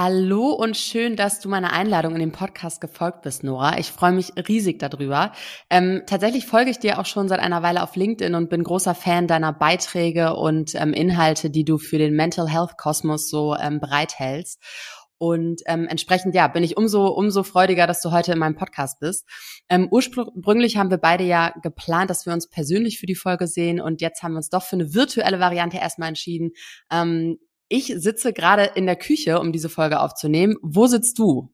Hallo 0.00 0.52
und 0.52 0.76
schön, 0.76 1.16
dass 1.16 1.40
du 1.40 1.48
meiner 1.48 1.72
Einladung 1.72 2.12
in 2.14 2.20
den 2.20 2.30
Podcast 2.30 2.80
gefolgt 2.80 3.22
bist, 3.22 3.42
Nora. 3.42 3.80
Ich 3.80 3.90
freue 3.90 4.12
mich 4.12 4.30
riesig 4.46 4.78
darüber. 4.78 5.32
Ähm, 5.70 6.02
tatsächlich 6.06 6.46
folge 6.46 6.70
ich 6.70 6.78
dir 6.78 7.00
auch 7.00 7.04
schon 7.04 7.26
seit 7.26 7.40
einer 7.40 7.64
Weile 7.64 7.82
auf 7.82 7.96
LinkedIn 7.96 8.36
und 8.36 8.48
bin 8.48 8.62
großer 8.62 8.94
Fan 8.94 9.26
deiner 9.26 9.52
Beiträge 9.52 10.36
und 10.36 10.76
ähm, 10.76 10.92
Inhalte, 10.92 11.50
die 11.50 11.64
du 11.64 11.78
für 11.78 11.98
den 11.98 12.14
Mental 12.14 12.48
Health 12.48 12.78
Kosmos 12.78 13.28
so 13.28 13.56
ähm, 13.56 13.80
bereithältst. 13.80 14.62
Und 15.20 15.62
ähm, 15.66 15.88
entsprechend, 15.88 16.32
ja, 16.36 16.46
bin 16.46 16.62
ich 16.62 16.76
umso, 16.76 17.08
umso 17.08 17.42
freudiger, 17.42 17.88
dass 17.88 18.00
du 18.00 18.12
heute 18.12 18.30
in 18.30 18.38
meinem 18.38 18.54
Podcast 18.54 19.00
bist. 19.00 19.26
Ähm, 19.68 19.88
ursprünglich 19.90 20.76
haben 20.76 20.90
wir 20.90 20.98
beide 20.98 21.24
ja 21.24 21.52
geplant, 21.60 22.08
dass 22.08 22.24
wir 22.24 22.32
uns 22.32 22.48
persönlich 22.48 23.00
für 23.00 23.06
die 23.06 23.16
Folge 23.16 23.48
sehen 23.48 23.80
und 23.80 24.00
jetzt 24.00 24.22
haben 24.22 24.34
wir 24.34 24.36
uns 24.36 24.48
doch 24.48 24.62
für 24.62 24.76
eine 24.76 24.94
virtuelle 24.94 25.40
Variante 25.40 25.78
erstmal 25.78 26.10
entschieden. 26.10 26.52
Ähm, 26.88 27.38
ich 27.68 27.86
sitze 27.96 28.32
gerade 28.32 28.70
in 28.74 28.86
der 28.86 28.96
Küche, 28.96 29.40
um 29.40 29.52
diese 29.52 29.68
Folge 29.68 30.00
aufzunehmen. 30.00 30.56
Wo 30.62 30.86
sitzt 30.86 31.18
du? 31.18 31.52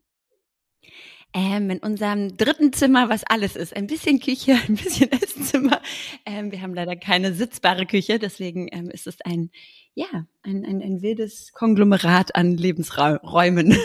Ähm, 1.37 1.69
in 1.69 1.79
unserem 1.81 2.37
dritten 2.37 2.73
Zimmer, 2.73 3.09
was 3.09 3.25
alles 3.25 3.57
ist. 3.57 3.75
Ein 3.75 3.89
bisschen 3.89 4.21
Küche, 4.21 4.53
ein 4.69 4.77
bisschen 4.77 5.11
Esszimmer. 5.11 5.81
Ähm, 6.25 6.53
wir 6.53 6.63
haben 6.63 6.75
leider 6.75 6.95
keine 6.95 7.35
sitzbare 7.35 7.87
Küche, 7.87 8.21
deswegen 8.21 8.69
ähm, 8.71 8.89
ist 8.89 9.09
es 9.09 9.21
ein, 9.23 9.51
ja, 9.95 10.07
ein, 10.45 10.65
ein, 10.65 10.81
ein 10.81 11.03
wildes 11.03 11.53
Konglomerat 11.53 12.37
an 12.37 12.57
Lebensräumen. 12.57 13.77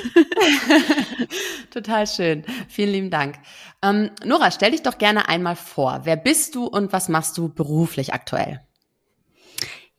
Total 1.71 2.05
schön. 2.05 2.43
Vielen 2.67 2.91
lieben 2.91 3.09
Dank. 3.09 3.39
Ähm, 3.83 4.11
Nora, 4.23 4.51
stell 4.51 4.69
dich 4.69 4.83
doch 4.83 4.99
gerne 4.99 5.27
einmal 5.27 5.55
vor. 5.55 6.01
Wer 6.03 6.17
bist 6.17 6.53
du 6.53 6.67
und 6.67 6.93
was 6.93 7.09
machst 7.09 7.35
du 7.39 7.49
beruflich 7.49 8.13
aktuell? 8.13 8.61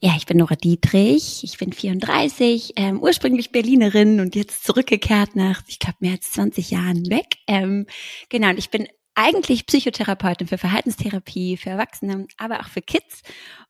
Ja, 0.02 0.14
ich 0.16 0.24
bin 0.24 0.38
Nora 0.38 0.54
Dietrich, 0.56 1.44
ich 1.44 1.58
bin 1.58 1.74
34, 1.74 2.72
ähm, 2.76 3.02
ursprünglich 3.02 3.52
Berlinerin 3.52 4.20
und 4.20 4.34
jetzt 4.34 4.64
zurückgekehrt 4.64 5.36
nach, 5.36 5.62
ich 5.68 5.78
glaube, 5.78 5.98
mehr 6.00 6.12
als 6.12 6.32
20 6.32 6.70
Jahren 6.70 7.10
weg. 7.10 7.26
Ähm, 7.46 7.84
genau, 8.30 8.48
und 8.48 8.58
ich 8.58 8.70
bin 8.70 8.88
eigentlich 9.14 9.66
Psychotherapeutin 9.66 10.46
für 10.46 10.56
Verhaltenstherapie, 10.56 11.58
für 11.58 11.68
Erwachsene, 11.68 12.26
aber 12.38 12.60
auch 12.60 12.68
für 12.68 12.80
Kids. 12.80 13.20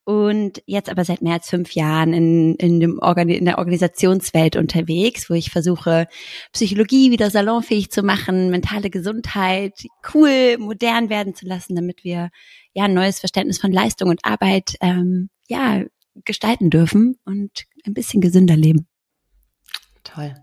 Und 0.05 0.63
jetzt 0.65 0.89
aber 0.89 1.03
seit 1.03 1.21
mehr 1.21 1.33
als 1.33 1.49
fünf 1.49 1.73
Jahren 1.73 2.13
in, 2.13 2.55
in, 2.55 2.79
dem 2.79 2.99
Organi 2.99 3.35
in 3.35 3.43
der 3.43 3.57
Organisationswelt 3.57 4.55
unterwegs, 4.55 5.29
wo 5.29 5.33
ich 5.33 5.51
versuche, 5.51 6.07
Psychologie 6.53 7.11
wieder 7.11 7.29
salonfähig 7.29 7.91
zu 7.91 8.03
machen, 8.03 8.51
mentale 8.51 8.89
Gesundheit 8.89 9.73
cool, 10.13 10.57
modern 10.59 11.09
werden 11.09 11.35
zu 11.35 11.45
lassen, 11.45 11.75
damit 11.75 12.05
wir 12.05 12.29
ja 12.73 12.85
ein 12.85 12.93
neues 12.93 13.19
Verständnis 13.19 13.59
von 13.59 13.73
Leistung 13.73 14.09
und 14.09 14.23
Arbeit 14.23 14.75
ähm, 14.79 15.29
ja 15.49 15.83
gestalten 16.25 16.69
dürfen 16.69 17.17
und 17.25 17.65
ein 17.85 17.93
bisschen 17.93 18.21
gesünder 18.21 18.55
leben. 18.55 18.87
Toll. 20.03 20.33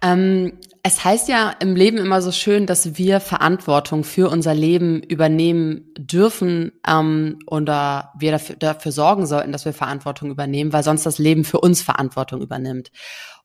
Ähm, 0.00 0.58
es 0.82 1.04
heißt 1.04 1.28
ja 1.28 1.50
im 1.60 1.74
Leben 1.74 1.98
immer 1.98 2.22
so 2.22 2.30
schön, 2.30 2.66
dass 2.66 2.96
wir 2.96 3.20
Verantwortung 3.20 4.04
für 4.04 4.30
unser 4.30 4.54
Leben 4.54 5.02
übernehmen 5.02 5.92
dürfen 5.98 6.72
ähm, 6.86 7.38
oder 7.46 8.12
wir 8.18 8.32
dafür, 8.32 8.56
dafür 8.56 8.92
sorgen 8.92 9.26
sollten, 9.26 9.52
dass 9.52 9.64
wir 9.64 9.72
Verantwortung 9.72 10.30
übernehmen, 10.30 10.72
weil 10.72 10.84
sonst 10.84 11.04
das 11.04 11.18
Leben 11.18 11.44
für 11.44 11.60
uns 11.60 11.82
Verantwortung 11.82 12.40
übernimmt. 12.40 12.92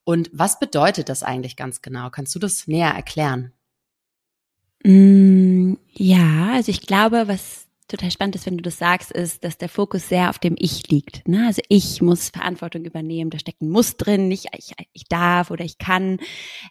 Und 0.03 0.29
was 0.34 0.59
bedeutet 0.59 1.09
das 1.09 1.23
eigentlich 1.23 1.56
ganz 1.56 1.81
genau? 1.81 2.09
Kannst 2.09 2.35
du 2.35 2.40
das 2.40 2.67
näher 2.67 2.91
erklären? 2.91 3.53
Mm, 4.84 5.75
ja, 5.91 6.51
also 6.53 6.69
ich 6.69 6.81
glaube, 6.81 7.28
was 7.28 7.62
total 7.93 8.11
spannend 8.11 8.35
ist, 8.35 8.45
wenn 8.47 8.57
du 8.57 8.63
das 8.63 8.79
sagst, 8.79 9.11
ist, 9.11 9.43
dass 9.43 9.57
der 9.57 9.69
Fokus 9.69 10.09
sehr 10.09 10.29
auf 10.29 10.39
dem 10.39 10.55
Ich 10.57 10.89
liegt. 10.89 11.27
Ne? 11.27 11.45
Also 11.45 11.61
ich 11.69 12.01
muss 12.01 12.29
Verantwortung 12.29 12.85
übernehmen, 12.85 13.29
da 13.29 13.37
steckt 13.37 13.61
ein 13.61 13.69
Muss 13.69 13.97
drin, 13.97 14.27
nicht 14.27 14.47
ich, 14.57 14.73
ich 14.93 15.05
darf 15.05 15.51
oder 15.51 15.63
ich 15.63 15.77
kann. 15.77 16.17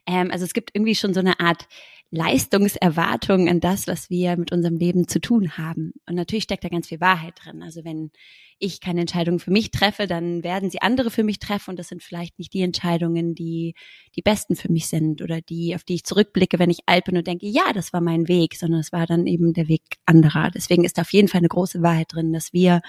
Ähm, 0.06 0.30
also 0.32 0.44
es 0.44 0.52
gibt 0.52 0.70
irgendwie 0.74 0.96
schon 0.96 1.14
so 1.14 1.20
eine 1.20 1.38
Art 1.38 1.68
Leistungserwartung 2.14 3.48
an 3.48 3.60
das, 3.60 3.86
was 3.86 4.10
wir 4.10 4.36
mit 4.36 4.52
unserem 4.52 4.76
Leben 4.76 5.08
zu 5.08 5.18
tun 5.18 5.56
haben. 5.56 5.94
Und 6.06 6.14
natürlich 6.14 6.44
steckt 6.44 6.62
da 6.62 6.68
ganz 6.68 6.88
viel 6.88 7.00
Wahrheit 7.00 7.32
drin. 7.42 7.62
Also 7.62 7.86
wenn 7.86 8.10
ich 8.58 8.82
keine 8.82 9.00
Entscheidungen 9.00 9.38
für 9.38 9.50
mich 9.50 9.70
treffe, 9.70 10.06
dann 10.06 10.44
werden 10.44 10.68
sie 10.68 10.82
andere 10.82 11.10
für 11.10 11.24
mich 11.24 11.38
treffen 11.38 11.70
und 11.70 11.78
das 11.78 11.88
sind 11.88 12.02
vielleicht 12.02 12.38
nicht 12.38 12.52
die 12.52 12.60
Entscheidungen, 12.60 13.34
die 13.34 13.74
die 14.14 14.20
besten 14.20 14.56
für 14.56 14.70
mich 14.70 14.88
sind 14.88 15.22
oder 15.22 15.40
die, 15.40 15.74
auf 15.74 15.84
die 15.84 15.94
ich 15.94 16.04
zurückblicke, 16.04 16.58
wenn 16.58 16.68
ich 16.68 16.80
alt 16.84 17.06
bin 17.06 17.16
und 17.16 17.26
denke, 17.26 17.46
ja, 17.46 17.72
das 17.72 17.94
war 17.94 18.02
mein 18.02 18.28
Weg, 18.28 18.56
sondern 18.56 18.80
es 18.80 18.92
war 18.92 19.06
dann 19.06 19.26
eben 19.26 19.54
der 19.54 19.68
Weg 19.68 19.82
anderer. 20.04 20.50
Deswegen 20.50 20.84
ist 20.84 21.00
auf 21.00 21.14
jeden 21.14 21.28
Fall 21.28 21.38
eine 21.38 21.48
große 21.48 21.80
Wahrheit 21.80 22.12
drin, 22.12 22.34
dass 22.34 22.52
wir 22.52 22.82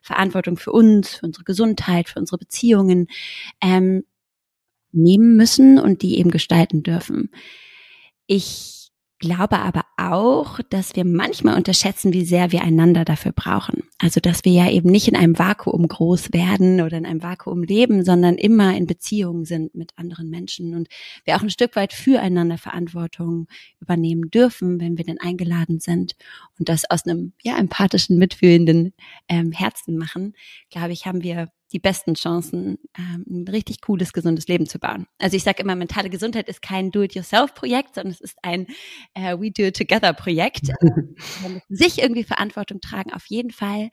Verantwortung 0.00 0.56
für 0.56 0.72
uns, 0.72 1.16
für 1.16 1.26
unsere 1.26 1.44
Gesundheit, 1.44 2.08
für 2.08 2.18
unsere 2.18 2.38
Beziehungen 2.38 3.08
ähm, 3.60 4.04
nehmen 4.90 5.36
müssen 5.36 5.78
und 5.78 6.00
die 6.00 6.18
eben 6.18 6.30
gestalten 6.30 6.82
dürfen. 6.82 7.30
Ich 8.32 8.92
glaube 9.18 9.58
aber 9.58 9.82
auch, 9.96 10.60
dass 10.70 10.94
wir 10.94 11.04
manchmal 11.04 11.56
unterschätzen, 11.56 12.12
wie 12.12 12.24
sehr 12.24 12.52
wir 12.52 12.62
einander 12.62 13.04
dafür 13.04 13.32
brauchen. 13.32 13.82
Also, 13.98 14.20
dass 14.20 14.44
wir 14.44 14.52
ja 14.52 14.70
eben 14.70 14.88
nicht 14.88 15.08
in 15.08 15.16
einem 15.16 15.36
Vakuum 15.36 15.88
groß 15.88 16.32
werden 16.32 16.80
oder 16.80 16.96
in 16.96 17.06
einem 17.06 17.24
Vakuum 17.24 17.64
leben, 17.64 18.04
sondern 18.04 18.36
immer 18.36 18.76
in 18.76 18.86
Beziehungen 18.86 19.46
sind 19.46 19.74
mit 19.74 19.98
anderen 19.98 20.30
Menschen 20.30 20.76
und 20.76 20.88
wir 21.24 21.34
auch 21.34 21.42
ein 21.42 21.50
Stück 21.50 21.74
weit 21.74 21.92
füreinander 21.92 22.56
Verantwortung 22.56 23.48
übernehmen 23.80 24.30
dürfen, 24.30 24.80
wenn 24.80 24.96
wir 24.96 25.04
denn 25.04 25.18
eingeladen 25.18 25.80
sind 25.80 26.14
und 26.56 26.68
das 26.68 26.88
aus 26.88 27.04
einem 27.04 27.32
ja 27.42 27.58
empathischen, 27.58 28.16
mitfühlenden 28.16 28.94
ähm, 29.28 29.50
Herzen 29.50 29.98
machen. 29.98 30.34
Glaube 30.70 30.92
ich, 30.92 31.06
haben 31.06 31.24
wir 31.24 31.48
die 31.72 31.78
besten 31.78 32.14
Chancen, 32.14 32.78
ähm, 32.98 33.24
ein 33.28 33.48
richtig 33.48 33.80
cooles, 33.80 34.12
gesundes 34.12 34.48
Leben 34.48 34.66
zu 34.66 34.78
bauen. 34.78 35.06
Also 35.18 35.36
ich 35.36 35.44
sage 35.44 35.62
immer, 35.62 35.76
mentale 35.76 36.10
Gesundheit 36.10 36.48
ist 36.48 36.62
kein 36.62 36.90
Do-it-yourself-Projekt, 36.90 37.94
sondern 37.94 38.12
es 38.12 38.20
ist 38.20 38.36
ein 38.42 38.66
äh, 39.14 39.38
We-do-it-together-Projekt. 39.38 40.68
Man 41.42 41.62
sich 41.68 42.00
irgendwie 42.00 42.24
Verantwortung 42.24 42.80
tragen, 42.80 43.12
auf 43.12 43.26
jeden 43.26 43.50
Fall. 43.50 43.90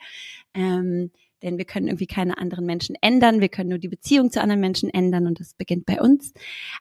Ähm, 0.54 1.12
denn 1.44 1.58
wir 1.58 1.66
können 1.66 1.88
irgendwie 1.88 2.08
keine 2.08 2.38
anderen 2.38 2.66
Menschen 2.66 2.96
ändern. 3.02 3.42
Wir 3.42 3.50
können 3.50 3.70
nur 3.70 3.78
die 3.78 3.90
Beziehung 3.90 4.32
zu 4.32 4.42
anderen 4.42 4.62
Menschen 4.62 4.90
ändern 4.90 5.28
und 5.28 5.40
das 5.40 5.54
beginnt 5.54 5.86
bei 5.86 6.02
uns. 6.02 6.34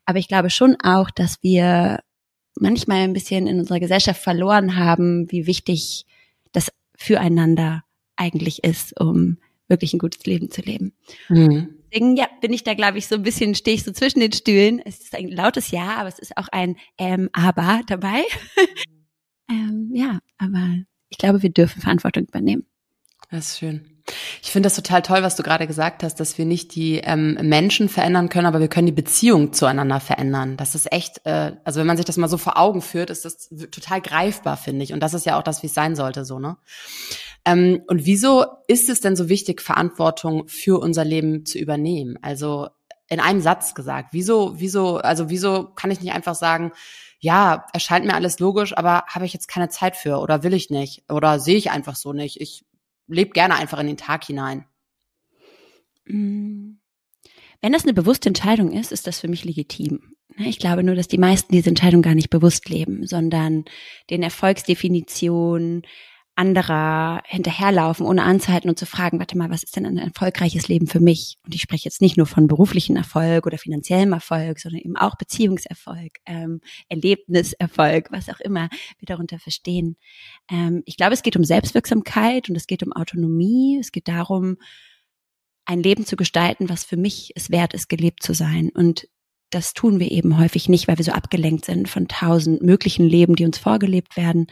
Aber 0.06 0.18
ich 0.18 0.28
glaube 0.28 0.48
schon 0.50 0.76
auch, 0.82 1.10
dass 1.10 1.42
wir 1.42 2.00
manchmal 2.58 3.02
ein 3.02 3.12
bisschen 3.12 3.46
in 3.46 3.58
unserer 3.58 3.80
Gesellschaft 3.80 4.22
verloren 4.22 4.76
haben, 4.76 5.30
wie 5.30 5.46
wichtig 5.46 6.06
das 6.52 6.72
füreinander 6.96 7.84
eigentlich 8.16 8.64
ist, 8.64 8.98
um 8.98 9.36
wirklich 9.68 9.92
ein 9.92 9.98
gutes 9.98 10.24
Leben 10.24 10.50
zu 10.50 10.60
leben. 10.62 10.92
Mhm. 11.28 11.76
Deswegen, 11.90 12.16
ja, 12.16 12.28
bin 12.40 12.52
ich 12.52 12.64
da, 12.64 12.74
glaube 12.74 12.98
ich, 12.98 13.06
so 13.06 13.14
ein 13.14 13.22
bisschen, 13.22 13.54
stehe 13.54 13.76
ich 13.76 13.84
so 13.84 13.92
zwischen 13.92 14.20
den 14.20 14.32
Stühlen. 14.32 14.80
Es 14.84 15.00
ist 15.00 15.14
ein 15.14 15.28
lautes 15.28 15.70
Ja, 15.70 15.96
aber 15.96 16.08
es 16.08 16.18
ist 16.18 16.36
auch 16.36 16.48
ein 16.52 16.76
ähm, 16.98 17.30
Aber 17.32 17.80
dabei. 17.86 18.22
ähm, 19.50 19.90
ja, 19.94 20.18
aber 20.38 20.76
ich 21.08 21.18
glaube, 21.18 21.42
wir 21.42 21.50
dürfen 21.50 21.80
Verantwortung 21.80 22.24
übernehmen. 22.24 22.66
Das 23.30 23.48
ist 23.48 23.58
schön. 23.58 23.96
Ich 24.40 24.52
finde 24.52 24.68
das 24.68 24.76
total 24.76 25.02
toll, 25.02 25.22
was 25.22 25.34
du 25.34 25.42
gerade 25.42 25.66
gesagt 25.66 26.04
hast, 26.04 26.20
dass 26.20 26.38
wir 26.38 26.44
nicht 26.44 26.76
die 26.76 26.98
ähm, 26.98 27.34
Menschen 27.42 27.88
verändern 27.88 28.28
können, 28.28 28.46
aber 28.46 28.60
wir 28.60 28.68
können 28.68 28.86
die 28.86 28.92
Beziehung 28.92 29.52
zueinander 29.52 29.98
verändern. 29.98 30.56
Das 30.56 30.76
ist 30.76 30.92
echt, 30.92 31.22
äh, 31.24 31.56
also 31.64 31.80
wenn 31.80 31.88
man 31.88 31.96
sich 31.96 32.06
das 32.06 32.16
mal 32.16 32.28
so 32.28 32.38
vor 32.38 32.56
Augen 32.56 32.82
führt, 32.82 33.10
ist 33.10 33.24
das 33.24 33.48
total 33.72 34.00
greifbar, 34.00 34.56
finde 34.56 34.84
ich. 34.84 34.92
Und 34.92 35.00
das 35.00 35.14
ist 35.14 35.26
ja 35.26 35.38
auch 35.38 35.42
das, 35.42 35.62
wie 35.64 35.66
es 35.66 35.74
sein 35.74 35.96
sollte, 35.96 36.24
so 36.24 36.38
ne. 36.38 36.56
Ähm, 37.46 37.82
und 37.86 38.04
wieso 38.04 38.44
ist 38.66 38.90
es 38.90 39.00
denn 39.00 39.14
so 39.16 39.28
wichtig, 39.28 39.62
Verantwortung 39.62 40.48
für 40.48 40.80
unser 40.80 41.04
Leben 41.04 41.46
zu 41.46 41.58
übernehmen? 41.58 42.18
Also 42.20 42.68
in 43.08 43.20
einem 43.20 43.40
Satz 43.40 43.74
gesagt, 43.74 44.08
wieso, 44.12 44.58
wieso, 44.58 44.96
also 44.96 45.30
wieso 45.30 45.68
kann 45.74 45.92
ich 45.92 46.00
nicht 46.00 46.12
einfach 46.12 46.34
sagen, 46.34 46.72
ja, 47.20 47.66
erscheint 47.72 48.04
mir 48.04 48.14
alles 48.14 48.40
logisch, 48.40 48.76
aber 48.76 49.04
habe 49.06 49.24
ich 49.24 49.32
jetzt 49.32 49.46
keine 49.46 49.68
Zeit 49.68 49.96
für 49.96 50.18
oder 50.18 50.42
will 50.42 50.54
ich 50.54 50.70
nicht 50.70 51.04
oder 51.08 51.38
sehe 51.38 51.56
ich 51.56 51.70
einfach 51.70 51.94
so 51.94 52.12
nicht. 52.12 52.40
Ich 52.40 52.64
lebe 53.06 53.30
gerne 53.30 53.54
einfach 53.54 53.78
in 53.78 53.86
den 53.86 53.96
Tag 53.96 54.24
hinein. 54.24 54.66
Mm. 56.04 56.78
Wenn 57.62 57.72
das 57.72 57.84
eine 57.84 57.94
bewusste 57.94 58.28
Entscheidung 58.28 58.72
ist, 58.72 58.92
ist 58.92 59.06
das 59.06 59.20
für 59.20 59.28
mich 59.28 59.44
legitim. 59.44 60.16
Ne, 60.36 60.48
ich 60.48 60.58
glaube 60.58 60.82
nur, 60.82 60.94
dass 60.94 61.08
die 61.08 61.16
meisten 61.18 61.52
diese 61.52 61.70
Entscheidung 61.70 62.02
gar 62.02 62.14
nicht 62.14 62.28
bewusst 62.28 62.68
leben, 62.68 63.06
sondern 63.06 63.64
den 64.10 64.22
Erfolgsdefinitionen, 64.22 65.82
anderer 66.36 67.22
hinterherlaufen, 67.24 68.06
ohne 68.06 68.22
anzuhalten 68.22 68.68
und 68.68 68.78
zu 68.78 68.84
fragen, 68.84 69.18
warte 69.18 69.38
mal, 69.38 69.50
was 69.50 69.62
ist 69.62 69.74
denn 69.74 69.86
ein 69.86 69.96
erfolgreiches 69.96 70.68
Leben 70.68 70.86
für 70.86 71.00
mich? 71.00 71.38
Und 71.44 71.54
ich 71.54 71.62
spreche 71.62 71.86
jetzt 71.86 72.02
nicht 72.02 72.18
nur 72.18 72.26
von 72.26 72.46
beruflichen 72.46 72.96
Erfolg 72.96 73.46
oder 73.46 73.56
finanziellem 73.56 74.12
Erfolg, 74.12 74.60
sondern 74.60 74.82
eben 74.82 74.96
auch 74.96 75.16
Beziehungserfolg, 75.16 76.18
ähm, 76.26 76.60
Erlebniserfolg, 76.88 78.12
was 78.12 78.28
auch 78.28 78.40
immer 78.40 78.68
wir 78.98 79.06
darunter 79.06 79.38
verstehen. 79.38 79.96
Ähm, 80.50 80.82
ich 80.84 80.98
glaube, 80.98 81.14
es 81.14 81.22
geht 81.22 81.36
um 81.36 81.44
Selbstwirksamkeit 81.44 82.50
und 82.50 82.56
es 82.56 82.66
geht 82.66 82.82
um 82.82 82.92
Autonomie. 82.92 83.78
Es 83.80 83.90
geht 83.90 84.06
darum, 84.06 84.58
ein 85.64 85.82
Leben 85.82 86.04
zu 86.04 86.16
gestalten, 86.16 86.68
was 86.68 86.84
für 86.84 86.98
mich 86.98 87.32
es 87.34 87.50
wert 87.50 87.72
ist, 87.72 87.88
gelebt 87.88 88.22
zu 88.22 88.34
sein. 88.34 88.70
Und 88.74 89.08
das 89.50 89.74
tun 89.74 90.00
wir 90.00 90.10
eben 90.10 90.38
häufig 90.38 90.68
nicht, 90.68 90.88
weil 90.88 90.98
wir 90.98 91.04
so 91.04 91.12
abgelenkt 91.12 91.64
sind 91.64 91.88
von 91.88 92.08
tausend 92.08 92.62
möglichen 92.62 93.06
Leben, 93.06 93.36
die 93.36 93.44
uns 93.44 93.58
vorgelebt 93.58 94.16
werden. 94.16 94.48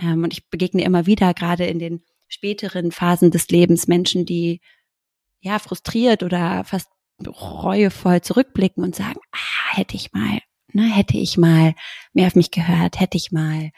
Ähm, 0.00 0.24
und 0.24 0.32
ich 0.32 0.48
begegne 0.48 0.84
immer 0.84 1.06
wieder, 1.06 1.34
gerade 1.34 1.66
in 1.66 1.78
den 1.78 2.02
späteren 2.28 2.92
Phasen 2.92 3.30
des 3.30 3.48
Lebens, 3.48 3.88
Menschen, 3.88 4.24
die 4.24 4.60
ja 5.40 5.58
frustriert 5.58 6.22
oder 6.22 6.64
fast 6.64 6.88
reuevoll 7.26 8.20
zurückblicken 8.20 8.82
und 8.82 8.96
sagen, 8.96 9.20
ah, 9.32 9.76
hätte 9.76 9.96
ich 9.96 10.12
mal, 10.12 10.40
ne, 10.72 10.84
hätte 10.84 11.18
ich 11.18 11.36
mal 11.36 11.74
mehr 12.12 12.26
auf 12.26 12.34
mich 12.34 12.50
gehört, 12.50 13.00
hätte 13.00 13.16
ich 13.16 13.32
mal 13.32 13.70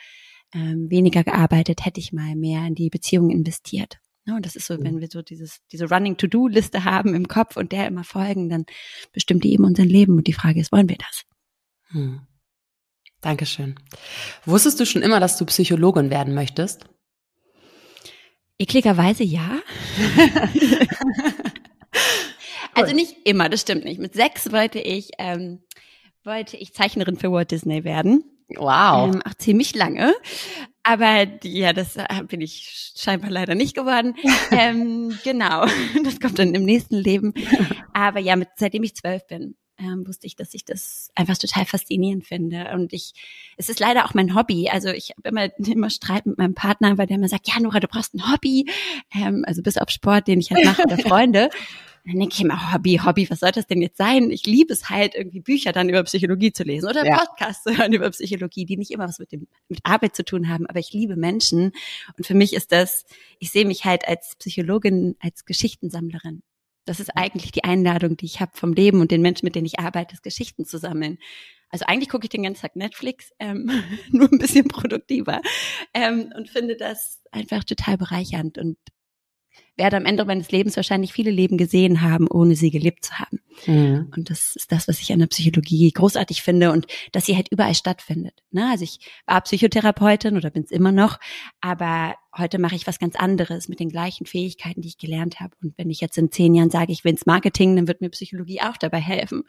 ähm, 0.54 0.88
weniger 0.90 1.24
gearbeitet, 1.24 1.84
hätte 1.84 2.00
ich 2.00 2.12
mal 2.12 2.36
mehr 2.36 2.66
in 2.66 2.74
die 2.74 2.90
Beziehung 2.90 3.30
investiert. 3.30 3.98
Ne, 4.26 4.36
und 4.36 4.46
das 4.46 4.56
ist 4.56 4.66
so, 4.66 4.82
wenn 4.82 5.00
wir 5.00 5.08
so 5.10 5.20
dieses, 5.20 5.60
diese 5.70 5.88
Running 5.88 6.16
To-Do-Liste 6.16 6.84
haben 6.84 7.14
im 7.14 7.28
Kopf 7.28 7.56
und 7.56 7.72
der 7.72 7.86
immer 7.86 8.04
folgen, 8.04 8.48
dann 8.48 8.64
bestimmt 9.12 9.44
die 9.44 9.52
eben 9.52 9.64
unser 9.64 9.84
Leben. 9.84 10.16
Und 10.16 10.26
die 10.26 10.32
Frage 10.32 10.60
ist, 10.60 10.72
wollen 10.72 10.88
wir 10.88 10.96
das? 10.96 11.24
Hm. 11.88 12.20
Dankeschön. 13.24 13.74
Wusstest 14.44 14.78
du 14.78 14.84
schon 14.84 15.00
immer, 15.00 15.18
dass 15.18 15.38
du 15.38 15.46
Psychologin 15.46 16.10
werden 16.10 16.34
möchtest? 16.34 16.84
Ekligerweise 18.58 19.24
ja. 19.24 19.60
also 22.74 22.94
nicht 22.94 23.16
immer, 23.24 23.48
das 23.48 23.62
stimmt 23.62 23.84
nicht. 23.84 23.98
Mit 23.98 24.12
sechs 24.12 24.52
wollte 24.52 24.78
ich, 24.78 25.12
ähm, 25.18 25.62
wollte 26.22 26.58
ich 26.58 26.74
Zeichnerin 26.74 27.16
für 27.16 27.32
Walt 27.32 27.50
Disney 27.50 27.84
werden. 27.84 28.24
Wow. 28.56 29.14
Ähm, 29.14 29.22
auch 29.22 29.34
ziemlich 29.38 29.74
lange. 29.74 30.12
Aber 30.82 31.26
ja, 31.44 31.72
das 31.72 31.96
äh, 31.96 32.06
bin 32.28 32.42
ich 32.42 32.92
scheinbar 32.94 33.30
leider 33.30 33.54
nicht 33.54 33.74
geworden. 33.74 34.16
ähm, 34.50 35.18
genau, 35.24 35.64
das 36.04 36.20
kommt 36.20 36.38
dann 36.38 36.54
im 36.54 36.66
nächsten 36.66 36.96
Leben. 36.96 37.32
Aber 37.94 38.20
ja, 38.20 38.36
mit, 38.36 38.50
seitdem 38.56 38.82
ich 38.82 38.94
zwölf 38.94 39.26
bin, 39.26 39.56
ähm, 39.78 40.06
wusste 40.06 40.26
ich, 40.26 40.36
dass 40.36 40.54
ich 40.54 40.64
das 40.64 41.10
einfach 41.14 41.36
total 41.36 41.64
faszinierend 41.64 42.26
finde. 42.26 42.70
Und 42.74 42.92
ich, 42.92 43.12
es 43.56 43.68
ist 43.68 43.80
leider 43.80 44.04
auch 44.04 44.14
mein 44.14 44.34
Hobby. 44.34 44.68
Also 44.68 44.88
ich 44.88 45.10
habe 45.10 45.28
immer, 45.28 45.48
immer 45.58 45.90
Streit 45.90 46.26
mit 46.26 46.38
meinem 46.38 46.54
Partner, 46.54 46.96
weil 46.98 47.06
der 47.06 47.16
immer 47.16 47.28
sagt, 47.28 47.48
ja, 47.48 47.60
Nora, 47.60 47.80
du 47.80 47.88
brauchst 47.88 48.14
ein 48.14 48.32
Hobby. 48.32 48.66
Ähm, 49.14 49.44
also 49.46 49.62
bis 49.62 49.78
auf 49.78 49.90
Sport, 49.90 50.28
den 50.28 50.40
ich 50.40 50.50
halt 50.50 50.64
mache 50.64 50.82
oder 50.82 50.98
Freunde. 51.08 51.50
dann 52.04 52.18
denke 52.18 52.34
ich 52.34 52.40
immer, 52.40 52.72
Hobby, 52.72 53.00
Hobby, 53.04 53.28
was 53.30 53.40
soll 53.40 53.50
das 53.50 53.66
denn 53.66 53.82
jetzt 53.82 53.96
sein? 53.96 54.30
Ich 54.30 54.46
liebe 54.46 54.72
es 54.72 54.90
halt, 54.90 55.14
irgendwie 55.14 55.40
Bücher 55.40 55.72
dann 55.72 55.88
über 55.88 56.02
Psychologie 56.04 56.52
zu 56.52 56.62
lesen 56.62 56.88
oder 56.88 57.04
ja. 57.04 57.18
Podcasts 57.18 57.64
zu 57.64 57.76
hören 57.76 57.92
über 57.92 58.10
Psychologie, 58.10 58.66
die 58.66 58.76
nicht 58.76 58.90
immer 58.90 59.08
was 59.08 59.18
mit 59.18 59.32
dem, 59.32 59.48
mit 59.68 59.80
Arbeit 59.82 60.14
zu 60.14 60.24
tun 60.24 60.48
haben, 60.48 60.66
aber 60.66 60.78
ich 60.78 60.92
liebe 60.92 61.16
Menschen. 61.16 61.72
Und 62.16 62.26
für 62.26 62.34
mich 62.34 62.52
ist 62.52 62.72
das, 62.72 63.04
ich 63.38 63.50
sehe 63.50 63.64
mich 63.64 63.84
halt 63.84 64.06
als 64.06 64.36
Psychologin, 64.38 65.16
als 65.20 65.44
Geschichtensammlerin. 65.44 66.42
Das 66.84 67.00
ist 67.00 67.16
eigentlich 67.16 67.52
die 67.52 67.64
Einladung, 67.64 68.16
die 68.16 68.26
ich 68.26 68.40
habe 68.40 68.52
vom 68.54 68.72
Leben 68.72 69.00
und 69.00 69.10
den 69.10 69.22
Menschen, 69.22 69.46
mit 69.46 69.54
denen 69.54 69.66
ich 69.66 69.78
arbeite, 69.78 70.16
Geschichten 70.22 70.64
zu 70.64 70.78
sammeln. 70.78 71.18
Also 71.70 71.86
eigentlich 71.86 72.08
gucke 72.08 72.26
ich 72.26 72.30
den 72.30 72.44
ganzen 72.44 72.62
Tag 72.62 72.76
Netflix, 72.76 73.32
ähm, 73.38 73.70
nur 74.10 74.30
ein 74.30 74.38
bisschen 74.38 74.68
produktiver 74.68 75.40
ähm, 75.92 76.32
und 76.36 76.48
finde 76.48 76.76
das 76.76 77.22
einfach 77.32 77.64
total 77.64 77.96
bereichernd 77.96 78.58
und 78.58 78.76
werde 79.76 79.96
am 79.96 80.06
Ende 80.06 80.24
meines 80.24 80.50
Lebens 80.50 80.76
wahrscheinlich 80.76 81.12
viele 81.12 81.30
Leben 81.30 81.58
gesehen 81.58 82.00
haben, 82.00 82.28
ohne 82.28 82.54
sie 82.54 82.70
gelebt 82.70 83.04
zu 83.04 83.18
haben. 83.18 83.40
Mhm. 83.66 84.12
Und 84.16 84.30
das 84.30 84.54
ist 84.56 84.70
das, 84.70 84.86
was 84.86 85.00
ich 85.00 85.12
an 85.12 85.18
der 85.18 85.26
Psychologie 85.26 85.90
großartig 85.90 86.42
finde 86.42 86.70
und 86.70 86.86
dass 87.12 87.26
sie 87.26 87.34
halt 87.34 87.48
überall 87.50 87.74
stattfindet. 87.74 88.42
Ne? 88.50 88.68
Also 88.70 88.84
ich 88.84 89.00
war 89.26 89.40
Psychotherapeutin 89.40 90.36
oder 90.36 90.50
bin 90.50 90.62
es 90.62 90.70
immer 90.70 90.92
noch, 90.92 91.18
aber 91.60 92.14
heute 92.36 92.58
mache 92.58 92.76
ich 92.76 92.86
was 92.86 92.98
ganz 92.98 93.16
anderes 93.16 93.68
mit 93.68 93.80
den 93.80 93.88
gleichen 93.88 94.26
Fähigkeiten, 94.26 94.80
die 94.80 94.88
ich 94.88 94.98
gelernt 94.98 95.40
habe. 95.40 95.54
Und 95.62 95.76
wenn 95.76 95.90
ich 95.90 96.00
jetzt 96.00 96.18
in 96.18 96.30
zehn 96.30 96.54
Jahren 96.54 96.70
sage, 96.70 96.92
ich 96.92 97.04
will 97.04 97.12
ins 97.12 97.26
Marketing, 97.26 97.74
dann 97.74 97.88
wird 97.88 98.00
mir 98.00 98.10
Psychologie 98.10 98.60
auch 98.60 98.76
dabei 98.76 99.00
helfen. 99.00 99.42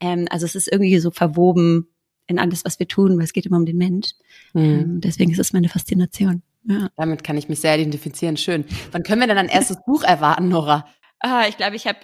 Ähm, 0.00 0.26
also 0.30 0.46
es 0.46 0.54
ist 0.54 0.70
irgendwie 0.70 0.98
so 0.98 1.10
verwoben 1.10 1.88
in 2.26 2.38
alles, 2.38 2.64
was 2.64 2.78
wir 2.78 2.88
tun, 2.88 3.16
weil 3.16 3.24
es 3.24 3.32
geht 3.32 3.46
immer 3.46 3.58
um 3.58 3.66
den 3.66 3.76
Mensch. 3.76 4.12
Mhm. 4.52 4.62
Ähm, 4.62 5.00
deswegen 5.00 5.32
ist 5.32 5.38
es 5.38 5.52
meine 5.52 5.68
Faszination. 5.68 6.42
Ja. 6.66 6.88
Damit 6.96 7.24
kann 7.24 7.36
ich 7.36 7.48
mich 7.48 7.60
sehr 7.60 7.78
identifizieren. 7.78 8.36
Schön. 8.36 8.64
Wann 8.92 9.02
können 9.02 9.20
wir 9.20 9.28
denn 9.28 9.38
ein 9.38 9.48
erstes 9.48 9.78
Buch 9.84 10.02
erwarten, 10.02 10.48
Nora? 10.48 10.86
Ah, 11.20 11.46
ich 11.48 11.56
glaube, 11.56 11.74
ich 11.74 11.86
habe 11.86 11.98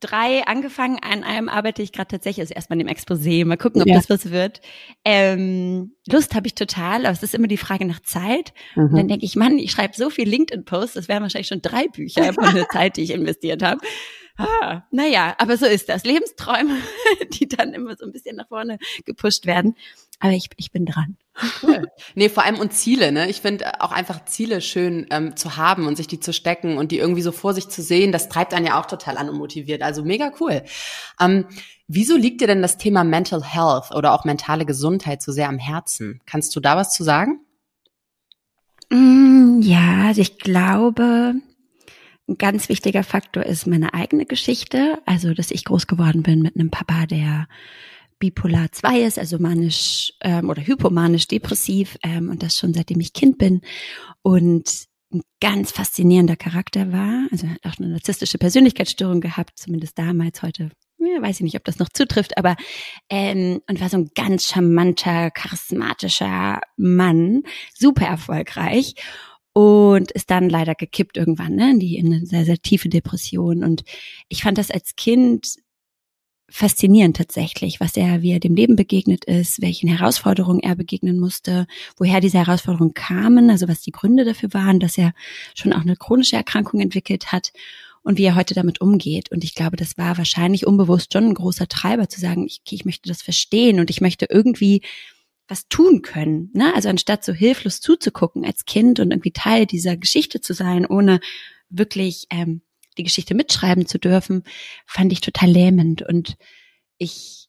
drei 0.00 0.46
angefangen. 0.46 0.98
An 1.02 1.24
einem 1.24 1.50
arbeite 1.50 1.82
ich 1.82 1.92
gerade 1.92 2.08
tatsächlich, 2.08 2.42
also 2.42 2.54
erstmal 2.54 2.78
dem 2.78 2.88
Exposé. 2.88 3.44
Mal 3.44 3.58
gucken, 3.58 3.82
ob 3.82 3.88
ja. 3.88 3.96
das 3.96 4.08
was 4.08 4.30
wird. 4.30 4.62
Ähm, 5.04 5.94
Lust 6.10 6.34
habe 6.34 6.46
ich 6.46 6.54
total, 6.54 7.04
aber 7.04 7.12
es 7.12 7.22
ist 7.22 7.34
immer 7.34 7.48
die 7.48 7.58
Frage 7.58 7.84
nach 7.84 8.00
Zeit. 8.00 8.54
Mhm. 8.74 8.84
Und 8.84 8.96
dann 8.96 9.08
denke 9.08 9.26
ich, 9.26 9.36
Mann, 9.36 9.58
ich 9.58 9.72
schreibe 9.72 9.94
so 9.94 10.08
viel 10.08 10.28
LinkedIn-Posts, 10.28 10.94
das 10.94 11.08
wären 11.08 11.22
wahrscheinlich 11.22 11.48
schon 11.48 11.60
drei 11.60 11.86
Bücher 11.88 12.32
von 12.32 12.54
der 12.54 12.68
Zeit, 12.72 12.96
die 12.96 13.02
ich 13.02 13.10
investiert 13.10 13.62
habe. 13.62 13.80
Ah, 14.38 14.82
naja, 14.90 15.34
aber 15.38 15.56
so 15.58 15.66
ist 15.66 15.88
das. 15.88 16.04
Lebensträume, 16.04 16.78
die 17.34 17.48
dann 17.48 17.74
immer 17.74 17.96
so 17.96 18.06
ein 18.06 18.12
bisschen 18.12 18.36
nach 18.36 18.48
vorne 18.48 18.78
gepusht 19.04 19.44
werden. 19.44 19.76
Aber 20.22 20.34
ich, 20.34 20.50
ich 20.56 20.70
bin 20.70 20.86
dran. 20.86 21.16
Cool. 21.62 21.88
Nee, 22.14 22.28
vor 22.28 22.44
allem 22.44 22.60
und 22.60 22.72
Ziele, 22.72 23.10
ne? 23.10 23.28
Ich 23.28 23.40
finde 23.40 23.80
auch 23.80 23.90
einfach 23.90 24.24
Ziele 24.24 24.60
schön 24.60 25.08
ähm, 25.10 25.34
zu 25.34 25.56
haben 25.56 25.88
und 25.88 25.96
sich 25.96 26.06
die 26.06 26.20
zu 26.20 26.32
stecken 26.32 26.78
und 26.78 26.92
die 26.92 26.98
irgendwie 26.98 27.22
so 27.22 27.32
vor 27.32 27.54
sich 27.54 27.68
zu 27.68 27.82
sehen, 27.82 28.12
das 28.12 28.28
treibt 28.28 28.54
einen 28.54 28.66
ja 28.66 28.80
auch 28.80 28.86
total 28.86 29.16
an 29.16 29.28
und 29.28 29.36
motiviert. 29.36 29.82
Also 29.82 30.04
mega 30.04 30.30
cool. 30.40 30.62
Ähm, 31.20 31.46
wieso 31.88 32.16
liegt 32.16 32.40
dir 32.40 32.46
denn 32.46 32.62
das 32.62 32.76
Thema 32.78 33.02
Mental 33.02 33.42
Health 33.42 33.90
oder 33.92 34.12
auch 34.12 34.24
mentale 34.24 34.64
Gesundheit 34.64 35.22
so 35.22 35.32
sehr 35.32 35.48
am 35.48 35.58
Herzen? 35.58 36.20
Kannst 36.24 36.54
du 36.54 36.60
da 36.60 36.76
was 36.76 36.92
zu 36.92 37.02
sagen? 37.02 37.40
Mm, 38.90 39.60
ja, 39.60 40.04
also 40.06 40.20
ich 40.20 40.38
glaube, 40.38 41.34
ein 42.28 42.38
ganz 42.38 42.68
wichtiger 42.68 43.02
Faktor 43.02 43.42
ist 43.42 43.66
meine 43.66 43.92
eigene 43.92 44.24
Geschichte, 44.24 44.98
also 45.04 45.34
dass 45.34 45.50
ich 45.50 45.64
groß 45.64 45.88
geworden 45.88 46.22
bin 46.22 46.42
mit 46.42 46.54
einem 46.54 46.70
Papa, 46.70 47.06
der 47.06 47.48
bipolar 48.22 48.70
2 48.70 49.00
ist, 49.02 49.18
also 49.18 49.40
manisch 49.40 50.12
ähm, 50.20 50.48
oder 50.48 50.62
hypomanisch 50.62 51.26
depressiv 51.26 51.98
ähm, 52.04 52.30
und 52.30 52.44
das 52.44 52.56
schon 52.56 52.72
seitdem 52.72 53.00
ich 53.00 53.12
Kind 53.12 53.36
bin 53.36 53.62
und 54.22 54.86
ein 55.12 55.22
ganz 55.40 55.72
faszinierender 55.72 56.36
Charakter 56.36 56.92
war. 56.92 57.26
Also 57.32 57.48
hat 57.48 57.58
auch 57.64 57.80
eine 57.80 57.88
narzisstische 57.88 58.38
Persönlichkeitsstörung 58.38 59.20
gehabt, 59.20 59.58
zumindest 59.58 59.98
damals, 59.98 60.40
heute 60.40 60.70
ja, 60.98 61.20
weiß 61.20 61.38
ich 61.38 61.42
nicht, 61.42 61.56
ob 61.56 61.64
das 61.64 61.80
noch 61.80 61.88
zutrifft, 61.88 62.38
aber 62.38 62.54
ähm, 63.10 63.60
und 63.68 63.80
war 63.80 63.88
so 63.88 63.96
ein 63.96 64.10
ganz 64.14 64.46
charmanter, 64.46 65.32
charismatischer 65.32 66.60
Mann, 66.76 67.42
super 67.74 68.06
erfolgreich 68.06 68.94
und 69.52 70.12
ist 70.12 70.30
dann 70.30 70.48
leider 70.48 70.76
gekippt 70.76 71.16
irgendwann 71.16 71.56
ne, 71.56 71.72
in 71.72 71.80
die 71.80 71.96
in 71.96 72.06
eine 72.06 72.24
sehr 72.24 72.44
sehr 72.44 72.58
tiefe 72.58 72.88
Depression 72.88 73.64
und 73.64 73.82
ich 74.28 74.44
fand 74.44 74.58
das 74.58 74.70
als 74.70 74.94
Kind 74.94 75.56
faszinierend 76.52 77.16
tatsächlich, 77.16 77.80
was 77.80 77.96
er, 77.96 78.22
wie 78.22 78.32
er 78.32 78.40
dem 78.40 78.54
Leben 78.54 78.76
begegnet 78.76 79.24
ist, 79.24 79.62
welchen 79.62 79.88
Herausforderungen 79.88 80.60
er 80.60 80.76
begegnen 80.76 81.18
musste, 81.18 81.66
woher 81.96 82.20
diese 82.20 82.38
Herausforderungen 82.38 82.94
kamen, 82.94 83.50
also 83.50 83.68
was 83.68 83.80
die 83.80 83.90
Gründe 83.90 84.24
dafür 84.24 84.52
waren, 84.52 84.78
dass 84.78 84.98
er 84.98 85.14
schon 85.54 85.72
auch 85.72 85.80
eine 85.80 85.96
chronische 85.96 86.36
Erkrankung 86.36 86.80
entwickelt 86.80 87.32
hat 87.32 87.52
und 88.02 88.18
wie 88.18 88.24
er 88.24 88.34
heute 88.34 88.54
damit 88.54 88.80
umgeht. 88.80 89.32
Und 89.32 89.44
ich 89.44 89.54
glaube, 89.54 89.76
das 89.76 89.96
war 89.96 90.18
wahrscheinlich 90.18 90.66
unbewusst 90.66 91.12
schon 91.12 91.24
ein 91.24 91.34
großer 91.34 91.68
Treiber 91.68 92.08
zu 92.08 92.20
sagen, 92.20 92.46
ich, 92.46 92.60
ich 92.68 92.84
möchte 92.84 93.08
das 93.08 93.22
verstehen 93.22 93.80
und 93.80 93.88
ich 93.88 94.00
möchte 94.00 94.26
irgendwie 94.28 94.82
was 95.48 95.68
tun 95.68 96.02
können. 96.02 96.50
Ne? 96.52 96.74
Also 96.74 96.88
anstatt 96.88 97.24
so 97.24 97.32
hilflos 97.32 97.80
zuzugucken 97.80 98.44
als 98.44 98.64
Kind 98.64 99.00
und 99.00 99.10
irgendwie 99.10 99.32
Teil 99.32 99.66
dieser 99.66 99.96
Geschichte 99.96 100.40
zu 100.40 100.52
sein, 100.54 100.86
ohne 100.86 101.20
wirklich 101.70 102.26
ähm, 102.30 102.62
die 102.98 103.04
Geschichte 103.04 103.34
mitschreiben 103.34 103.86
zu 103.86 103.98
dürfen, 103.98 104.44
fand 104.86 105.12
ich 105.12 105.20
total 105.20 105.50
lähmend. 105.50 106.02
Und 106.02 106.36
ich, 106.98 107.48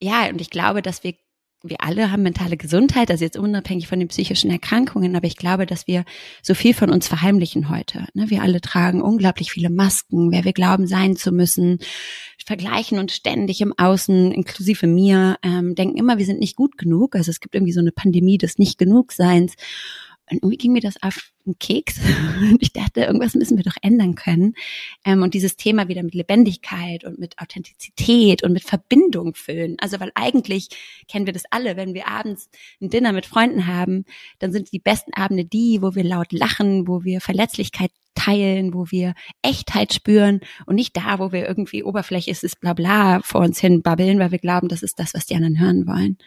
ja, 0.00 0.28
und 0.28 0.40
ich 0.40 0.50
glaube, 0.50 0.82
dass 0.82 1.04
wir, 1.04 1.14
wir 1.62 1.82
alle 1.82 2.10
haben 2.10 2.22
mentale 2.22 2.56
Gesundheit, 2.56 3.10
also 3.10 3.24
jetzt 3.24 3.36
unabhängig 3.36 3.86
von 3.86 3.98
den 3.98 4.08
psychischen 4.08 4.50
Erkrankungen, 4.50 5.14
aber 5.14 5.26
ich 5.26 5.36
glaube, 5.36 5.66
dass 5.66 5.86
wir 5.86 6.04
so 6.42 6.54
viel 6.54 6.72
von 6.72 6.90
uns 6.90 7.06
verheimlichen 7.06 7.68
heute. 7.68 8.06
Ne? 8.14 8.30
Wir 8.30 8.42
alle 8.42 8.60
tragen 8.60 9.02
unglaublich 9.02 9.52
viele 9.52 9.68
Masken, 9.68 10.32
wer 10.32 10.44
wir 10.44 10.54
glauben 10.54 10.86
sein 10.86 11.16
zu 11.16 11.32
müssen, 11.32 11.78
vergleichen 12.50 12.98
uns 12.98 13.14
ständig 13.14 13.60
im 13.60 13.74
Außen, 13.76 14.32
inklusive 14.32 14.86
mir, 14.86 15.36
ähm, 15.42 15.74
denken 15.76 15.98
immer, 15.98 16.18
wir 16.18 16.26
sind 16.26 16.40
nicht 16.40 16.56
gut 16.56 16.78
genug. 16.78 17.14
Also 17.14 17.30
es 17.30 17.40
gibt 17.40 17.54
irgendwie 17.54 17.72
so 17.72 17.80
eine 17.80 17.92
Pandemie 17.92 18.38
des 18.38 18.58
Nicht-Genugseins 18.58 19.54
Und 20.30 20.38
irgendwie 20.38 20.56
ging 20.56 20.72
mir 20.72 20.80
das 20.80 21.02
auf 21.02 21.32
den 21.46 21.58
Keks. 21.58 21.98
Und 22.40 22.58
ich 22.60 22.72
dachte, 22.72 23.02
irgendwas 23.02 23.34
müssen 23.34 23.56
wir 23.56 23.64
doch 23.64 23.76
ändern 23.82 24.14
können. 24.14 24.54
Ähm, 25.04 25.22
und 25.22 25.34
dieses 25.34 25.56
Thema 25.56 25.88
wieder 25.88 26.02
mit 26.02 26.14
Lebendigkeit 26.14 27.04
und 27.04 27.18
mit 27.18 27.38
Authentizität 27.38 28.42
und 28.42 28.52
mit 28.52 28.64
Verbindung 28.64 29.34
füllen. 29.34 29.76
Also 29.80 30.00
weil 30.00 30.12
eigentlich 30.14 30.68
kennen 31.08 31.26
wir 31.26 31.32
das 31.32 31.44
alle, 31.50 31.76
wenn 31.76 31.94
wir 31.94 32.08
abends 32.08 32.48
ein 32.80 32.90
Dinner 32.90 33.12
mit 33.12 33.26
Freunden 33.26 33.66
haben, 33.66 34.04
dann 34.38 34.52
sind 34.52 34.72
die 34.72 34.78
besten 34.78 35.12
Abende 35.14 35.44
die, 35.44 35.82
wo 35.82 35.94
wir 35.94 36.04
laut 36.04 36.32
lachen, 36.32 36.86
wo 36.86 37.04
wir 37.04 37.20
Verletzlichkeit 37.20 37.90
teilen, 38.14 38.74
wo 38.74 38.90
wir 38.90 39.14
Echtheit 39.42 39.94
spüren 39.94 40.40
und 40.66 40.74
nicht 40.74 40.96
da, 40.96 41.18
wo 41.18 41.32
wir 41.32 41.46
irgendwie 41.46 41.82
Oberfläche 41.82 42.30
ist, 42.30 42.44
ist 42.44 42.60
bla 42.60 42.74
bla 42.74 43.20
vor 43.22 43.40
uns 43.40 43.58
hin 43.58 43.82
babbeln, 43.82 44.18
weil 44.18 44.32
wir 44.32 44.38
glauben, 44.38 44.68
das 44.68 44.82
ist 44.82 44.98
das, 44.98 45.14
was 45.14 45.26
die 45.26 45.34
anderen 45.34 45.58
hören 45.58 45.86
wollen. 45.86 46.18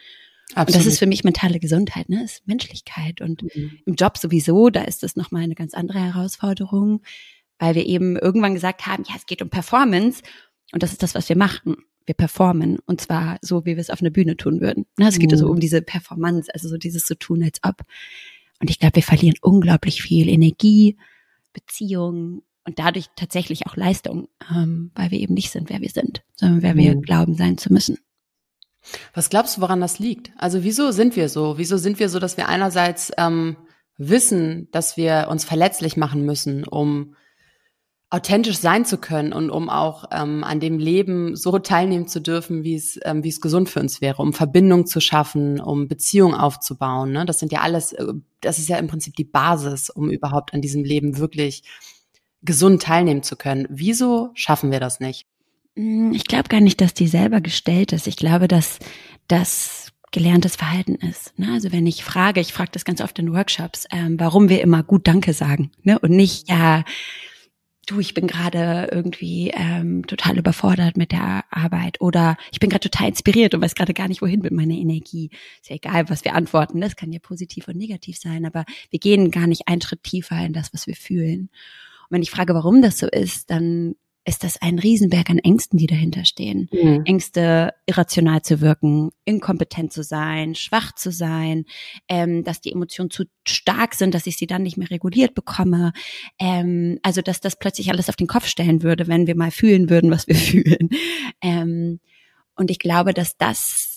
Absolut. 0.55 0.67
Und 0.67 0.75
das 0.75 0.85
ist 0.85 0.99
für 0.99 1.07
mich 1.07 1.23
mentale 1.23 1.59
Gesundheit, 1.59 2.09
ne? 2.09 2.21
Das 2.21 2.33
ist 2.33 2.47
Menschlichkeit. 2.47 3.21
Und 3.21 3.43
mhm. 3.43 3.79
im 3.85 3.95
Job 3.95 4.17
sowieso, 4.17 4.69
da 4.69 4.83
ist 4.83 5.03
das 5.03 5.15
nochmal 5.15 5.43
eine 5.43 5.55
ganz 5.55 5.73
andere 5.73 5.99
Herausforderung, 5.99 7.01
weil 7.59 7.75
wir 7.75 7.85
eben 7.85 8.17
irgendwann 8.17 8.53
gesagt 8.53 8.85
haben, 8.85 9.03
ja, 9.07 9.15
es 9.15 9.25
geht 9.25 9.41
um 9.41 9.49
Performance 9.49 10.21
und 10.71 10.83
das 10.83 10.91
ist 10.91 11.03
das, 11.03 11.15
was 11.15 11.29
wir 11.29 11.37
machen. 11.37 11.77
Wir 12.05 12.15
performen 12.15 12.79
und 12.85 12.99
zwar 12.99 13.37
so, 13.41 13.65
wie 13.65 13.75
wir 13.75 13.79
es 13.79 13.89
auf 13.89 14.01
einer 14.01 14.09
Bühne 14.09 14.35
tun 14.35 14.59
würden. 14.59 14.85
Ne? 14.97 15.07
Es 15.07 15.19
geht 15.19 15.29
mhm. 15.29 15.35
also 15.35 15.49
um 15.49 15.59
diese 15.59 15.81
Performance, 15.81 16.53
also 16.53 16.67
so 16.67 16.77
dieses 16.77 17.05
zu 17.05 17.17
tun, 17.17 17.43
als 17.43 17.59
ob. 17.63 17.83
Und 18.59 18.69
ich 18.69 18.79
glaube, 18.79 18.97
wir 18.97 19.03
verlieren 19.03 19.35
unglaublich 19.41 20.01
viel 20.01 20.27
Energie, 20.27 20.97
Beziehung 21.53 22.43
und 22.65 22.79
dadurch 22.79 23.07
tatsächlich 23.15 23.67
auch 23.67 23.75
Leistung, 23.75 24.27
ähm, 24.53 24.91
weil 24.95 25.11
wir 25.11 25.19
eben 25.19 25.33
nicht 25.33 25.51
sind, 25.51 25.69
wer 25.69 25.81
wir 25.81 25.89
sind, 25.89 26.23
sondern 26.35 26.61
wer 26.61 26.73
mhm. 26.73 26.79
wir 26.79 26.95
glauben 26.95 27.35
sein 27.35 27.57
zu 27.57 27.71
müssen. 27.71 27.97
Was 29.13 29.29
glaubst 29.29 29.57
du, 29.57 29.61
woran 29.61 29.81
das 29.81 29.99
liegt? 29.99 30.31
Also 30.37 30.63
wieso 30.63 30.91
sind 30.91 31.15
wir 31.15 31.29
so? 31.29 31.57
Wieso 31.57 31.77
sind 31.77 31.99
wir 31.99 32.09
so, 32.09 32.19
dass 32.19 32.37
wir 32.37 32.49
einerseits 32.49 33.11
ähm, 33.17 33.57
wissen, 33.97 34.67
dass 34.71 34.97
wir 34.97 35.27
uns 35.29 35.45
verletzlich 35.45 35.97
machen 35.97 36.25
müssen, 36.25 36.67
um 36.67 37.15
authentisch 38.13 38.59
sein 38.59 38.85
zu 38.85 38.99
können 38.99 39.33
und 39.33 39.49
um 39.49 39.69
auch 39.69 40.05
ähm, 40.11 40.43
an 40.43 40.59
dem 40.59 40.77
Leben 40.77 41.35
so 41.35 41.57
teilnehmen 41.57 42.07
zu 42.07 42.21
dürfen, 42.21 42.63
wie 42.63 42.75
es 42.75 42.99
ähm, 43.05 43.23
wie 43.23 43.29
es 43.29 43.41
gesund 43.41 43.69
für 43.69 43.79
uns 43.79 44.01
wäre, 44.01 44.21
um 44.21 44.33
Verbindung 44.33 44.85
zu 44.85 44.99
schaffen, 44.99 45.59
um 45.59 45.87
Beziehung 45.87 46.35
aufzubauen. 46.35 47.11
Ne? 47.11 47.25
Das 47.25 47.39
sind 47.39 47.51
ja 47.51 47.61
alles, 47.61 47.91
äh, 47.93 48.05
das 48.39 48.59
ist 48.59 48.69
ja 48.69 48.77
im 48.77 48.85
Prinzip 48.85 49.15
die 49.15 49.23
Basis, 49.23 49.89
um 49.89 50.11
überhaupt 50.11 50.53
an 50.53 50.61
diesem 50.61 50.83
Leben 50.83 51.17
wirklich 51.17 51.63
gesund 52.43 52.83
teilnehmen 52.83 53.23
zu 53.23 53.35
können. 53.35 53.65
Wieso 53.71 54.29
schaffen 54.35 54.69
wir 54.69 54.79
das 54.79 54.99
nicht? 54.99 55.25
Hm, 55.75 56.13
ich 56.13 56.25
glaube 56.25 56.49
gar 56.49 56.61
nicht, 56.61 56.81
dass 56.81 56.93
die 56.93 57.07
selber 57.07 57.41
gestellt 57.41 57.93
ist. 57.93 58.07
Ich 58.07 58.17
glaube, 58.17 58.47
dass 58.47 58.79
das 59.27 59.93
gelerntes 60.11 60.55
Verhalten 60.55 60.95
ist. 60.95 61.37
Ne? 61.37 61.51
Also 61.51 61.71
wenn 61.71 61.87
ich 61.87 62.03
frage, 62.03 62.39
ich 62.39 62.53
frage 62.53 62.71
das 62.71 62.85
ganz 62.85 63.01
oft 63.01 63.17
in 63.19 63.33
Workshops, 63.33 63.85
ähm, 63.91 64.19
warum 64.19 64.47
wir 64.47 64.61
immer 64.61 64.83
gut 64.83 65.07
Danke 65.07 65.33
sagen 65.33 65.71
ne? 65.81 65.97
und 65.99 66.11
nicht, 66.11 66.49
ja, 66.49 66.83
du, 67.87 67.99
ich 67.99 68.13
bin 68.13 68.27
gerade 68.27 68.89
irgendwie 68.91 69.51
ähm, 69.55 70.05
total 70.07 70.37
überfordert 70.37 70.97
mit 70.97 71.11
der 71.11 71.43
Arbeit 71.49 71.99
oder 71.99 72.37
ich 72.51 72.59
bin 72.59 72.69
gerade 72.69 72.89
total 72.89 73.09
inspiriert 73.09 73.53
und 73.53 73.61
weiß 73.61 73.75
gerade 73.75 73.93
gar 73.93 74.07
nicht, 74.07 74.21
wohin 74.21 74.41
mit 74.41 74.53
meiner 74.53 74.75
Energie. 74.75 75.31
Ist 75.61 75.69
ja 75.69 75.75
egal, 75.75 76.09
was 76.09 76.23
wir 76.23 76.35
antworten. 76.35 76.79
Das 76.79 76.95
kann 76.95 77.11
ja 77.11 77.19
positiv 77.19 77.67
und 77.67 77.77
negativ 77.77 78.17
sein, 78.17 78.45
aber 78.45 78.65
wir 78.91 78.99
gehen 78.99 79.31
gar 79.31 79.47
nicht 79.47 79.67
einen 79.67 79.81
Schritt 79.81 80.03
tiefer 80.03 80.37
in 80.45 80.53
das, 80.53 80.73
was 80.73 80.87
wir 80.87 80.95
fühlen. 80.95 81.49
Und 82.09 82.11
wenn 82.11 82.21
ich 82.21 82.31
frage, 82.31 82.53
warum 82.53 82.81
das 82.81 82.99
so 82.99 83.07
ist, 83.07 83.49
dann 83.49 83.95
ist 84.25 84.43
das 84.43 84.61
ein 84.61 84.79
Riesenberg 84.79 85.29
an 85.29 85.37
Ängsten, 85.37 85.77
die 85.77 85.87
dahinter 85.87 86.23
stehen. 86.23 86.69
Mhm. 86.71 87.01
Ängste, 87.05 87.73
irrational 87.85 88.41
zu 88.41 88.61
wirken, 88.61 89.11
inkompetent 89.25 89.91
zu 89.91 90.03
sein, 90.03 90.55
schwach 90.55 90.93
zu 90.95 91.11
sein, 91.11 91.65
ähm, 92.07 92.43
dass 92.43 92.61
die 92.61 92.71
Emotionen 92.71 93.09
zu 93.09 93.25
stark 93.45 93.95
sind, 93.95 94.13
dass 94.13 94.25
ich 94.25 94.37
sie 94.37 94.47
dann 94.47 94.63
nicht 94.63 94.77
mehr 94.77 94.89
reguliert 94.89 95.35
bekomme. 95.35 95.91
Ähm, 96.39 96.99
also, 97.03 97.21
dass 97.21 97.41
das 97.41 97.57
plötzlich 97.57 97.91
alles 97.91 98.09
auf 98.09 98.15
den 98.15 98.27
Kopf 98.27 98.47
stellen 98.47 98.81
würde, 98.81 99.07
wenn 99.07 99.27
wir 99.27 99.35
mal 99.35 99.51
fühlen 99.51 99.89
würden, 99.89 100.09
was 100.09 100.27
wir 100.27 100.35
fühlen. 100.35 100.89
Ähm, 101.41 101.99
und 102.55 102.71
ich 102.71 102.79
glaube, 102.79 103.13
dass 103.13 103.37
das 103.37 103.92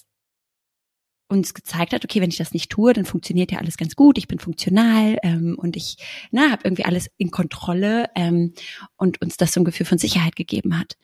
uns 1.29 1.55
gezeigt 1.55 1.93
hat, 1.93 2.05
okay, 2.05 2.21
wenn 2.21 2.31
ich 2.31 2.37
das 2.37 2.53
nicht 2.53 2.71
tue, 2.71 2.93
dann 2.93 3.05
funktioniert 3.05 3.51
ja 3.51 3.59
alles 3.59 3.77
ganz 3.77 3.97
gut, 3.97 4.19
ich 4.19 4.29
bin 4.29 4.39
funktional 4.39 5.19
ähm, 5.23 5.57
und 5.59 5.77
ich 5.77 5.97
habe 6.35 6.63
irgendwie 6.65 6.85
alles 6.85 7.11
in 7.17 7.31
Kontrolle 7.31 8.11
ähm, 8.15 8.53
und 8.97 9.21
uns 9.21 9.37
das 9.37 9.53
so 9.53 9.61
ein 9.61 9.65
Gefühl 9.65 9.87
von 9.87 9.99
Sicherheit 9.99 10.37
gegeben 10.37 10.79
hat. 10.79 10.97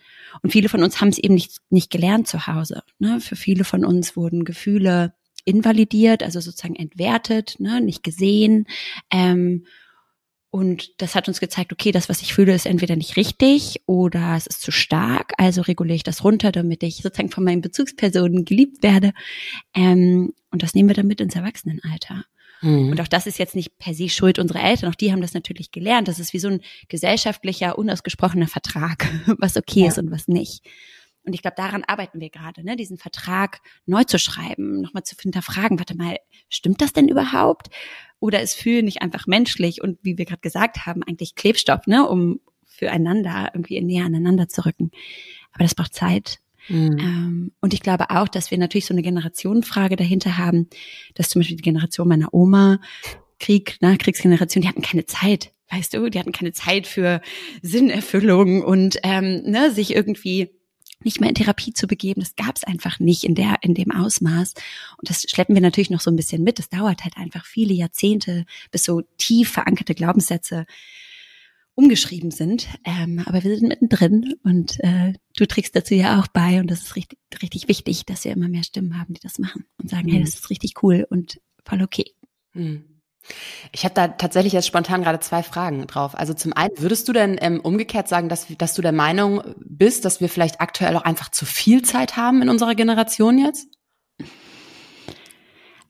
Und 0.42 0.50
viele 0.50 0.68
von 0.68 0.82
uns 0.82 1.00
haben 1.00 1.08
es 1.08 1.18
eben 1.18 1.34
nicht, 1.34 1.58
nicht 1.70 1.90
gelernt 1.90 2.28
zu 2.28 2.46
Hause. 2.46 2.82
Ne? 2.98 3.20
Für 3.20 3.36
viele 3.36 3.64
von 3.64 3.84
uns 3.84 4.16
wurden 4.16 4.44
Gefühle 4.44 5.14
invalidiert, 5.44 6.22
also 6.22 6.40
sozusagen 6.40 6.76
entwertet, 6.76 7.56
ne? 7.58 7.80
nicht 7.80 8.02
gesehen. 8.02 8.66
Ähm, 9.10 9.66
und 10.52 11.00
das 11.00 11.14
hat 11.14 11.28
uns 11.28 11.40
gezeigt, 11.40 11.72
okay, 11.72 11.92
das, 11.92 12.10
was 12.10 12.20
ich 12.20 12.34
fühle, 12.34 12.52
ist 12.52 12.66
entweder 12.66 12.94
nicht 12.94 13.16
richtig 13.16 13.80
oder 13.86 14.36
es 14.36 14.46
ist 14.46 14.60
zu 14.60 14.70
stark. 14.70 15.32
Also 15.38 15.62
reguliere 15.62 15.96
ich 15.96 16.02
das 16.02 16.24
runter, 16.24 16.52
damit 16.52 16.82
ich 16.82 16.96
sozusagen 16.96 17.30
von 17.30 17.42
meinen 17.42 17.62
Bezugspersonen 17.62 18.44
geliebt 18.44 18.82
werde. 18.82 19.14
Ähm, 19.72 20.34
und 20.50 20.62
das 20.62 20.74
nehmen 20.74 20.90
wir 20.90 20.94
dann 20.94 21.06
mit 21.06 21.22
ins 21.22 21.36
Erwachsenenalter. 21.36 22.26
Mhm. 22.60 22.90
Und 22.90 23.00
auch 23.00 23.08
das 23.08 23.26
ist 23.26 23.38
jetzt 23.38 23.56
nicht 23.56 23.78
per 23.78 23.94
se 23.94 24.10
Schuld 24.10 24.38
unserer 24.38 24.62
Eltern. 24.62 24.90
Auch 24.90 24.94
die 24.94 25.10
haben 25.10 25.22
das 25.22 25.32
natürlich 25.32 25.70
gelernt. 25.70 26.06
Das 26.06 26.18
ist 26.18 26.34
wie 26.34 26.38
so 26.38 26.48
ein 26.48 26.60
gesellschaftlicher, 26.88 27.78
unausgesprochener 27.78 28.46
Vertrag, 28.46 29.08
was 29.38 29.56
okay 29.56 29.80
ja. 29.80 29.88
ist 29.88 29.96
und 29.96 30.10
was 30.10 30.28
nicht. 30.28 30.66
Und 31.24 31.32
ich 31.32 31.40
glaube, 31.40 31.54
daran 31.56 31.82
arbeiten 31.84 32.20
wir 32.20 32.28
gerade, 32.28 32.62
ne? 32.62 32.76
diesen 32.76 32.98
Vertrag 32.98 33.62
neu 33.86 34.04
zu 34.04 34.18
schreiben, 34.18 34.82
nochmal 34.82 35.04
zu 35.04 35.16
hinterfragen, 35.18 35.78
warte 35.78 35.96
mal, 35.96 36.18
stimmt 36.50 36.82
das 36.82 36.92
denn 36.92 37.08
überhaupt? 37.08 37.70
Oder 38.22 38.40
ist 38.40 38.54
Fühlen 38.54 38.84
nicht 38.84 39.02
einfach 39.02 39.26
menschlich 39.26 39.82
und 39.82 39.98
wie 40.02 40.16
wir 40.16 40.26
gerade 40.26 40.40
gesagt 40.40 40.86
haben, 40.86 41.02
eigentlich 41.02 41.34
Klebstoff, 41.34 41.88
ne, 41.88 42.08
um 42.08 42.38
füreinander 42.64 43.50
irgendwie 43.52 43.80
näher 43.80 44.04
aneinander 44.04 44.48
zu 44.48 44.64
rücken. 44.64 44.92
Aber 45.52 45.64
das 45.64 45.74
braucht 45.74 45.92
Zeit. 45.92 46.38
Mhm. 46.68 46.98
Ähm, 47.00 47.52
und 47.60 47.74
ich 47.74 47.80
glaube 47.80 48.10
auch, 48.10 48.28
dass 48.28 48.52
wir 48.52 48.58
natürlich 48.58 48.86
so 48.86 48.94
eine 48.94 49.02
Generationenfrage 49.02 49.96
dahinter 49.96 50.38
haben, 50.38 50.68
dass 51.14 51.30
zum 51.30 51.40
Beispiel 51.40 51.56
die 51.56 51.64
Generation 51.64 52.06
meiner 52.06 52.32
Oma, 52.32 52.78
Krieg, 53.40 53.78
Nachkriegsgeneration, 53.80 54.62
die 54.62 54.68
hatten 54.68 54.82
keine 54.82 55.04
Zeit, 55.04 55.52
weißt 55.72 55.94
du, 55.94 56.08
die 56.08 56.20
hatten 56.20 56.30
keine 56.30 56.52
Zeit 56.52 56.86
für 56.86 57.22
Sinnerfüllung 57.60 58.62
und 58.62 58.98
ähm, 59.02 59.42
ne, 59.46 59.72
sich 59.72 59.96
irgendwie 59.96 60.52
nicht 61.04 61.20
mehr 61.20 61.28
in 61.28 61.34
Therapie 61.34 61.72
zu 61.72 61.86
begeben. 61.86 62.20
Das 62.20 62.36
gab 62.36 62.56
es 62.56 62.64
einfach 62.64 62.98
nicht 62.98 63.24
in 63.24 63.34
der 63.34 63.56
in 63.62 63.74
dem 63.74 63.90
Ausmaß. 63.90 64.54
Und 64.98 65.10
das 65.10 65.22
schleppen 65.22 65.54
wir 65.54 65.62
natürlich 65.62 65.90
noch 65.90 66.00
so 66.00 66.10
ein 66.10 66.16
bisschen 66.16 66.42
mit. 66.42 66.58
Das 66.58 66.68
dauert 66.68 67.04
halt 67.04 67.16
einfach 67.16 67.44
viele 67.44 67.74
Jahrzehnte, 67.74 68.44
bis 68.70 68.84
so 68.84 69.02
tief 69.18 69.50
verankerte 69.50 69.94
Glaubenssätze 69.94 70.66
umgeschrieben 71.74 72.30
sind. 72.30 72.68
Ähm, 72.84 73.22
aber 73.24 73.42
wir 73.42 73.56
sind 73.56 73.68
mittendrin 73.68 74.34
und 74.42 74.78
äh, 74.80 75.14
du 75.36 75.46
trägst 75.46 75.74
dazu 75.74 75.94
ja 75.94 76.20
auch 76.20 76.28
bei. 76.28 76.60
Und 76.60 76.70
das 76.70 76.82
ist 76.82 76.96
richtig, 76.96 77.18
richtig 77.42 77.68
wichtig, 77.68 78.04
dass 78.04 78.24
wir 78.24 78.32
immer 78.32 78.48
mehr 78.48 78.64
Stimmen 78.64 78.98
haben, 78.98 79.14
die 79.14 79.20
das 79.20 79.38
machen 79.38 79.64
und 79.78 79.88
sagen, 79.88 80.08
mhm. 80.08 80.12
hey, 80.12 80.20
das 80.20 80.34
ist 80.34 80.50
richtig 80.50 80.82
cool 80.82 81.06
und 81.08 81.40
voll 81.64 81.82
okay. 81.82 82.12
Mhm. 82.52 82.91
Ich 83.72 83.84
habe 83.84 83.94
da 83.94 84.08
tatsächlich 84.08 84.52
jetzt 84.52 84.66
spontan 84.66 85.02
gerade 85.02 85.20
zwei 85.20 85.42
Fragen 85.42 85.86
drauf. 85.86 86.16
Also 86.16 86.34
zum 86.34 86.52
einen, 86.52 86.72
würdest 86.76 87.08
du 87.08 87.12
denn 87.12 87.38
ähm, 87.40 87.60
umgekehrt 87.60 88.08
sagen, 88.08 88.28
dass, 88.28 88.46
dass 88.58 88.74
du 88.74 88.82
der 88.82 88.92
Meinung 88.92 89.42
bist, 89.56 90.04
dass 90.04 90.20
wir 90.20 90.28
vielleicht 90.28 90.60
aktuell 90.60 90.96
auch 90.96 91.02
einfach 91.02 91.30
zu 91.30 91.46
viel 91.46 91.82
Zeit 91.82 92.16
haben 92.16 92.42
in 92.42 92.48
unserer 92.48 92.74
Generation 92.74 93.38
jetzt? 93.38 93.68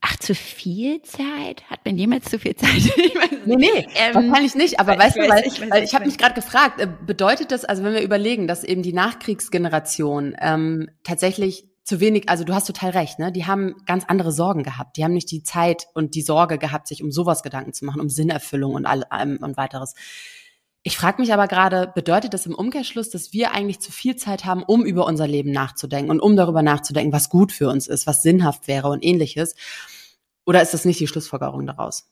Ach, 0.05 0.17
zu 0.17 0.35
viel 0.35 1.01
Zeit? 1.03 1.63
Hat 1.71 1.85
man 1.85 1.97
jemals 1.97 2.25
zu 2.25 2.39
viel 2.39 2.57
Zeit? 2.57 2.75
ich 2.77 3.15
weiß 3.15 3.31
nee, 3.47 3.57
nee, 3.57 3.87
ähm, 3.95 4.15
wahrscheinlich 4.15 4.57
nicht. 4.57 4.81
Aber 4.81 4.99
weißt 4.99 5.17
du, 5.17 5.29
weil 5.29 5.47
ich, 5.47 5.71
weil 5.71 5.85
ich 5.85 5.95
habe 5.95 6.07
mich 6.07 6.19
gerade 6.19 6.35
gefragt, 6.35 6.81
äh, 6.81 6.89
bedeutet 7.07 7.53
das, 7.53 7.65
also 7.65 7.85
wenn 7.85 7.95
wir 7.95 8.03
überlegen, 8.03 8.49
dass 8.49 8.65
eben 8.65 8.83
die 8.83 8.93
Nachkriegsgeneration 8.93 10.35
ähm, 10.41 10.91
tatsächlich 11.05 11.72
zu 11.85 12.01
wenig, 12.01 12.29
also 12.29 12.45
du 12.45 12.55
hast 12.55 12.67
total 12.67 12.91
recht, 12.91 13.19
ne? 13.19 13.33
Die 13.33 13.47
haben 13.47 13.75
ganz 13.87 14.05
andere 14.07 14.31
Sorgen 14.31 14.63
gehabt. 14.63 14.97
Die 14.97 15.05
haben 15.05 15.15
nicht 15.15 15.31
die 15.31 15.43
Zeit 15.43 15.89
und 15.95 16.15
die 16.15 16.23
Sorge 16.23 16.59
gehabt, 16.59 16.87
sich 16.87 17.03
um 17.03 17.11
sowas 17.11 17.43
Gedanken 17.43 17.73
zu 17.73 17.85
machen, 17.85 18.01
um 18.01 18.09
Sinnerfüllung 18.09 18.75
und 18.75 18.87
all, 18.87 19.05
um, 19.11 19.39
und 19.39 19.57
weiteres. 19.57 19.95
Ich 20.85 20.97
frage 20.97 21.21
mich 21.21 21.33
aber 21.33 21.47
gerade, 21.47 21.93
bedeutet 21.95 22.35
das 22.35 22.47
im 22.47 22.55
Umkehrschluss, 22.55 23.11
dass 23.11 23.33
wir 23.33 23.53
eigentlich 23.53 23.81
zu 23.81 23.93
viel 23.93 24.17
Zeit 24.17 24.45
haben, 24.45 24.65
um 24.65 24.85
über 24.85 25.07
unser 25.07 25.29
Leben 25.29 25.53
nachzudenken 25.53 26.11
und 26.11 26.21
um 26.21 26.37
darüber 26.37 26.63
nachzudenken, 26.63 27.13
was 27.13 27.29
gut 27.29 27.53
für 27.53 27.69
uns 27.69 27.87
ist, 27.87 28.07
was 28.07 28.23
sinnhaft 28.23 28.67
wäre 28.67 28.89
und 28.89 29.05
ähnliches? 29.05 29.55
Oder 30.45 30.61
ist 30.61 30.75
das 30.75 30.85
nicht 30.85 30.99
die 30.99 31.07
Schlussfolgerung 31.07 31.67
daraus? 31.67 32.09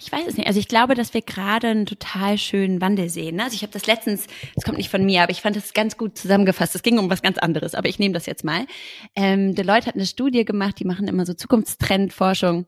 Ich 0.00 0.10
weiß 0.10 0.26
es 0.26 0.36
nicht. 0.36 0.46
Also 0.46 0.58
ich 0.58 0.68
glaube, 0.68 0.94
dass 0.94 1.14
wir 1.14 1.22
gerade 1.22 1.68
einen 1.68 1.86
total 1.86 2.38
schönen 2.38 2.80
Wandel 2.80 3.08
sehen. 3.08 3.40
Also 3.40 3.54
ich 3.54 3.62
habe 3.62 3.72
das 3.72 3.86
letztens, 3.86 4.26
das 4.54 4.64
kommt 4.64 4.78
nicht 4.78 4.90
von 4.90 5.04
mir, 5.04 5.22
aber 5.22 5.32
ich 5.32 5.40
fand 5.40 5.56
das 5.56 5.72
ganz 5.72 5.96
gut 5.96 6.18
zusammengefasst. 6.18 6.74
Es 6.74 6.82
ging 6.82 6.98
um 6.98 7.10
was 7.10 7.22
ganz 7.22 7.38
anderes, 7.38 7.74
aber 7.74 7.88
ich 7.88 7.98
nehme 7.98 8.14
das 8.14 8.26
jetzt 8.26 8.44
mal. 8.44 8.66
Ähm, 9.14 9.54
Deloitte 9.54 9.86
hat 9.86 9.94
eine 9.94 10.06
Studie 10.06 10.44
gemacht, 10.44 10.78
die 10.78 10.84
machen 10.84 11.08
immer 11.08 11.26
so 11.26 11.34
Zukunftstrendforschung 11.34 12.66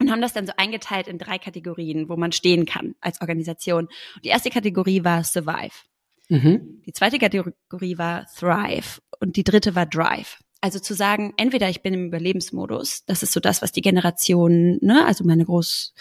und 0.00 0.10
haben 0.10 0.20
das 0.20 0.32
dann 0.32 0.46
so 0.46 0.52
eingeteilt 0.56 1.06
in 1.06 1.18
drei 1.18 1.38
Kategorien, 1.38 2.08
wo 2.08 2.16
man 2.16 2.32
stehen 2.32 2.66
kann 2.66 2.94
als 3.00 3.20
Organisation. 3.20 3.86
Und 4.16 4.24
die 4.24 4.28
erste 4.28 4.50
Kategorie 4.50 5.04
war 5.04 5.22
Survive. 5.24 5.74
Mhm. 6.28 6.82
Die 6.86 6.92
zweite 6.92 7.18
Kategorie 7.18 7.98
war 7.98 8.26
Thrive 8.36 9.00
und 9.20 9.36
die 9.36 9.44
dritte 9.44 9.74
war 9.74 9.86
Drive. 9.86 10.38
Also 10.60 10.78
zu 10.78 10.94
sagen, 10.94 11.34
entweder 11.36 11.68
ich 11.68 11.82
bin 11.82 11.92
im 11.92 12.06
Überlebensmodus, 12.06 13.04
das 13.04 13.22
ist 13.22 13.32
so 13.32 13.40
das, 13.40 13.60
was 13.60 13.72
die 13.72 13.82
Generation, 13.82 14.78
ne, 14.80 15.04
also 15.04 15.22
meine 15.22 15.44
Groß, 15.44 15.92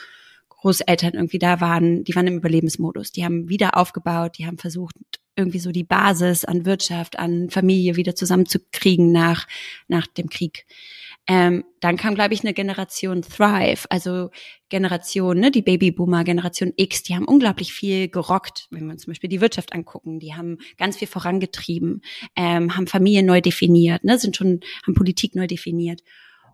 Großeltern 0.64 1.14
irgendwie 1.14 1.40
da 1.40 1.60
waren, 1.60 2.06
die 2.06 2.16
waren 2.16 2.26
im 2.26 2.38
Überlebensmodus. 2.38 3.12
Die 3.12 3.26
haben 3.26 3.50
wieder 3.50 3.76
aufgebaut, 3.76 4.38
die 4.38 4.48
haben 4.48 4.58
versucht, 4.58 4.96
irgendwie 5.36 5.60
so 5.60 5.72
die 5.72 5.84
Basis 5.84 6.46
an 6.46 6.66
Wirtschaft, 6.66 7.20
an 7.20 7.50
Familie 7.50 7.98
wieder 7.98 8.16
zusammenzukriegen 8.16 9.12
nach, 9.12 9.46
nach 9.90 10.08
dem 10.08 10.30
Krieg. 10.30 10.66
Ähm, 11.28 11.66
dann 11.82 11.98
kam, 11.98 12.16
glaube 12.16 12.34
ich, 12.34 12.44
eine 12.44 12.54
Generation 12.54 13.24
Thrive, 13.24 13.88
also 13.90 14.30
Generation, 14.70 15.38
ne, 15.38 15.52
die 15.52 15.62
Babyboomer, 15.62 16.24
Generation 16.24 16.72
X, 16.78 17.04
die 17.04 17.16
haben 17.16 17.26
unglaublich 17.26 17.74
viel 17.74 18.08
gerockt, 18.08 18.68
wenn 18.72 18.86
wir 18.86 18.94
uns 18.94 19.04
zum 19.04 19.12
Beispiel 19.12 19.30
die 19.30 19.42
Wirtschaft 19.42 19.74
angucken. 19.74 20.20
Die 20.20 20.34
haben 20.34 20.60
ganz 20.78 20.96
viel 20.96 21.10
vorangetrieben, 21.10 22.04
ähm, 22.38 22.78
haben 22.78 22.88
Familien 22.88 23.26
neu 23.26 23.42
definiert, 23.42 24.06
ne, 24.06 24.18
sind 24.18 24.38
schon, 24.38 24.62
haben 24.86 24.94
Politik 24.94 25.36
neu 25.36 25.48
definiert. 25.48 26.04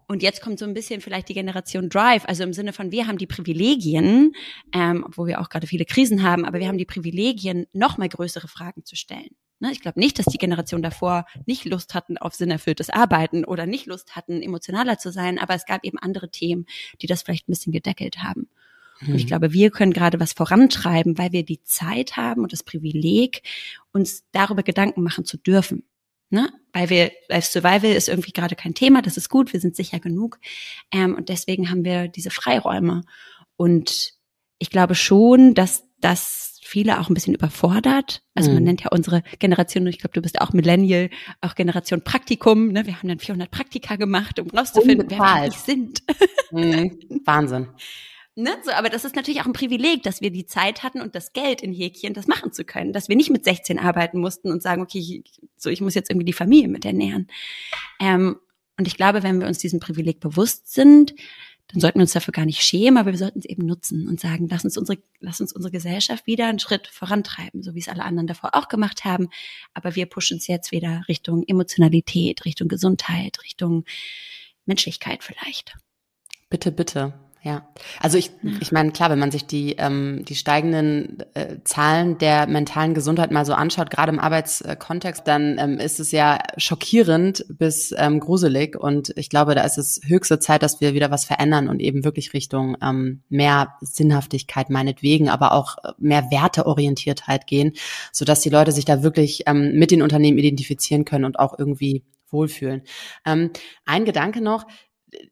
Und 0.10 0.24
jetzt 0.24 0.42
kommt 0.42 0.58
so 0.58 0.66
ein 0.66 0.74
bisschen 0.74 1.02
vielleicht 1.02 1.30
die 1.30 1.36
Generation 1.36 1.88
Drive, 1.88 2.26
also 2.26 2.42
im 2.42 2.52
Sinne 2.52 2.74
von, 2.74 2.92
wir 2.92 3.06
haben 3.06 3.20
die 3.20 3.28
Privilegien, 3.28 4.34
ähm, 4.74 5.04
obwohl 5.06 5.28
wir 5.28 5.40
auch 5.40 5.50
gerade 5.50 5.68
viele 5.68 5.86
Krisen 5.86 6.24
haben, 6.24 6.46
aber 6.46 6.58
wir 6.58 6.68
haben 6.68 6.80
die 6.80 6.86
Privilegien, 6.86 7.68
noch 7.74 8.00
mal 8.00 8.10
größere 8.10 8.48
Fragen 8.48 8.84
zu 8.84 8.96
stellen. 8.96 9.30
Ne, 9.60 9.72
ich 9.72 9.82
glaube 9.82 10.00
nicht, 10.00 10.18
dass 10.18 10.26
die 10.26 10.40
Generation 10.40 10.82
davor 10.82 11.26
nicht 11.46 11.64
Lust 11.66 11.94
hatten 11.94 12.18
auf 12.18 12.34
sinnerfülltes 12.34 12.90
Arbeiten 12.90 13.46
oder 13.46 13.68
nicht 13.68 13.86
Lust 13.86 14.16
hatten, 14.16 14.42
emotionaler 14.42 14.98
zu 14.98 15.12
sein, 15.12 15.38
aber 15.38 15.54
es 15.54 15.68
gab 15.68 15.84
eben 15.84 16.00
andere 16.00 16.32
Themen, 16.32 16.66
die 17.04 17.08
das 17.08 17.22
vielleicht 17.22 17.48
ein 17.48 17.52
bisschen 17.52 17.72
gedeckelt 17.72 18.24
haben. 18.24 18.50
Und 19.02 19.14
ich 19.14 19.26
mhm. 19.26 19.28
glaube, 19.28 19.54
wir 19.54 19.70
können 19.70 19.94
gerade 19.94 20.20
was 20.20 20.34
vorantreiben, 20.34 21.20
weil 21.20 21.34
wir 21.34 21.46
die 21.46 21.62
Zeit 21.64 22.18
haben 22.18 22.42
und 22.42 22.52
das 22.52 22.64
Privileg, 22.64 23.44
uns 23.92 24.24
darüber 24.32 24.64
Gedanken 24.64 25.04
machen 25.04 25.24
zu 25.24 25.38
dürfen. 25.38 25.84
Ne? 26.30 26.52
Weil 26.74 26.90
wir, 26.90 27.12
weil 27.28 27.42
Survival 27.42 27.92
ist 27.92 28.08
irgendwie 28.08 28.32
gerade 28.32 28.56
kein 28.56 28.76
Thema, 28.76 29.02
das 29.02 29.18
ist 29.18 29.30
gut, 29.30 29.52
wir 29.54 29.60
sind 29.60 29.76
sicher 29.76 30.00
genug. 30.00 30.40
Ähm, 30.92 31.16
und 31.16 31.30
deswegen 31.30 31.70
haben 31.72 31.84
wir 31.84 32.08
diese 32.08 32.30
Freiräume. 32.30 33.02
Und 33.58 34.14
ich 34.60 34.70
glaube 34.70 34.96
schon, 34.96 35.56
dass 35.56 35.84
das 36.00 36.60
viele 36.62 37.00
auch 37.00 37.10
ein 37.10 37.16
bisschen 37.16 37.34
überfordert. 37.34 38.22
Also 38.36 38.52
man 38.52 38.60
mhm. 38.60 38.66
nennt 38.66 38.84
ja 38.84 38.92
unsere 38.92 39.24
Generation, 39.40 39.88
ich 39.88 39.98
glaube, 39.98 40.14
du 40.14 40.22
bist 40.22 40.40
auch 40.40 40.54
Millennial, 40.54 41.10
auch 41.42 41.56
Generation 41.56 42.04
Praktikum. 42.04 42.72
Ne? 42.72 42.86
Wir 42.86 42.98
haben 42.98 43.08
dann 43.08 43.20
400 43.20 43.50
Praktika 43.50 43.96
gemacht, 43.96 44.40
um 44.40 44.50
rauszufinden, 44.50 45.10
wer 45.10 45.18
wir 45.18 45.26
eigentlich 45.26 45.56
sind. 45.56 46.04
Mhm. 46.52 47.00
Wahnsinn. 47.26 47.70
Ne? 48.36 48.52
So, 48.64 48.72
aber 48.72 48.90
das 48.90 49.06
ist 49.06 49.16
natürlich 49.16 49.42
auch 49.42 49.46
ein 49.46 49.54
Privileg, 49.54 50.04
dass 50.04 50.22
wir 50.22 50.32
die 50.32 50.46
Zeit 50.46 50.84
hatten 50.84 51.02
und 51.02 51.16
das 51.16 51.34
Geld 51.34 51.62
in 51.62 51.74
Häkchen, 51.74 52.14
das 52.14 52.28
machen 52.28 52.54
zu 52.54 52.64
können. 52.64 52.94
Dass 52.94 53.10
wir 53.10 53.16
nicht 53.16 53.30
mit 53.30 53.44
16 53.44 53.80
arbeiten 53.80 54.20
mussten 54.20 54.52
und 54.52 54.62
sagen, 54.62 54.82
okay, 54.82 55.00
ich, 55.00 55.24
so 55.58 55.70
ich 55.70 55.82
muss 55.82 55.96
jetzt 55.96 56.10
irgendwie 56.10 56.26
die 56.26 56.34
Familie 56.34 56.70
mit 56.70 56.86
ernähren. 56.86 57.28
Ähm, 58.00 58.40
und 58.78 58.88
ich 58.88 58.96
glaube, 58.96 59.24
wenn 59.24 59.42
wir 59.42 59.48
uns 59.48 59.58
diesem 59.58 59.82
Privileg 59.82 60.22
bewusst 60.22 60.72
sind, 60.72 61.14
dann 61.72 61.82
sollten 61.82 62.00
wir 62.00 62.04
uns 62.04 62.14
dafür 62.14 62.32
gar 62.32 62.46
nicht 62.46 62.64
schämen, 62.64 62.98
aber 62.98 63.12
wir 63.12 63.18
sollten 63.18 63.40
es 63.40 63.46
eben 63.46 63.66
nutzen 63.66 64.08
und 64.08 64.20
sagen, 64.20 64.48
lass 64.50 64.64
uns 64.64 64.76
unsere, 64.76 64.98
lass 65.20 65.40
uns 65.40 65.54
unsere 65.54 65.72
Gesellschaft 65.72 66.26
wieder 66.26 66.48
einen 66.48 66.58
Schritt 66.58 66.88
vorantreiben, 66.88 67.62
so 67.62 67.76
wie 67.76 67.80
es 67.80 67.90
alle 67.90 68.04
anderen 68.04 68.26
davor 68.26 68.56
auch 68.56 68.70
gemacht 68.70 69.06
haben. 69.06 69.30
Aber 69.76 69.96
wir 69.96 70.08
pushen 70.08 70.38
es 70.38 70.48
jetzt 70.48 70.72
wieder 70.72 71.04
Richtung 71.08 71.44
Emotionalität, 71.46 72.46
Richtung 72.46 72.70
Gesundheit, 72.70 73.38
Richtung 73.44 73.86
Menschlichkeit 74.66 75.24
vielleicht. 75.24 75.76
Bitte, 76.50 76.72
bitte. 76.72 77.14
Ja, 77.42 77.66
also 78.02 78.18
ich, 78.18 78.32
ich 78.60 78.74
meine, 78.74 78.92
klar, 78.92 79.10
wenn 79.10 79.20
man 79.20 79.32
sich 79.32 79.46
die, 79.46 79.76
ähm, 79.78 80.26
die 80.28 80.36
steigenden 80.36 81.24
äh, 81.36 81.56
Zahlen 81.64 82.18
der 82.18 82.48
mentalen 82.48 82.94
Gesundheit 82.94 83.32
mal 83.32 83.46
so 83.46 83.54
anschaut, 83.54 83.90
gerade 83.90 84.12
im 84.12 84.20
Arbeitskontext, 84.20 85.26
dann 85.26 85.58
ähm, 85.58 85.80
ist 85.80 86.02
es 86.02 86.12
ja 86.12 86.40
schockierend 86.58 87.46
bis 87.48 87.94
ähm, 87.98 88.20
gruselig. 88.20 88.76
Und 88.76 89.14
ich 89.16 89.30
glaube, 89.30 89.56
da 89.56 89.62
ist 89.62 89.78
es 89.78 90.02
höchste 90.06 90.40
Zeit, 90.40 90.64
dass 90.64 90.82
wir 90.82 90.94
wieder 90.94 91.12
was 91.12 91.24
verändern 91.24 91.70
und 91.70 91.80
eben 91.80 92.04
wirklich 92.04 92.34
Richtung 92.34 92.76
ähm, 92.82 93.24
mehr 93.30 93.76
Sinnhaftigkeit 93.80 94.70
meinetwegen, 94.70 95.30
aber 95.30 95.54
auch 95.54 95.78
mehr 95.98 96.32
Werteorientiertheit 96.32 97.48
gehen, 97.48 97.72
sodass 98.12 98.42
die 98.42 98.50
Leute 98.50 98.74
sich 98.74 98.84
da 98.84 99.02
wirklich 99.02 99.44
ähm, 99.46 99.80
mit 99.80 99.92
den 99.92 100.02
Unternehmen 100.02 100.40
identifizieren 100.40 101.06
können 101.06 101.24
und 101.24 101.40
auch 101.40 101.58
irgendwie 101.58 102.04
wohlfühlen. 102.32 102.84
Ähm, 103.26 103.52
ein 103.86 104.06
Gedanke 104.06 104.42
noch, 104.42 104.66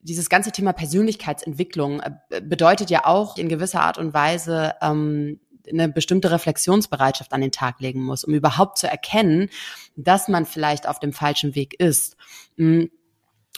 dieses 0.02 0.30
ganze 0.30 0.52
Thema 0.52 0.74
Persönlichkeitsentwicklung 0.74 2.02
äh, 2.02 2.42
bedeutet 2.42 2.90
ja 2.90 3.06
auch 3.06 3.38
in 3.38 3.50
gewisser 3.50 3.82
Art 3.82 3.98
und 3.98 4.14
Weise 4.14 4.76
ähm, 4.82 5.40
eine 5.70 5.90
bestimmte 5.90 6.32
Reflexionsbereitschaft 6.32 7.34
an 7.34 7.42
den 7.42 7.52
Tag 7.52 7.80
legen 7.80 8.02
muss, 8.02 8.24
um 8.24 8.34
überhaupt 8.34 8.78
zu 8.78 8.88
erkennen, 8.88 9.50
dass 9.96 10.28
man 10.28 10.46
vielleicht 10.46 10.88
auf 10.88 11.00
dem 11.00 11.14
falschen 11.14 11.56
Weg 11.56 11.80
ist. 11.80 12.16
Hm, 12.58 12.90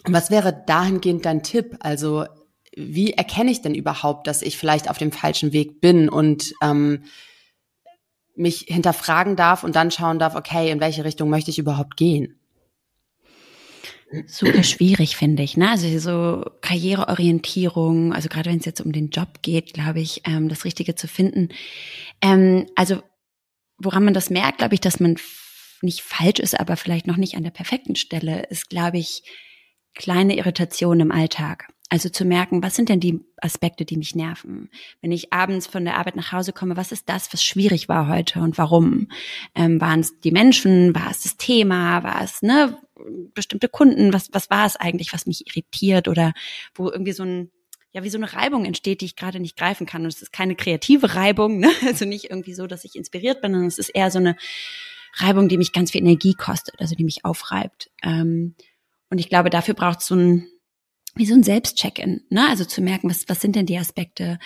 was 0.06 0.32
wäre 0.32 0.64
dahingehend 0.66 1.26
dein 1.26 1.44
Tipp? 1.44 1.78
Also 1.82 2.26
wie 2.76 3.14
erkenne 3.14 3.52
ich 3.52 3.62
denn 3.62 3.76
überhaupt, 3.76 4.28
dass 4.28 4.42
ich 4.42 4.58
vielleicht 4.58 4.90
auf 4.90 4.98
dem 4.98 5.12
falschen 5.12 5.54
Weg 5.54 5.82
bin 5.82 6.10
und 6.10 6.54
ähm, 6.62 7.04
mich 8.36 8.66
hinterfragen 8.68 9.36
darf 9.36 9.64
und 9.64 9.76
dann 9.76 9.92
schauen 9.92 10.20
darf, 10.20 10.36
okay, 10.36 10.72
in 10.72 10.80
welche 10.80 11.04
Richtung 11.04 11.30
möchte 11.30 11.52
ich 11.52 11.60
überhaupt 11.60 11.98
gehen? 11.98 12.39
Super 14.28 14.64
schwierig, 14.64 15.16
finde 15.16 15.44
ich. 15.44 15.58
Ne? 15.58 15.70
Also 15.70 16.00
so 16.00 16.46
Karriereorientierung, 16.62 18.14
also 18.14 18.30
gerade 18.30 18.50
wenn 18.50 18.60
es 18.60 18.66
jetzt 18.66 18.82
um 18.82 18.92
den 18.92 19.10
Job 19.10 19.42
geht, 19.42 19.74
glaube 19.74 20.00
ich, 20.00 20.22
ähm, 20.26 20.50
das 20.50 20.66
Richtige 20.66 20.96
zu 20.96 21.08
finden. 21.08 21.50
Ähm, 22.22 22.68
also 22.76 23.02
woran 23.78 24.04
man 24.04 24.14
das 24.14 24.30
merkt, 24.30 24.60
glaube 24.60 24.74
ich, 24.74 24.82
dass 24.82 25.00
man 25.00 25.18
nicht 25.82 26.02
falsch 26.02 26.40
ist, 26.40 26.60
aber 26.60 26.76
vielleicht 26.76 27.08
noch 27.08 27.18
nicht 27.18 27.36
an 27.36 27.44
der 27.44 27.52
perfekten 27.52 27.96
Stelle, 27.96 28.44
ist, 28.50 28.70
glaube 28.70 28.98
ich, 28.98 29.24
kleine 29.96 30.36
Irritationen 30.36 31.02
im 31.02 31.12
Alltag. 31.12 31.68
Also 31.92 32.10
zu 32.10 32.24
merken, 32.24 32.62
was 32.62 32.76
sind 32.76 32.90
denn 32.90 33.00
die 33.00 33.20
Aspekte, 33.38 33.84
die 33.84 33.98
mich 33.98 34.14
nerven? 34.14 34.70
Wenn 35.02 35.12
ich 35.12 35.34
abends 35.34 35.66
von 35.66 35.86
der 35.86 35.98
Arbeit 35.98 36.16
nach 36.16 36.32
Hause 36.32 36.54
komme, 36.54 36.78
was 36.78 36.92
ist 36.92 37.10
das, 37.10 37.34
was 37.34 37.44
schwierig 37.44 37.90
war 37.90 38.08
heute 38.08 38.42
und 38.42 38.60
warum? 38.60 39.08
Ähm, 39.56 39.82
waren 39.82 40.02
es 40.02 40.20
die 40.20 40.32
Menschen? 40.32 40.94
War 40.94 41.10
es 41.10 41.22
das 41.22 41.38
Thema? 41.38 42.04
War 42.04 42.22
es 42.22 42.44
ne, 42.44 42.78
bestimmte 43.34 43.70
Kunden? 43.70 44.14
Was, 44.14 44.30
was 44.32 44.50
war 44.50 44.66
es 44.66 44.76
eigentlich, 44.76 45.14
was 45.14 45.26
mich 45.26 45.48
irritiert 45.48 46.08
oder 46.08 46.34
wo 46.74 46.90
irgendwie 46.90 47.14
so 47.14 47.24
ein 47.24 47.52
ja, 47.92 48.04
wie 48.04 48.10
so 48.10 48.20
eine 48.20 48.32
Reibung 48.32 48.66
entsteht, 48.66 49.02
die 49.02 49.06
ich 49.06 49.16
gerade 49.16 49.40
nicht 49.40 49.58
greifen 49.58 49.88
kann. 49.88 50.04
Und 50.04 50.14
es 50.14 50.22
ist 50.22 50.32
keine 50.32 50.56
kreative 50.56 51.16
Reibung, 51.16 51.60
ne? 51.60 51.72
also 51.86 52.06
nicht 52.06 52.30
irgendwie 52.30 52.54
so, 52.54 52.68
dass 52.68 52.86
ich 52.86 52.96
inspiriert 52.96 53.42
bin, 53.42 53.52
sondern 53.52 53.68
es 53.68 53.80
ist 53.80 53.90
eher 53.90 54.12
so 54.12 54.20
eine 54.20 54.36
Reibung, 55.16 55.50
die 55.50 55.58
mich 55.58 55.74
ganz 55.74 55.92
viel 55.92 56.02
Energie 56.02 56.36
kostet, 56.36 56.80
also 56.80 56.96
die 56.96 57.04
mich 57.04 57.26
aufreibt. 57.26 57.90
Ähm, 58.04 58.56
und 59.10 59.18
ich 59.18 59.28
glaube, 59.28 59.50
dafür 59.50 59.74
braucht 59.74 60.02
es 60.02 60.08
so 60.08 60.16
ein 60.16 60.48
wie 61.16 61.26
so 61.26 61.34
ein 61.34 61.44
Selbstcheck-in, 61.44 62.22
ne? 62.30 62.48
Also 62.48 62.64
zu 62.66 62.82
merken, 62.82 63.10
was, 63.10 63.28
was 63.28 63.42
sind 63.42 63.56
denn 63.56 63.66
die 63.66 63.80
Aspekte, 63.80 64.38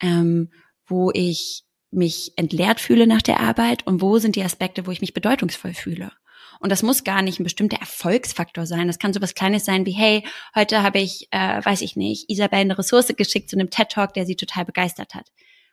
ähm, 0.00 0.50
wo 0.86 1.10
ich 1.12 1.64
mich 1.90 2.32
entleert 2.36 2.80
fühle 2.80 3.06
nach 3.06 3.22
der 3.22 3.40
Arbeit 3.40 3.86
und 3.86 4.00
wo 4.00 4.18
sind 4.18 4.36
die 4.36 4.44
Aspekte, 4.44 4.86
wo 4.86 4.92
ich 4.92 5.00
mich 5.00 5.12
bedeutungsvoll 5.12 5.74
fühle. 5.74 6.12
Und 6.62 6.70
das 6.70 6.84
muss 6.84 7.02
gar 7.02 7.22
nicht 7.22 7.40
ein 7.40 7.44
bestimmter 7.44 7.78
Erfolgsfaktor 7.78 8.66
sein. 8.66 8.86
Das 8.86 9.00
kann 9.00 9.12
so 9.12 9.20
was 9.20 9.34
Kleines 9.34 9.64
sein 9.64 9.84
wie, 9.84 9.92
hey, 9.92 10.24
heute 10.54 10.84
habe 10.84 11.00
ich, 11.00 11.26
äh, 11.32 11.60
weiß 11.64 11.82
ich 11.82 11.96
nicht, 11.96 12.30
Isabel 12.30 12.60
eine 12.60 12.78
Ressource 12.78 13.12
geschickt 13.16 13.50
zu 13.50 13.56
einem 13.56 13.68
TED-Talk, 13.68 14.14
der 14.14 14.26
sie 14.26 14.36
total 14.36 14.64
begeistert 14.64 15.14
hat. 15.14 15.26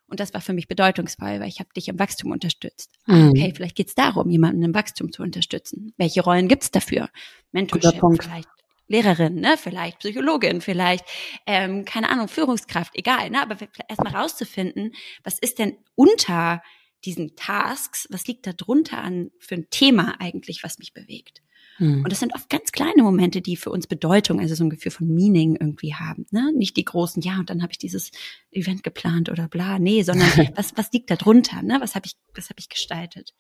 Und 0.08 0.20
das 0.20 0.34
war 0.34 0.42
für 0.42 0.54
mich 0.54 0.68
bedeutungsvoll, 0.68 1.40
weil 1.40 1.48
ich 1.48 1.60
habe 1.60 1.70
dich 1.76 1.90
im 1.90 2.00
Wachstum 2.00 2.32
unterstützt. 2.32 2.90
Mhm. 3.06 3.30
Okay, 3.30 3.54
vielleicht 3.56 3.76
geht 3.76 3.90
es 3.90 3.94
darum, 3.94 4.32
jemanden 4.32 4.64
im 4.64 4.74
Wachstum 4.74 5.12
zu 5.12 5.22
unterstützen. 5.22 5.94
Welche 5.98 6.24
Rollen 6.24 6.48
gibt's 6.48 6.72
dafür? 6.72 7.10
Mentorship 7.52 8.02
vielleicht. 8.20 8.50
Lehrerin, 8.88 9.36
ne, 9.36 9.56
vielleicht 9.56 10.00
Psychologin, 10.00 10.62
vielleicht, 10.62 11.06
ähm, 11.46 11.86
keine 11.86 12.10
Ahnung, 12.10 12.28
Führungskraft, 12.28 12.96
egal, 12.96 13.30
ne, 13.30 13.40
aber 13.44 13.56
erstmal 13.88 14.16
rauszufinden, 14.16 14.94
was 15.24 15.38
ist 15.38 15.60
denn 15.60 15.78
unter 15.94 16.64
diesen 17.06 17.36
Tasks, 17.36 18.08
was 18.12 18.28
liegt 18.28 18.46
da 18.48 18.54
drunter 18.54 19.00
an 19.00 19.32
für 19.40 19.56
ein 19.56 19.70
Thema 19.70 20.20
eigentlich, 20.20 20.64
was 20.64 20.80
mich 20.80 20.94
bewegt. 20.94 21.42
Hm. 21.78 22.04
Und 22.04 22.12
das 22.12 22.20
sind 22.20 22.36
oft 22.36 22.50
ganz 22.50 22.72
kleine 22.72 23.04
Momente, 23.04 23.42
die 23.42 23.56
für 23.56 23.72
uns 23.72 23.88
Bedeutung, 23.88 24.40
also 24.40 24.56
so 24.56 24.64
ein 24.64 24.70
Gefühl 24.70 24.92
von 24.92 25.08
Meaning 25.08 25.56
irgendwie 25.60 25.96
haben. 25.96 26.26
Ne? 26.32 26.52
Nicht 26.54 26.78
die 26.78 26.86
großen, 26.86 27.22
ja, 27.22 27.40
und 27.40 27.50
dann 27.50 27.62
habe 27.62 27.72
ich 27.72 27.78
dieses 27.78 28.12
Event 28.52 28.84
geplant 28.84 29.30
oder 29.30 29.48
bla, 29.48 29.80
nee, 29.80 30.04
sondern 30.04 30.30
was, 30.56 30.76
was 30.76 30.92
liegt 30.92 31.10
da 31.10 31.16
drunter, 31.16 31.62
ne? 31.62 31.78
Was 31.80 31.96
habe 31.96 32.06
ich, 32.06 32.14
was 32.36 32.50
habe 32.50 32.60
ich 32.60 32.70
gestaltet? 32.70 33.34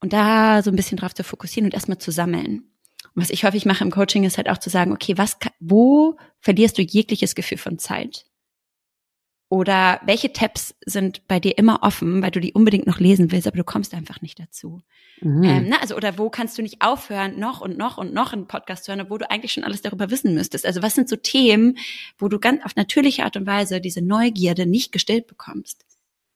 Und 0.00 0.12
da 0.12 0.62
so 0.62 0.70
ein 0.70 0.76
bisschen 0.76 0.98
drauf 0.98 1.14
zu 1.14 1.24
fokussieren 1.24 1.66
und 1.66 1.74
erstmal 1.74 1.98
zu 1.98 2.10
sammeln 2.10 2.70
was 3.14 3.30
ich 3.30 3.44
häufig 3.44 3.64
mache 3.64 3.84
im 3.84 3.90
Coaching 3.90 4.24
ist 4.24 4.36
halt 4.36 4.48
auch 4.48 4.58
zu 4.58 4.70
sagen, 4.70 4.92
okay, 4.92 5.16
was, 5.16 5.36
wo 5.60 6.16
verlierst 6.40 6.78
du 6.78 6.82
jegliches 6.82 7.34
Gefühl 7.34 7.58
von 7.58 7.78
Zeit? 7.78 8.26
Oder 9.54 10.00
welche 10.04 10.32
Tabs 10.32 10.74
sind 10.84 11.28
bei 11.28 11.38
dir 11.38 11.56
immer 11.58 11.84
offen, 11.84 12.22
weil 12.22 12.32
du 12.32 12.40
die 12.40 12.54
unbedingt 12.54 12.88
noch 12.88 12.98
lesen 12.98 13.30
willst, 13.30 13.46
aber 13.46 13.56
du 13.56 13.62
kommst 13.62 13.94
einfach 13.94 14.20
nicht 14.20 14.40
dazu? 14.40 14.82
Mhm. 15.20 15.44
Ähm, 15.44 15.66
na, 15.68 15.80
also, 15.80 15.94
oder 15.94 16.18
wo 16.18 16.28
kannst 16.28 16.58
du 16.58 16.62
nicht 16.62 16.82
aufhören, 16.82 17.38
noch 17.38 17.60
und 17.60 17.78
noch 17.78 17.96
und 17.96 18.12
noch 18.12 18.32
einen 18.32 18.48
Podcast 18.48 18.82
zu 18.82 18.92
hören, 18.92 19.06
wo 19.10 19.16
du 19.16 19.30
eigentlich 19.30 19.52
schon 19.52 19.62
alles 19.62 19.80
darüber 19.80 20.10
wissen 20.10 20.34
müsstest? 20.34 20.66
Also, 20.66 20.82
was 20.82 20.96
sind 20.96 21.08
so 21.08 21.14
Themen, 21.14 21.78
wo 22.18 22.26
du 22.26 22.40
ganz 22.40 22.64
auf 22.64 22.74
natürliche 22.74 23.22
Art 23.22 23.36
und 23.36 23.46
Weise 23.46 23.80
diese 23.80 24.02
Neugierde 24.02 24.66
nicht 24.66 24.90
gestillt 24.90 25.28
bekommst, 25.28 25.84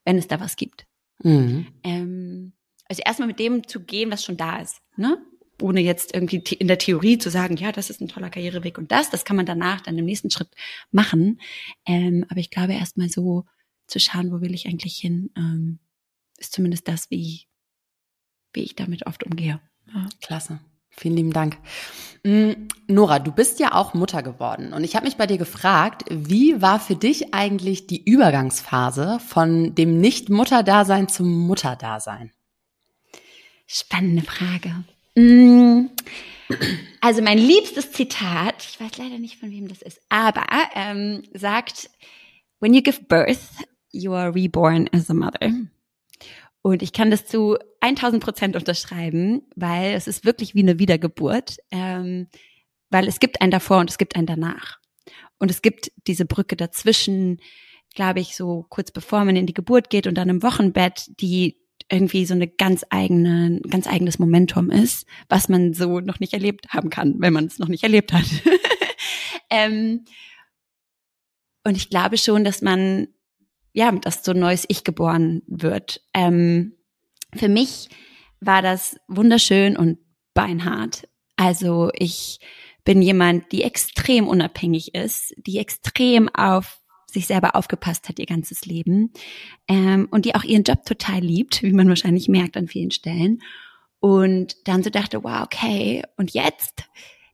wenn 0.04 0.16
es 0.16 0.28
da 0.28 0.38
was 0.38 0.54
gibt? 0.54 0.87
Mhm. 1.24 1.66
Ähm, 1.83 2.52
also 2.88 3.02
erstmal 3.04 3.26
mit 3.26 3.40
dem 3.40 3.66
zu 3.66 3.81
gehen, 3.81 4.12
was 4.12 4.22
schon 4.22 4.37
da 4.37 4.61
ist. 4.61 4.81
Ne? 4.96 5.18
Ohne 5.61 5.81
jetzt 5.81 6.14
irgendwie 6.14 6.37
in 6.55 6.68
der 6.68 6.79
Theorie 6.79 7.18
zu 7.18 7.31
sagen, 7.31 7.57
ja, 7.57 7.73
das 7.73 7.90
ist 7.90 8.01
ein 8.01 8.09
toller 8.09 8.31
Karriereweg 8.31 8.79
und 8.79 8.92
das, 8.92 9.11
das 9.11 9.25
kann 9.25 9.37
man 9.37 9.47
danach 9.47 9.81
dann 9.81 9.99
im 9.99 10.05
nächsten 10.05 10.31
Schritt 10.31 10.51
machen. 10.90 11.40
Ähm, 11.87 12.25
aber 12.29 12.40
ich 12.40 12.51
glaube 12.51 12.75
erstmal 12.75 13.09
so 13.09 13.44
zu 13.87 13.99
schauen, 13.99 14.31
wo 14.33 14.40
will 14.40 14.55
ich 14.55 14.66
eigentlich 14.66 14.97
hin, 14.97 15.31
ähm, 15.37 15.79
ist 16.37 16.53
zumindest 16.53 16.88
das, 16.88 17.11
wie, 17.11 17.47
wie 18.53 18.62
ich 18.62 18.77
damit 18.77 19.07
oft 19.07 19.25
umgehe. 19.25 19.61
Ja. 19.92 20.09
Klasse. 20.21 20.61
Vielen 20.90 21.16
lieben 21.16 21.33
Dank. 21.33 21.59
Mm, 22.25 22.53
Nora, 22.88 23.21
du 23.21 23.31
bist 23.31 23.61
ja 23.61 23.75
auch 23.75 23.94
Mutter 23.94 24.23
geworden 24.23 24.73
und 24.73 24.83
ich 24.83 24.97
habe 24.97 25.07
mich 25.07 25.16
bei 25.16 25.27
dir 25.27 25.38
gefragt, 25.38 26.05
wie 26.11 26.61
war 26.61 26.81
für 26.81 26.97
dich 26.97 27.35
eigentlich 27.35 27.87
die 27.87 28.05
Übergangsphase 28.05 29.21
von 29.21 29.75
dem 29.75 30.01
Nicht-Mutter-Dasein 30.01 31.09
zum 31.09 31.47
Mutter-Dasein? 31.47 32.33
Spannende 33.66 34.23
Frage. 34.23 34.85
Mm, 35.18 35.90
also 37.00 37.22
mein 37.22 37.38
liebstes 37.38 37.90
Zitat, 37.90 38.64
ich 38.70 38.81
weiß 38.81 38.98
leider 38.98 39.18
nicht 39.18 39.40
von 39.40 39.50
wem 39.50 39.66
das 39.66 39.83
ist, 39.83 40.00
aber 40.09 40.44
ähm, 40.76 41.24
sagt, 41.35 41.90
when 42.61 42.72
you 42.72 42.83
give 42.83 43.02
birth, 43.09 43.40
you 43.90 44.12
are 44.12 44.33
reborn 44.33 44.88
as 44.92 45.11
a 45.11 45.14
mother. 45.14 45.52
Und 46.62 46.83
ich 46.83 46.92
kann 46.92 47.11
das 47.11 47.26
zu 47.26 47.57
1000 47.81 48.22
Prozent 48.22 48.57
unterschreiben, 48.57 49.42
weil 49.57 49.94
es 49.94 50.07
ist 50.07 50.24
wirklich 50.24 50.54
wie 50.54 50.62
eine 50.62 50.78
Wiedergeburt, 50.78 51.57
ähm, 51.72 52.28
weil 52.90 53.09
es 53.09 53.18
gibt 53.18 53.40
einen 53.40 53.50
davor 53.50 53.78
und 53.78 53.90
es 53.90 53.98
gibt 53.98 54.14
einen 54.14 54.26
danach. 54.26 54.78
Und 55.38 55.50
es 55.50 55.62
gibt 55.62 55.90
diese 56.07 56.26
Brücke 56.26 56.57
dazwischen, 56.57 57.40
glaube 57.94 58.20
ich, 58.20 58.37
so 58.37 58.66
kurz 58.68 58.92
bevor 58.92 59.24
man 59.24 59.35
in 59.35 59.46
die 59.46 59.54
Geburt 59.54 59.90
geht 59.90 60.07
und 60.07 60.14
dann 60.14 60.28
im 60.28 60.42
Wochenbett, 60.42 61.07
die 61.20 61.57
irgendwie 61.90 62.27
so 62.27 62.35
eine 62.35 62.48
ganz 62.48 62.85
eigene, 62.90 63.61
ganz 63.68 63.87
eigenes 63.87 64.18
Momentum 64.18 64.70
ist, 64.70 65.07
was 65.29 65.48
man 65.48 65.72
so 65.72 66.01
noch 66.01 66.20
nicht 66.20 66.35
erlebt 66.35 66.68
haben 66.68 66.90
kann, 66.90 67.14
wenn 67.18 67.33
man 67.33 67.46
es 67.46 67.59
noch 67.59 67.68
nicht 67.68 67.83
erlebt 67.83 68.12
hat. 68.12 68.27
ähm, 69.51 70.05
und 71.64 71.77
ich 71.77 71.88
glaube 71.90 72.18
schon, 72.18 72.44
dass 72.44 72.62
man 72.62 73.09
ja, 73.72 73.92
dass 73.92 74.24
so 74.24 74.33
ein 74.33 74.40
neues 74.40 74.64
Ich 74.68 74.83
geboren 74.83 75.42
wird. 75.46 76.03
Ähm, 76.12 76.74
für 77.35 77.48
mich 77.48 77.88
war 78.40 78.62
das 78.62 78.96
wunderschön 79.07 79.77
und 79.77 79.98
beinhart. 80.35 81.09
Also 81.37 81.90
ich 81.94 82.40
bin 82.85 83.03
jemand, 83.03 83.53
die 83.53 83.62
extrem 83.62 84.27
unabhängig 84.27 84.94
ist, 84.94 85.35
die 85.37 85.59
extrem 85.59 86.29
auf 86.29 86.78
sich 87.11 87.27
selber 87.27 87.57
aufgepasst 87.57 88.09
hat 88.09 88.18
ihr 88.18 88.27
ganzes 88.27 88.66
Leben 88.66 89.12
ähm, 89.66 90.09
und 90.11 90.25
die 90.25 90.35
auch 90.35 90.44
ihren 90.44 90.62
Job 90.62 90.85
total 90.85 91.21
liebt, 91.21 91.62
wie 91.62 91.73
man 91.73 91.88
wahrscheinlich 91.88 92.29
merkt 92.29 92.57
an 92.57 92.68
vielen 92.68 92.90
Stellen. 92.90 93.42
Und 94.01 94.57
dann 94.68 94.83
so 94.83 94.90
dachte, 94.90 95.25
wow, 95.25 95.42
okay, 95.42 96.03
und 96.16 96.33
jetzt 96.33 96.85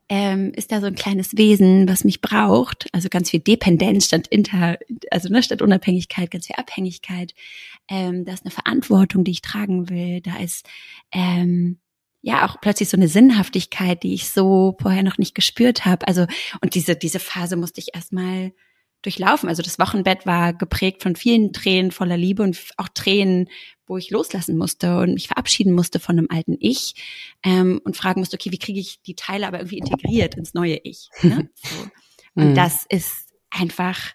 ähm, 0.08 0.52
ist 0.54 0.70
da 0.70 0.80
so 0.80 0.86
ein 0.86 0.94
kleines 0.94 1.36
Wesen, 1.36 1.88
was 1.88 2.04
mich 2.04 2.20
braucht. 2.20 2.88
Also 2.92 3.08
ganz 3.08 3.30
viel 3.30 3.40
Dependenz 3.40 4.06
statt 4.06 4.28
Inter, 4.28 4.78
also 5.10 5.28
ne, 5.28 5.42
statt 5.42 5.62
Unabhängigkeit, 5.62 6.30
ganz 6.30 6.46
viel 6.46 6.56
Abhängigkeit. 6.56 7.34
Ähm, 7.88 8.24
da 8.24 8.32
ist 8.32 8.44
eine 8.44 8.50
Verantwortung, 8.50 9.24
die 9.24 9.32
ich 9.32 9.42
tragen 9.42 9.90
will. 9.90 10.20
Da 10.20 10.36
ist 10.38 10.66
ähm, 11.12 11.78
ja 12.22 12.46
auch 12.46 12.60
plötzlich 12.60 12.88
so 12.88 12.96
eine 12.96 13.08
Sinnhaftigkeit, 13.08 14.02
die 14.02 14.14
ich 14.14 14.30
so 14.30 14.76
vorher 14.80 15.02
noch 15.02 15.18
nicht 15.18 15.34
gespürt 15.34 15.84
habe. 15.84 16.06
Also 16.06 16.26
und 16.60 16.74
diese 16.74 16.96
diese 16.96 17.18
Phase 17.18 17.56
musste 17.56 17.80
ich 17.80 17.94
erstmal 17.94 18.52
durchlaufen. 19.04 19.48
Also 19.48 19.62
das 19.62 19.78
Wochenbett 19.78 20.26
war 20.26 20.52
geprägt 20.52 21.02
von 21.02 21.16
vielen 21.16 21.52
Tränen 21.52 21.90
voller 21.90 22.16
Liebe 22.16 22.42
und 22.42 22.58
auch 22.76 22.88
Tränen, 22.88 23.48
wo 23.86 23.98
ich 23.98 24.10
loslassen 24.10 24.56
musste 24.56 24.98
und 24.98 25.14
mich 25.14 25.28
verabschieden 25.28 25.72
musste 25.72 26.00
von 26.00 26.18
einem 26.18 26.28
alten 26.30 26.56
Ich 26.58 26.94
ähm, 27.42 27.80
und 27.84 27.96
fragen 27.96 28.20
musste, 28.20 28.36
okay, 28.36 28.50
wie 28.50 28.58
kriege 28.58 28.80
ich 28.80 29.02
die 29.02 29.14
Teile 29.14 29.46
aber 29.46 29.58
irgendwie 29.58 29.78
integriert 29.78 30.36
ins 30.36 30.54
neue 30.54 30.76
Ich? 30.82 31.08
Ne? 31.22 31.50
So. 31.62 31.90
Und 32.36 32.50
mhm. 32.50 32.54
das 32.56 32.84
ist 32.88 33.32
einfach 33.50 34.12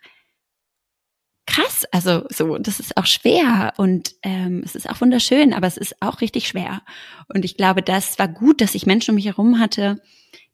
krass. 1.46 1.86
Also 1.92 2.26
so, 2.30 2.58
das 2.58 2.80
ist 2.80 2.98
auch 2.98 3.06
schwer 3.06 3.74
und 3.78 4.16
ähm, 4.24 4.62
es 4.66 4.76
ist 4.76 4.90
auch 4.90 5.00
wunderschön, 5.00 5.54
aber 5.54 5.68
es 5.68 5.78
ist 5.78 6.02
auch 6.02 6.20
richtig 6.22 6.48
schwer. 6.48 6.82
Und 7.28 7.46
ich 7.46 7.56
glaube, 7.56 7.82
das 7.82 8.20
war 8.20 8.28
gut, 8.28 8.62
dass 8.62 8.76
ich 8.76 8.86
Menschen 8.86 9.12
um 9.12 9.16
mich 9.16 9.26
herum 9.26 9.60
hatte, 9.60 10.02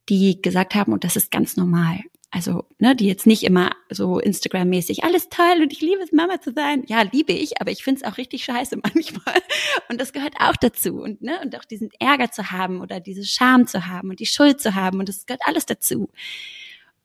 die 0.10 0.42
gesagt 0.42 0.76
haben, 0.76 0.94
und 0.94 1.04
das 1.04 1.16
ist 1.16 1.32
ganz 1.32 1.58
normal 1.58 2.02
also 2.36 2.66
ne, 2.80 2.98
die 2.98 3.08
jetzt 3.08 3.26
nicht 3.26 3.44
immer 3.44 3.72
so 3.90 4.20
Instagram-mäßig, 4.20 5.06
alles 5.06 5.30
toll 5.30 5.62
und 5.62 5.72
ich 5.72 5.80
liebe 5.80 6.04
es, 6.04 6.12
Mama 6.12 6.42
zu 6.42 6.52
sein. 6.52 6.84
Ja, 6.86 7.02
liebe 7.04 7.32
ich, 7.32 7.62
aber 7.62 7.72
ich 7.72 7.82
finde 7.82 8.02
es 8.02 8.12
auch 8.12 8.18
richtig 8.18 8.44
scheiße 8.44 8.76
manchmal. 8.84 9.42
Und 9.88 10.02
das 10.02 10.12
gehört 10.12 10.36
auch 10.42 10.58
dazu. 10.58 10.98
Und, 10.98 11.22
ne, 11.22 11.40
und 11.42 11.58
auch 11.58 11.64
diesen 11.64 11.92
Ärger 11.98 12.32
zu 12.32 12.52
haben 12.52 12.82
oder 12.82 13.00
diese 13.00 13.24
Scham 13.24 13.68
zu 13.68 13.88
haben 13.88 14.10
und 14.10 14.20
die 14.20 14.26
Schuld 14.26 14.60
zu 14.60 14.76
haben. 14.76 15.00
Und 15.00 15.08
das 15.08 15.26
gehört 15.26 15.44
alles 15.46 15.66
dazu. 15.66 16.10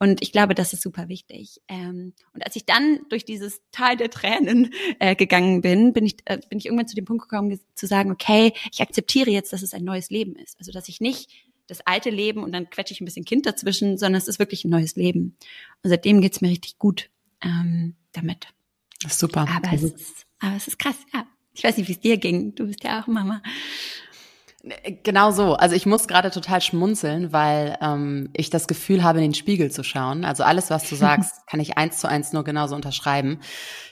Und 0.01 0.21
ich 0.21 0.33
glaube, 0.33 0.57
das 0.57 0.73
ist 0.73 0.83
super 0.83 1.09
wichtig. 1.09 1.61
Ähm, 1.69 2.13
und 2.35 2.45
als 2.45 2.57
ich 2.57 2.67
dann 2.67 2.99
durch 3.09 3.25
dieses 3.25 3.61
Tal 3.71 3.97
der 3.97 4.11
Tränen 4.11 4.75
äh, 4.99 5.15
gegangen 5.15 5.61
bin, 5.61 5.93
bin 5.93 6.07
ich, 6.07 6.17
äh, 6.25 6.39
bin 6.49 6.59
ich 6.59 6.67
irgendwann 6.67 6.89
zu 6.89 6.97
dem 6.97 7.05
Punkt 7.05 7.29
gekommen, 7.29 7.57
zu 7.77 7.87
sagen, 7.87 8.11
okay, 8.11 8.53
ich 8.73 8.81
akzeptiere 8.81 9.31
jetzt, 9.31 9.53
dass 9.53 9.63
es 9.63 9.75
ein 9.75 9.85
neues 9.85 10.11
Leben 10.11 10.35
ist. 10.35 10.59
Also, 10.59 10.73
dass 10.73 10.89
ich 10.89 11.01
nicht 11.01 11.31
das 11.71 11.87
alte 11.87 12.11
Leben 12.11 12.43
und 12.43 12.53
dann 12.53 12.69
quetsche 12.69 12.93
ich 12.93 13.01
ein 13.01 13.05
bisschen 13.05 13.25
Kind 13.25 13.47
dazwischen, 13.47 13.97
sondern 13.97 14.19
es 14.19 14.29
ist 14.29 14.39
wirklich 14.39 14.65
ein 14.65 14.71
neues 14.71 14.97
Leben. 14.97 15.37
Und 15.83 15.91
seitdem 15.91 16.21
geht's 16.21 16.41
mir 16.41 16.49
richtig 16.49 16.79
gut 16.79 17.11
ähm, 17.43 17.95
damit. 18.13 18.49
Super. 19.09 19.47
Aber 19.49 19.73
es, 19.73 19.83
ist, 19.83 20.27
aber 20.41 20.57
es 20.57 20.69
ist 20.69 20.79
krass, 20.79 20.97
ja. 21.15 21.27
Ich 21.53 21.65
weiß 21.65 21.77
nicht, 21.77 21.89
wie 21.89 21.93
es 21.93 22.01
dir 22.01 22.17
ging. 22.17 22.55
Du 22.55 22.67
bist 22.67 22.85
ja 22.85 23.03
auch 23.03 23.07
Mama. 23.07 23.43
Genau 25.03 25.31
so. 25.31 25.55
Also 25.55 25.75
ich 25.75 25.87
muss 25.87 26.07
gerade 26.07 26.31
total 26.31 26.61
schmunzeln, 26.61 27.33
weil 27.33 27.79
ähm, 27.81 28.29
ich 28.35 28.51
das 28.51 28.67
Gefühl 28.67 29.03
habe, 29.03 29.19
in 29.19 29.23
den 29.23 29.35
Spiegel 29.35 29.71
zu 29.71 29.83
schauen. 29.83 30.27
Also 30.27 30.43
alles, 30.43 30.69
was 30.69 30.87
du 30.87 30.97
sagst, 30.97 31.47
kann 31.47 31.61
ich 31.61 31.79
eins 31.79 31.99
zu 31.99 32.09
eins 32.09 32.35
nur 32.35 32.45
genauso 32.45 32.75
unterschreiben. 32.75 33.41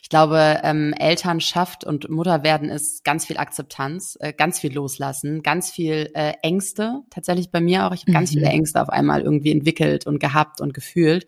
Ich 0.02 0.10
glaube, 0.10 0.60
ähm, 0.62 0.92
Elternschaft 0.92 1.84
und 1.84 2.10
Mutterwerden 2.10 2.68
ist 2.68 3.02
ganz 3.02 3.24
viel 3.24 3.38
Akzeptanz, 3.38 4.18
äh, 4.20 4.34
ganz 4.34 4.58
viel 4.58 4.74
Loslassen, 4.74 5.42
ganz 5.42 5.70
viel 5.70 6.10
äh, 6.12 6.34
Ängste. 6.42 7.00
Tatsächlich 7.08 7.50
bei 7.50 7.62
mir 7.62 7.86
auch. 7.86 7.92
Ich 7.92 8.02
habe 8.02 8.12
ganz 8.12 8.30
mhm. 8.30 8.40
viele 8.40 8.48
Ängste 8.48 8.82
auf 8.82 8.90
einmal 8.90 9.22
irgendwie 9.22 9.52
entwickelt 9.52 10.06
und 10.06 10.18
gehabt 10.18 10.60
und 10.60 10.74
gefühlt. 10.74 11.26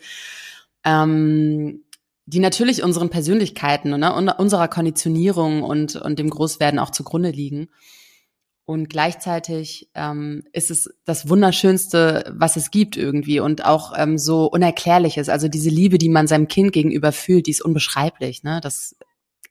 Ähm, 0.85 1.85
die 2.27 2.41
natürlich 2.41 2.83
unseren 2.83 3.09
Persönlichkeiten 3.09 3.99
ne, 3.99 4.15
und 4.15 4.29
unserer 4.29 4.69
Konditionierung 4.69 5.63
und, 5.63 5.97
und 5.97 6.19
dem 6.19 6.29
Großwerden 6.29 6.79
auch 6.79 6.91
zugrunde 6.91 7.31
liegen. 7.31 7.69
Und 8.71 8.89
gleichzeitig 8.89 9.91
ähm, 9.97 10.45
ist 10.53 10.71
es 10.71 10.89
das 11.05 11.29
Wunderschönste, 11.29 12.33
was 12.33 12.55
es 12.55 12.71
gibt 12.71 12.97
irgendwie 12.97 13.41
und 13.41 13.65
auch 13.65 13.93
ähm, 13.97 14.17
so 14.17 14.47
Unerklärliches. 14.47 15.29
Also 15.29 15.49
diese 15.49 15.71
Liebe, 15.71 15.99
die 15.99 16.09
man 16.09 16.29
seinem 16.29 16.47
Kind 16.47 16.73
gegenüber 16.73 17.11
fühlt, 17.11 17.49
die 17.49 17.51
ist 17.51 17.65
unbeschreiblich. 17.65 18.45
Ne? 18.45 18.61
Das 18.63 18.95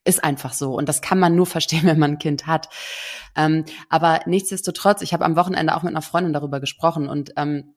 ist 0.06 0.24
einfach 0.24 0.54
so 0.54 0.74
und 0.74 0.88
das 0.88 1.02
kann 1.02 1.20
man 1.20 1.36
nur 1.36 1.48
verstehen, 1.48 1.82
wenn 1.84 2.00
man 2.00 2.12
ein 2.12 2.18
Kind 2.18 2.48
hat. 2.48 2.70
Ähm, 3.36 3.66
aber 3.90 4.22
nichtsdestotrotz, 4.26 5.02
ich 5.02 5.12
habe 5.12 5.26
am 5.26 5.36
Wochenende 5.36 5.76
auch 5.76 5.84
mit 5.84 5.92
einer 5.92 6.02
Freundin 6.02 6.32
darüber 6.32 6.62
gesprochen 6.62 7.10
und 7.10 7.34
ähm, 7.36 7.74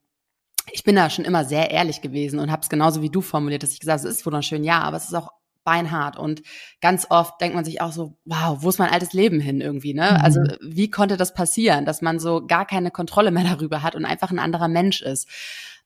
ich 0.70 0.84
bin 0.84 0.94
da 0.94 1.10
schon 1.10 1.24
immer 1.24 1.44
sehr 1.44 1.72
ehrlich 1.72 2.02
gewesen 2.02 2.38
und 2.38 2.52
habe 2.52 2.62
es 2.62 2.68
genauso 2.68 3.02
wie 3.02 3.10
du 3.10 3.20
formuliert, 3.20 3.64
dass 3.64 3.72
ich 3.72 3.80
gesagt 3.80 3.98
habe, 3.98 4.08
es 4.08 4.18
ist 4.18 4.26
wunderschön, 4.26 4.62
ja, 4.62 4.78
aber 4.82 4.96
es 4.96 5.06
ist 5.06 5.14
auch 5.14 5.32
beinhart 5.64 6.16
und 6.16 6.42
ganz 6.80 7.06
oft 7.10 7.40
denkt 7.40 7.54
man 7.54 7.64
sich 7.64 7.80
auch 7.80 7.92
so, 7.92 8.16
wow, 8.24 8.58
wo 8.60 8.68
ist 8.68 8.78
mein 8.78 8.90
altes 8.90 9.12
Leben 9.12 9.40
hin 9.40 9.60
irgendwie, 9.60 9.94
ne? 9.94 10.22
Also, 10.22 10.40
mhm. 10.40 10.46
Also 10.46 10.56
wie 10.62 10.90
konnte 10.90 11.16
das 11.16 11.34
passieren, 11.34 11.84
dass 11.84 12.02
man 12.02 12.18
so 12.18 12.46
gar 12.46 12.66
keine 12.66 12.90
Kontrolle 12.90 13.30
mehr 13.30 13.44
darüber 13.56 13.82
hat 13.82 13.94
und 13.94 14.04
einfach 14.04 14.30
ein 14.30 14.38
anderer 14.38 14.68
Mensch 14.68 15.02
ist? 15.02 15.28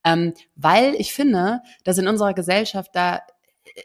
Ähm, 0.05 0.35
weil 0.55 0.95
ich 0.95 1.13
finde, 1.13 1.61
dass 1.85 1.99
in 1.99 2.07
unserer 2.07 2.33
Gesellschaft 2.33 2.91
da 2.95 3.23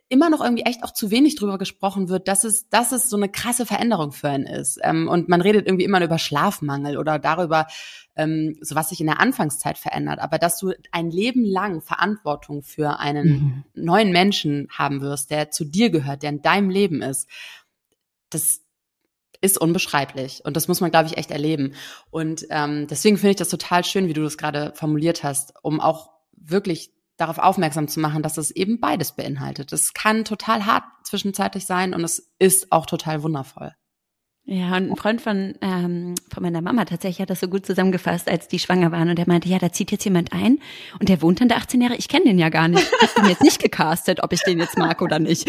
immer 0.10 0.30
noch 0.30 0.42
irgendwie 0.42 0.64
echt 0.64 0.84
auch 0.84 0.92
zu 0.92 1.12
wenig 1.12 1.36
drüber 1.36 1.58
gesprochen 1.58 2.10
wird, 2.10 2.28
dass 2.28 2.44
es, 2.44 2.70
dass 2.70 2.92
es 2.92 3.10
so 3.10 3.18
eine 3.18 3.30
krasse 3.30 3.66
Veränderung 3.66 4.12
für 4.12 4.30
einen 4.30 4.46
ist. 4.46 4.80
Ähm, 4.84 5.08
und 5.08 5.30
man 5.30 5.42
redet 5.42 5.68
irgendwie 5.68 5.86
immer 5.86 6.04
über 6.04 6.20
Schlafmangel 6.20 6.98
oder 6.98 7.20
darüber, 7.20 7.68
ähm, 8.16 8.58
so 8.62 8.76
was 8.76 8.90
sich 8.90 9.02
in 9.02 9.08
der 9.08 9.20
Anfangszeit 9.20 9.78
verändert. 9.78 10.20
Aber 10.20 10.38
dass 10.38 10.58
du 10.60 10.74
ein 10.92 11.10
Leben 11.10 11.44
lang 11.44 11.82
Verantwortung 11.82 12.64
für 12.64 13.00
einen 13.00 13.28
mhm. 13.28 13.64
neuen 13.74 14.12
Menschen 14.12 14.68
haben 14.72 15.02
wirst, 15.02 15.32
der 15.32 15.52
zu 15.52 15.66
dir 15.66 15.90
gehört, 15.90 16.24
der 16.24 16.30
in 16.30 16.42
deinem 16.42 16.70
Leben 16.70 17.02
ist, 17.02 17.28
das 18.30 18.62
ist 19.42 19.60
unbeschreiblich. 19.60 20.42
Und 20.46 20.56
das 20.56 20.68
muss 20.68 20.82
man, 20.82 20.92
glaube 20.92 21.08
ich, 21.08 21.18
echt 21.18 21.32
erleben. 21.32 21.74
Und 22.12 22.46
ähm, 22.50 22.88
deswegen 22.88 23.18
finde 23.18 23.32
ich 23.32 23.38
das 23.38 23.50
total 23.50 23.84
schön, 23.84 24.08
wie 24.08 24.14
du 24.14 24.22
das 24.22 24.38
gerade 24.38 24.72
formuliert 24.76 25.24
hast, 25.24 25.54
um 25.64 25.82
auch 25.82 26.12
wirklich 26.34 26.92
darauf 27.22 27.38
aufmerksam 27.38 27.88
zu 27.88 28.00
machen, 28.00 28.24
dass 28.24 28.38
es 28.38 28.52
eben 28.52 28.80
beides 28.80 29.14
beinhaltet. 29.14 29.72
Es 29.72 29.94
kann 29.94 30.26
total 30.26 30.66
hart 30.66 30.84
zwischenzeitlich 31.04 31.66
sein 31.66 31.94
und 31.94 32.04
es 32.04 32.32
ist 32.40 32.72
auch 32.72 32.86
total 32.86 33.24
wundervoll. 33.24 33.74
Ja, 34.44 34.76
und 34.76 34.92
ein 34.92 34.96
Freund 34.96 35.22
von, 35.22 35.54
ähm, 35.62 36.16
von 36.34 36.42
meiner 36.42 36.62
Mama 36.62 36.84
tatsächlich 36.86 37.22
hat 37.22 37.30
das 37.30 37.40
so 37.40 37.48
gut 37.48 37.64
zusammengefasst, 37.64 38.28
als 38.28 38.48
die 38.48 38.58
schwanger 38.58 38.92
waren. 38.92 39.08
Und 39.08 39.20
er 39.20 39.28
meinte, 39.28 39.48
ja, 39.48 39.60
da 39.60 39.72
zieht 39.72 39.92
jetzt 39.92 40.04
jemand 40.04 40.34
ein 40.34 40.58
und 41.00 41.10
der 41.10 41.22
wohnt 41.22 41.42
dann 41.42 41.48
da 41.48 41.58
18 41.58 41.80
Jahre. 41.80 41.96
Ich 41.96 42.08
kenne 42.08 42.26
den 42.26 42.40
ja 42.40 42.50
gar 42.50 42.68
nicht. 42.68 42.86
Ich 43.04 43.18
ihn 43.22 43.30
jetzt 43.30 43.44
nicht 43.44 43.62
gecastet, 43.62 44.24
ob 44.24 44.34
ich 44.34 44.42
den 44.42 44.60
jetzt 44.60 44.78
mag 44.80 45.02
oder 45.04 45.20
nicht. 45.20 45.48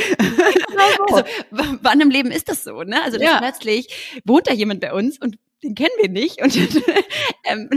also, 1.09 1.25
wann 1.51 2.01
im 2.01 2.11
Leben 2.11 2.31
ist 2.31 2.51
das 2.51 2.65
so, 2.65 2.83
ne? 2.83 3.03
Also 3.03 3.19
ja. 3.19 3.39
plötzlich 3.39 4.21
wohnt 4.27 4.47
da 4.47 4.53
jemand 4.53 4.81
bei 4.81 4.93
uns 4.93 5.19
und 5.19 5.39
den 5.63 5.75
kennen 5.75 5.91
wir 6.01 6.09
nicht 6.09 6.43
und 6.43 6.57
ähm, 7.45 7.69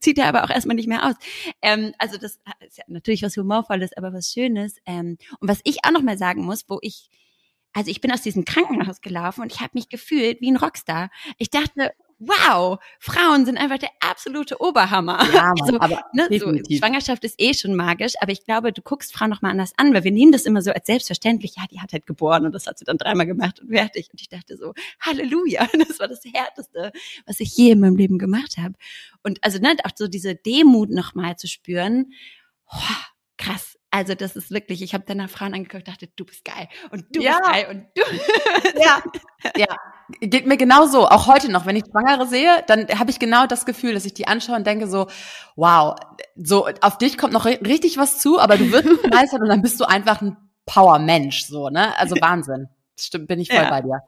zieht 0.00 0.18
er 0.18 0.26
aber 0.26 0.44
auch 0.44 0.50
erstmal 0.50 0.76
nicht 0.76 0.88
mehr 0.88 1.06
aus. 1.06 1.14
Ähm, 1.62 1.92
also 1.98 2.16
das 2.16 2.38
ist 2.66 2.78
ja 2.78 2.84
natürlich 2.86 3.22
was 3.22 3.36
Humorvolles, 3.36 3.96
aber 3.96 4.12
was 4.12 4.32
Schönes. 4.32 4.76
Ähm, 4.86 5.18
und 5.40 5.48
was 5.48 5.60
ich 5.64 5.78
auch 5.84 5.92
noch 5.92 6.02
mal 6.02 6.18
sagen 6.18 6.44
muss, 6.44 6.64
wo 6.68 6.78
ich 6.82 7.10
also 7.76 7.90
ich 7.90 8.00
bin 8.00 8.12
aus 8.12 8.22
diesem 8.22 8.44
Krankenhaus 8.44 9.00
gelaufen 9.00 9.42
und 9.42 9.52
ich 9.52 9.60
habe 9.60 9.72
mich 9.74 9.88
gefühlt 9.88 10.40
wie 10.40 10.50
ein 10.50 10.56
Rockstar. 10.56 11.10
Ich 11.38 11.50
dachte, 11.50 11.92
wow, 12.26 12.78
Frauen 12.98 13.46
sind 13.46 13.58
einfach 13.58 13.78
der 13.78 13.90
absolute 14.00 14.60
Oberhammer. 14.60 15.18
Ja, 15.32 15.42
Mann, 15.42 15.54
also, 15.60 15.80
aber 15.80 16.04
ne, 16.12 16.28
so, 16.38 16.52
Schwangerschaft 16.76 17.24
ist 17.24 17.40
eh 17.40 17.54
schon 17.54 17.74
magisch, 17.74 18.14
aber 18.20 18.32
ich 18.32 18.44
glaube, 18.44 18.72
du 18.72 18.82
guckst 18.82 19.12
Frauen 19.12 19.30
noch 19.30 19.42
mal 19.42 19.50
anders 19.50 19.72
an, 19.76 19.94
weil 19.94 20.04
wir 20.04 20.10
nehmen 20.10 20.32
das 20.32 20.44
immer 20.44 20.62
so 20.62 20.70
als 20.72 20.86
selbstverständlich. 20.86 21.54
Ja, 21.56 21.64
die 21.70 21.80
hat 21.80 21.92
halt 21.92 22.06
geboren 22.06 22.46
und 22.46 22.52
das 22.52 22.66
hat 22.66 22.78
sie 22.78 22.84
dann 22.84 22.98
dreimal 22.98 23.26
gemacht 23.26 23.60
und 23.60 23.68
fertig. 23.68 24.08
Und 24.12 24.20
ich 24.20 24.28
dachte 24.28 24.56
so, 24.56 24.74
Halleluja, 25.00 25.68
das 25.88 25.98
war 25.98 26.08
das 26.08 26.22
Härteste, 26.24 26.92
was 27.26 27.40
ich 27.40 27.56
je 27.56 27.72
in 27.72 27.80
meinem 27.80 27.96
Leben 27.96 28.18
gemacht 28.18 28.56
habe. 28.58 28.74
Und 29.22 29.42
also 29.42 29.58
ne, 29.58 29.76
auch 29.84 29.92
so 29.94 30.08
diese 30.08 30.34
Demut 30.34 30.90
noch 30.90 31.14
mal 31.14 31.36
zu 31.36 31.46
spüren, 31.46 32.12
oh, 32.72 32.78
krass. 33.36 33.76
Also 33.94 34.16
das 34.16 34.34
ist 34.34 34.50
wirklich, 34.50 34.82
ich 34.82 34.92
habe 34.92 35.04
danach 35.06 35.30
Frauen 35.30 35.54
angeguckt, 35.54 35.86
dachte, 35.86 36.08
du 36.16 36.24
bist 36.24 36.44
geil 36.44 36.68
und 36.90 37.04
du 37.14 37.22
ja. 37.22 37.38
bist 37.38 37.52
geil 37.52 37.66
und 37.70 37.86
du. 37.94 38.02
ja, 38.80 39.00
ja, 39.56 39.76
geht 40.18 40.48
mir 40.48 40.56
genauso. 40.56 41.06
Auch 41.06 41.28
heute 41.28 41.48
noch, 41.48 41.64
wenn 41.64 41.76
ich 41.76 41.84
Schwangere 41.88 42.26
sehe, 42.26 42.64
dann 42.66 42.88
habe 42.98 43.12
ich 43.12 43.20
genau 43.20 43.46
das 43.46 43.66
Gefühl, 43.66 43.94
dass 43.94 44.04
ich 44.04 44.12
die 44.12 44.26
anschaue 44.26 44.56
und 44.56 44.66
denke 44.66 44.88
so, 44.88 45.06
wow, 45.54 45.94
so 46.34 46.66
auf 46.80 46.98
dich 46.98 47.16
kommt 47.16 47.32
noch 47.32 47.44
richtig 47.46 47.96
was 47.96 48.18
zu, 48.18 48.40
aber 48.40 48.58
du 48.58 48.72
wirst 48.72 48.88
meistern 49.12 49.42
und 49.42 49.48
dann 49.48 49.62
bist 49.62 49.78
du 49.78 49.84
einfach 49.84 50.20
ein 50.20 50.38
Power-Mensch, 50.66 51.44
so 51.44 51.68
ne? 51.68 51.96
Also 51.96 52.16
Wahnsinn. 52.20 52.68
Stimmt, 52.98 53.28
bin 53.28 53.38
ich 53.38 53.48
voll 53.48 53.62
ja. 53.62 53.70
bei 53.70 53.80
dir. 53.80 54.00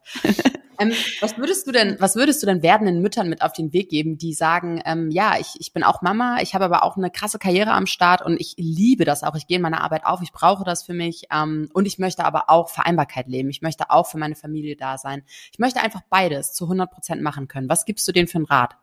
Ähm, 0.78 0.92
was 1.20 1.38
würdest 1.38 1.66
du 1.66 1.72
denn, 1.72 1.96
was 1.98 2.16
würdest 2.16 2.42
du 2.42 2.46
denn 2.46 2.62
werdenden 2.62 3.00
Müttern 3.00 3.28
mit 3.28 3.42
auf 3.42 3.52
den 3.52 3.72
Weg 3.72 3.88
geben, 3.88 4.18
die 4.18 4.34
sagen, 4.34 4.82
ähm, 4.84 5.10
ja, 5.10 5.38
ich, 5.38 5.54
ich 5.58 5.72
bin 5.72 5.82
auch 5.82 6.02
Mama, 6.02 6.38
ich 6.40 6.54
habe 6.54 6.64
aber 6.64 6.82
auch 6.82 6.96
eine 6.96 7.10
krasse 7.10 7.38
Karriere 7.38 7.72
am 7.72 7.86
Start 7.86 8.22
und 8.22 8.40
ich 8.40 8.54
liebe 8.56 9.04
das 9.04 9.22
auch. 9.22 9.34
Ich 9.34 9.46
gehe 9.46 9.56
in 9.56 9.62
meiner 9.62 9.82
Arbeit 9.82 10.04
auf, 10.04 10.22
ich 10.22 10.32
brauche 10.32 10.64
das 10.64 10.82
für 10.82 10.94
mich 10.94 11.24
ähm, 11.32 11.68
und 11.72 11.86
ich 11.86 11.98
möchte 11.98 12.24
aber 12.24 12.48
auch 12.48 12.68
Vereinbarkeit 12.68 13.28
leben. 13.28 13.50
Ich 13.50 13.62
möchte 13.62 13.90
auch 13.90 14.06
für 14.06 14.18
meine 14.18 14.34
Familie 14.34 14.76
da 14.76 14.98
sein. 14.98 15.22
Ich 15.52 15.58
möchte 15.58 15.82
einfach 15.82 16.02
beides 16.10 16.52
zu 16.52 16.64
100 16.64 16.90
Prozent 16.90 17.22
machen 17.22 17.48
können. 17.48 17.68
Was 17.68 17.84
gibst 17.84 18.06
du 18.08 18.12
denen 18.12 18.28
für 18.28 18.38
einen 18.38 18.46
Rat 18.46 18.76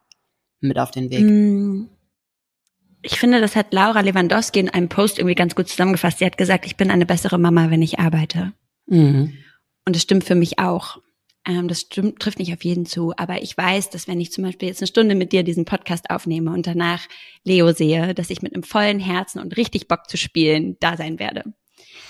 mit 0.59 0.79
auf 0.79 0.91
den 0.91 1.09
Weg? 1.09 1.21
Mm. 1.21 1.89
Ich 3.05 3.19
finde, 3.19 3.41
das 3.41 3.57
hat 3.57 3.73
Laura 3.73 3.99
Lewandowski 3.99 4.61
in 4.61 4.69
einem 4.69 4.87
Post 4.87 5.19
irgendwie 5.19 5.35
ganz 5.35 5.55
gut 5.55 5.67
zusammengefasst. 5.67 6.19
Sie 6.19 6.25
hat 6.25 6.37
gesagt, 6.37 6.65
ich 6.65 6.77
bin 6.77 6.89
eine 6.89 7.05
bessere 7.05 7.37
Mama, 7.37 7.69
wenn 7.69 7.81
ich 7.81 7.99
arbeite. 7.99 8.53
Mhm. 8.85 9.33
Und 9.85 9.95
das 9.95 10.01
stimmt 10.01 10.23
für 10.23 10.35
mich 10.35 10.59
auch. 10.59 10.99
Ähm, 11.45 11.67
das 11.67 11.81
stimmt, 11.81 12.19
trifft 12.19 12.39
nicht 12.39 12.53
auf 12.53 12.63
jeden 12.63 12.85
zu, 12.85 13.13
aber 13.17 13.41
ich 13.41 13.57
weiß, 13.57 13.89
dass 13.89 14.07
wenn 14.07 14.21
ich 14.21 14.31
zum 14.31 14.43
Beispiel 14.43 14.69
jetzt 14.69 14.81
eine 14.81 14.87
Stunde 14.87 15.15
mit 15.15 15.33
dir 15.33 15.43
diesen 15.43 15.65
Podcast 15.65 16.09
aufnehme 16.09 16.51
und 16.51 16.67
danach 16.67 17.01
Leo 17.43 17.73
sehe, 17.73 18.13
dass 18.13 18.29
ich 18.29 18.41
mit 18.41 18.53
einem 18.53 18.63
vollen 18.63 18.99
Herzen 18.99 19.39
und 19.39 19.57
richtig 19.57 19.87
Bock 19.87 20.09
zu 20.09 20.17
spielen 20.17 20.77
da 20.79 20.95
sein 20.95 21.19
werde. 21.19 21.43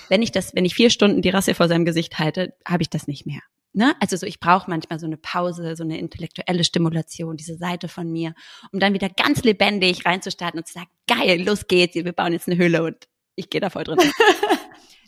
Wenn 0.09 0.21
ich 0.21 0.31
das, 0.31 0.53
wenn 0.53 0.65
ich 0.65 0.75
vier 0.75 0.89
Stunden 0.89 1.21
die 1.21 1.29
Rasse 1.29 1.55
vor 1.55 1.67
seinem 1.67 1.85
Gesicht 1.85 2.19
halte, 2.19 2.53
habe 2.65 2.83
ich 2.83 2.89
das 2.89 3.07
nicht 3.07 3.25
mehr. 3.25 3.41
Ne? 3.75 3.95
Also 3.99 4.17
so, 4.17 4.27
ich 4.27 4.39
brauche 4.39 4.69
manchmal 4.69 4.99
so 4.99 5.07
eine 5.07 5.17
Pause, 5.17 5.75
so 5.75 5.83
eine 5.83 5.97
intellektuelle 5.97 6.63
Stimulation, 6.63 7.37
diese 7.37 7.57
Seite 7.57 7.87
von 7.87 8.11
mir, 8.11 8.35
um 8.71 8.79
dann 8.79 8.93
wieder 8.93 9.09
ganz 9.09 9.43
lebendig 9.43 10.05
reinzustarten 10.05 10.59
und 10.59 10.67
zu 10.67 10.73
sagen, 10.73 10.89
geil, 11.07 11.43
los 11.43 11.65
geht's, 11.67 11.95
wir 11.95 12.13
bauen 12.13 12.33
jetzt 12.33 12.47
eine 12.47 12.59
Hülle 12.59 12.83
und 12.83 13.07
ich 13.35 13.49
gehe 13.49 13.61
da 13.61 13.69
voll 13.69 13.83
drin. 13.83 13.99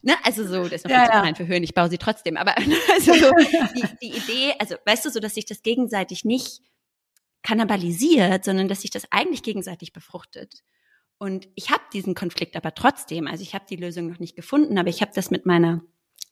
Ne? 0.06 0.14
Also 0.24 0.46
so, 0.46 0.66
das 0.66 0.74
ist 0.74 0.84
noch 0.84 0.92
ja, 0.92 1.26
ja. 1.26 1.34
für 1.34 1.48
Höhen, 1.48 1.64
ich 1.64 1.74
baue 1.74 1.90
sie 1.90 1.98
trotzdem. 1.98 2.38
Aber 2.38 2.56
also 2.94 3.14
so, 3.16 3.32
die, 3.76 3.84
die 4.04 4.16
Idee, 4.16 4.54
also 4.60 4.76
weißt 4.86 5.04
du, 5.04 5.10
so, 5.10 5.20
dass 5.20 5.34
sich 5.34 5.46
das 5.46 5.64
gegenseitig 5.64 6.24
nicht 6.24 6.62
kannibalisiert, 7.42 8.46
sondern 8.46 8.68
dass 8.68 8.82
sich 8.82 8.92
das 8.92 9.12
eigentlich 9.12 9.42
gegenseitig 9.42 9.94
befruchtet. 9.94 10.62
Und 11.18 11.48
ich 11.56 11.72
habe 11.72 11.82
diesen 11.92 12.14
Konflikt 12.14 12.56
aber 12.56 12.76
trotzdem, 12.76 13.26
also 13.26 13.42
ich 13.42 13.56
habe 13.56 13.66
die 13.68 13.78
Lösung 13.78 14.06
noch 14.08 14.20
nicht 14.20 14.36
gefunden, 14.36 14.78
aber 14.78 14.90
ich 14.90 15.02
habe 15.02 15.12
das 15.16 15.32
mit 15.32 15.48
meiner 15.48 15.82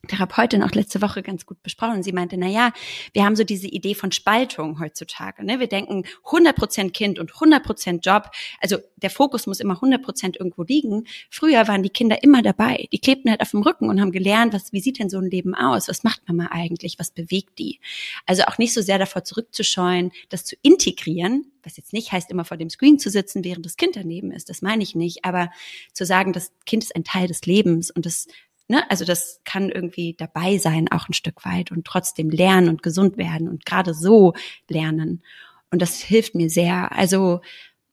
Therapeutin 0.08 0.63
auch 0.63 0.72
letzte 0.72 1.02
Woche 1.02 1.24
ganz 1.24 1.46
gut 1.46 1.63
besprochen. 1.63 1.96
Und 1.96 2.04
sie 2.04 2.12
meinte, 2.12 2.38
na 2.38 2.48
ja, 2.48 2.74
wir 3.13 3.24
haben 3.24 3.38
so 3.38 3.46
diese 3.46 3.68
Idee 3.68 3.96
von 3.96 4.12
Spaltung 4.12 4.80
heutzutage. 4.82 5.46
Ne? 5.46 5.62
Wir 5.62 5.68
denken 5.68 6.04
100 6.26 6.56
Prozent 6.56 6.94
Kind 6.94 7.20
und 7.20 7.34
100 7.34 7.63
Prozent 7.63 8.06
Job. 8.06 8.30
Also 8.60 8.78
der 8.98 9.10
Fokus 9.10 9.48
muss 9.48 9.62
immer 9.62 9.76
100 9.76 10.02
Prozent 10.02 10.38
irgendwo 10.38 10.63
liegen. 10.63 11.06
Früher 11.30 11.70
waren 11.70 11.84
die 11.84 11.89
Kinder 11.89 12.22
immer 12.22 12.42
dabei. 12.42 12.89
Die 12.92 13.00
klebten 13.00 13.32
halt 13.32 13.39
auf 13.39 13.52
dem 13.52 13.62
Rücken 13.62 13.88
und 13.88 14.02
haben 14.02 14.12
gelernt, 14.12 14.54
was, 14.54 14.74
wie 14.74 14.82
sieht 14.82 15.00
denn 15.00 15.10
so 15.10 15.20
ein 15.20 15.30
Leben 15.30 15.56
aus? 15.56 15.88
Was 15.88 16.04
macht 16.04 16.28
Mama 16.28 16.50
eigentlich? 16.52 17.00
Was 17.00 17.12
bewegt 17.12 17.58
die? 17.58 17.80
Also 18.26 18.44
auch 18.44 18.58
nicht 18.58 18.74
so 18.74 18.82
sehr 18.82 19.00
davor 19.00 19.24
zurückzuscheuen, 19.24 20.12
das 20.28 20.44
zu 20.44 20.58
integrieren, 20.63 21.46
was 21.63 21.78
jetzt 21.78 21.94
nicht 21.94 22.12
heißt, 22.12 22.30
immer 22.30 22.44
vor 22.44 22.58
dem 22.58 22.70
Screen 22.70 23.00
zu 23.00 23.10
sitzen, 23.10 23.46
während 23.46 23.66
das 23.66 23.78
Kind 23.78 23.96
daneben 23.96 24.32
ist. 24.32 24.50
Das 24.50 24.62
meine 24.62 24.84
ich 24.84 24.96
nicht. 24.96 25.24
Aber 25.24 25.50
zu 25.94 26.06
sagen, 26.06 26.34
das 26.34 26.52
Kind 26.66 26.84
ist 26.84 26.94
ein 26.94 27.06
Teil 27.06 27.28
des 27.28 27.46
Lebens 27.46 27.89
und 27.89 28.06
das 28.06 28.28
Ne? 28.67 28.89
Also 28.89 29.06
das 29.06 29.41
kann 29.43 29.69
irgendwie 29.69 30.15
dabei 30.17 30.58
sein, 30.58 30.91
auch 30.91 31.10
ein 31.10 31.13
Stück 31.13 31.45
weit 31.45 31.71
und 31.71 31.86
trotzdem 31.86 32.30
lernen 32.30 32.69
und 32.69 32.84
gesund 32.84 33.17
werden 33.17 33.49
und 33.49 33.65
gerade 33.65 33.93
so 33.93 34.34
lernen. 34.69 35.23
Und 35.69 35.82
das 35.82 35.99
hilft 35.99 36.36
mir 36.36 36.49
sehr. 36.49 36.91
Also 36.91 37.41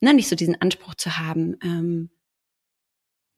ne, 0.00 0.14
nicht 0.14 0.28
so 0.28 0.36
diesen 0.36 0.60
Anspruch 0.60 0.94
zu 0.94 1.18
haben. 1.18 1.56
Ähm, 1.62 2.10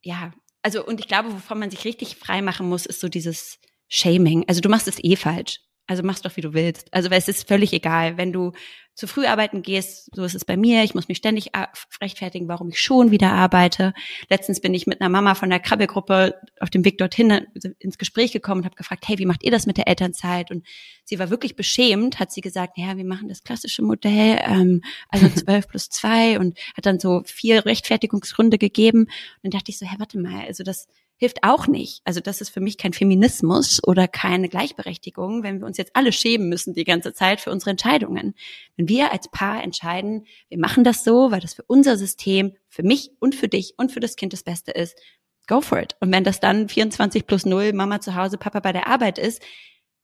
ja, 0.02 0.32
also 0.62 0.84
und 0.84 1.00
ich 1.00 1.08
glaube, 1.08 1.32
wovon 1.32 1.58
man 1.58 1.70
sich 1.70 1.84
richtig 1.84 2.16
frei 2.16 2.42
machen 2.42 2.68
muss, 2.68 2.86
ist 2.86 3.00
so 3.00 3.08
dieses 3.08 3.58
Shaming. 3.88 4.44
Also 4.48 4.60
du 4.60 4.68
machst 4.68 4.88
es 4.88 5.02
eh 5.02 5.16
falsch. 5.16 5.60
Also 5.92 6.02
mach's 6.04 6.22
doch, 6.22 6.34
wie 6.38 6.40
du 6.40 6.54
willst. 6.54 6.88
Also 6.94 7.10
weil 7.10 7.18
es 7.18 7.28
ist 7.28 7.46
völlig 7.46 7.74
egal, 7.74 8.16
wenn 8.16 8.32
du 8.32 8.52
zu 8.94 9.06
früh 9.06 9.26
arbeiten 9.26 9.60
gehst, 9.60 10.08
so 10.14 10.24
ist 10.24 10.34
es 10.34 10.46
bei 10.46 10.56
mir. 10.56 10.84
Ich 10.84 10.94
muss 10.94 11.06
mich 11.06 11.18
ständig 11.18 11.54
äh, 11.54 11.66
rechtfertigen, 12.00 12.48
warum 12.48 12.70
ich 12.70 12.80
schon 12.80 13.10
wieder 13.10 13.30
arbeite. 13.30 13.92
Letztens 14.30 14.62
bin 14.62 14.72
ich 14.72 14.86
mit 14.86 15.02
einer 15.02 15.10
Mama 15.10 15.34
von 15.34 15.50
der 15.50 15.60
Krabbelgruppe 15.60 16.40
auf 16.60 16.70
dem 16.70 16.82
Weg 16.86 16.96
dorthin 16.96 17.30
äh, 17.30 17.42
ins 17.78 17.98
Gespräch 17.98 18.32
gekommen 18.32 18.62
und 18.62 18.64
habe 18.64 18.74
gefragt, 18.74 19.06
hey, 19.06 19.18
wie 19.18 19.26
macht 19.26 19.42
ihr 19.42 19.50
das 19.50 19.66
mit 19.66 19.76
der 19.76 19.86
Elternzeit? 19.86 20.50
Und 20.50 20.66
sie 21.04 21.18
war 21.18 21.28
wirklich 21.28 21.56
beschämt, 21.56 22.20
hat 22.20 22.32
sie 22.32 22.40
gesagt, 22.40 22.78
ja, 22.78 22.96
wir 22.96 23.04
machen 23.04 23.28
das 23.28 23.42
klassische 23.42 23.82
Modell, 23.82 24.40
ähm, 24.46 24.80
also 25.10 25.28
zwölf 25.44 25.68
plus 25.68 25.90
zwei 25.90 26.38
und 26.38 26.58
hat 26.74 26.86
dann 26.86 26.98
so 27.00 27.20
vier 27.26 27.66
Rechtfertigungsgründe 27.66 28.56
gegeben. 28.56 29.00
Und 29.02 29.10
dann 29.42 29.50
dachte 29.50 29.70
ich 29.70 29.78
so, 29.78 29.84
hä, 29.84 29.96
warte 29.98 30.18
mal, 30.18 30.46
also 30.46 30.64
das 30.64 30.88
hilft 31.22 31.44
auch 31.44 31.68
nicht. 31.68 32.00
Also 32.02 32.18
das 32.18 32.40
ist 32.40 32.50
für 32.50 32.58
mich 32.58 32.76
kein 32.76 32.92
Feminismus 32.92 33.78
oder 33.86 34.08
keine 34.08 34.48
Gleichberechtigung, 34.48 35.44
wenn 35.44 35.60
wir 35.60 35.66
uns 35.68 35.78
jetzt 35.78 35.94
alle 35.94 36.10
schämen 36.10 36.48
müssen 36.48 36.74
die 36.74 36.82
ganze 36.82 37.14
Zeit 37.14 37.40
für 37.40 37.52
unsere 37.52 37.70
Entscheidungen. 37.70 38.34
Wenn 38.76 38.88
wir 38.88 39.12
als 39.12 39.30
Paar 39.30 39.62
entscheiden, 39.62 40.26
wir 40.48 40.58
machen 40.58 40.82
das 40.82 41.04
so, 41.04 41.30
weil 41.30 41.38
das 41.38 41.54
für 41.54 41.62
unser 41.68 41.96
System, 41.96 42.56
für 42.68 42.82
mich 42.82 43.12
und 43.20 43.36
für 43.36 43.46
dich 43.46 43.74
und 43.76 43.92
für 43.92 44.00
das 44.00 44.16
Kind 44.16 44.32
das 44.32 44.42
Beste 44.42 44.72
ist, 44.72 44.98
go 45.46 45.60
for 45.60 45.80
it. 45.80 45.94
Und 46.00 46.10
wenn 46.10 46.24
das 46.24 46.40
dann 46.40 46.68
24 46.68 47.24
plus 47.24 47.46
0, 47.46 47.72
Mama 47.72 48.00
zu 48.00 48.16
Hause, 48.16 48.36
Papa 48.36 48.58
bei 48.58 48.72
der 48.72 48.88
Arbeit 48.88 49.20
ist, 49.20 49.40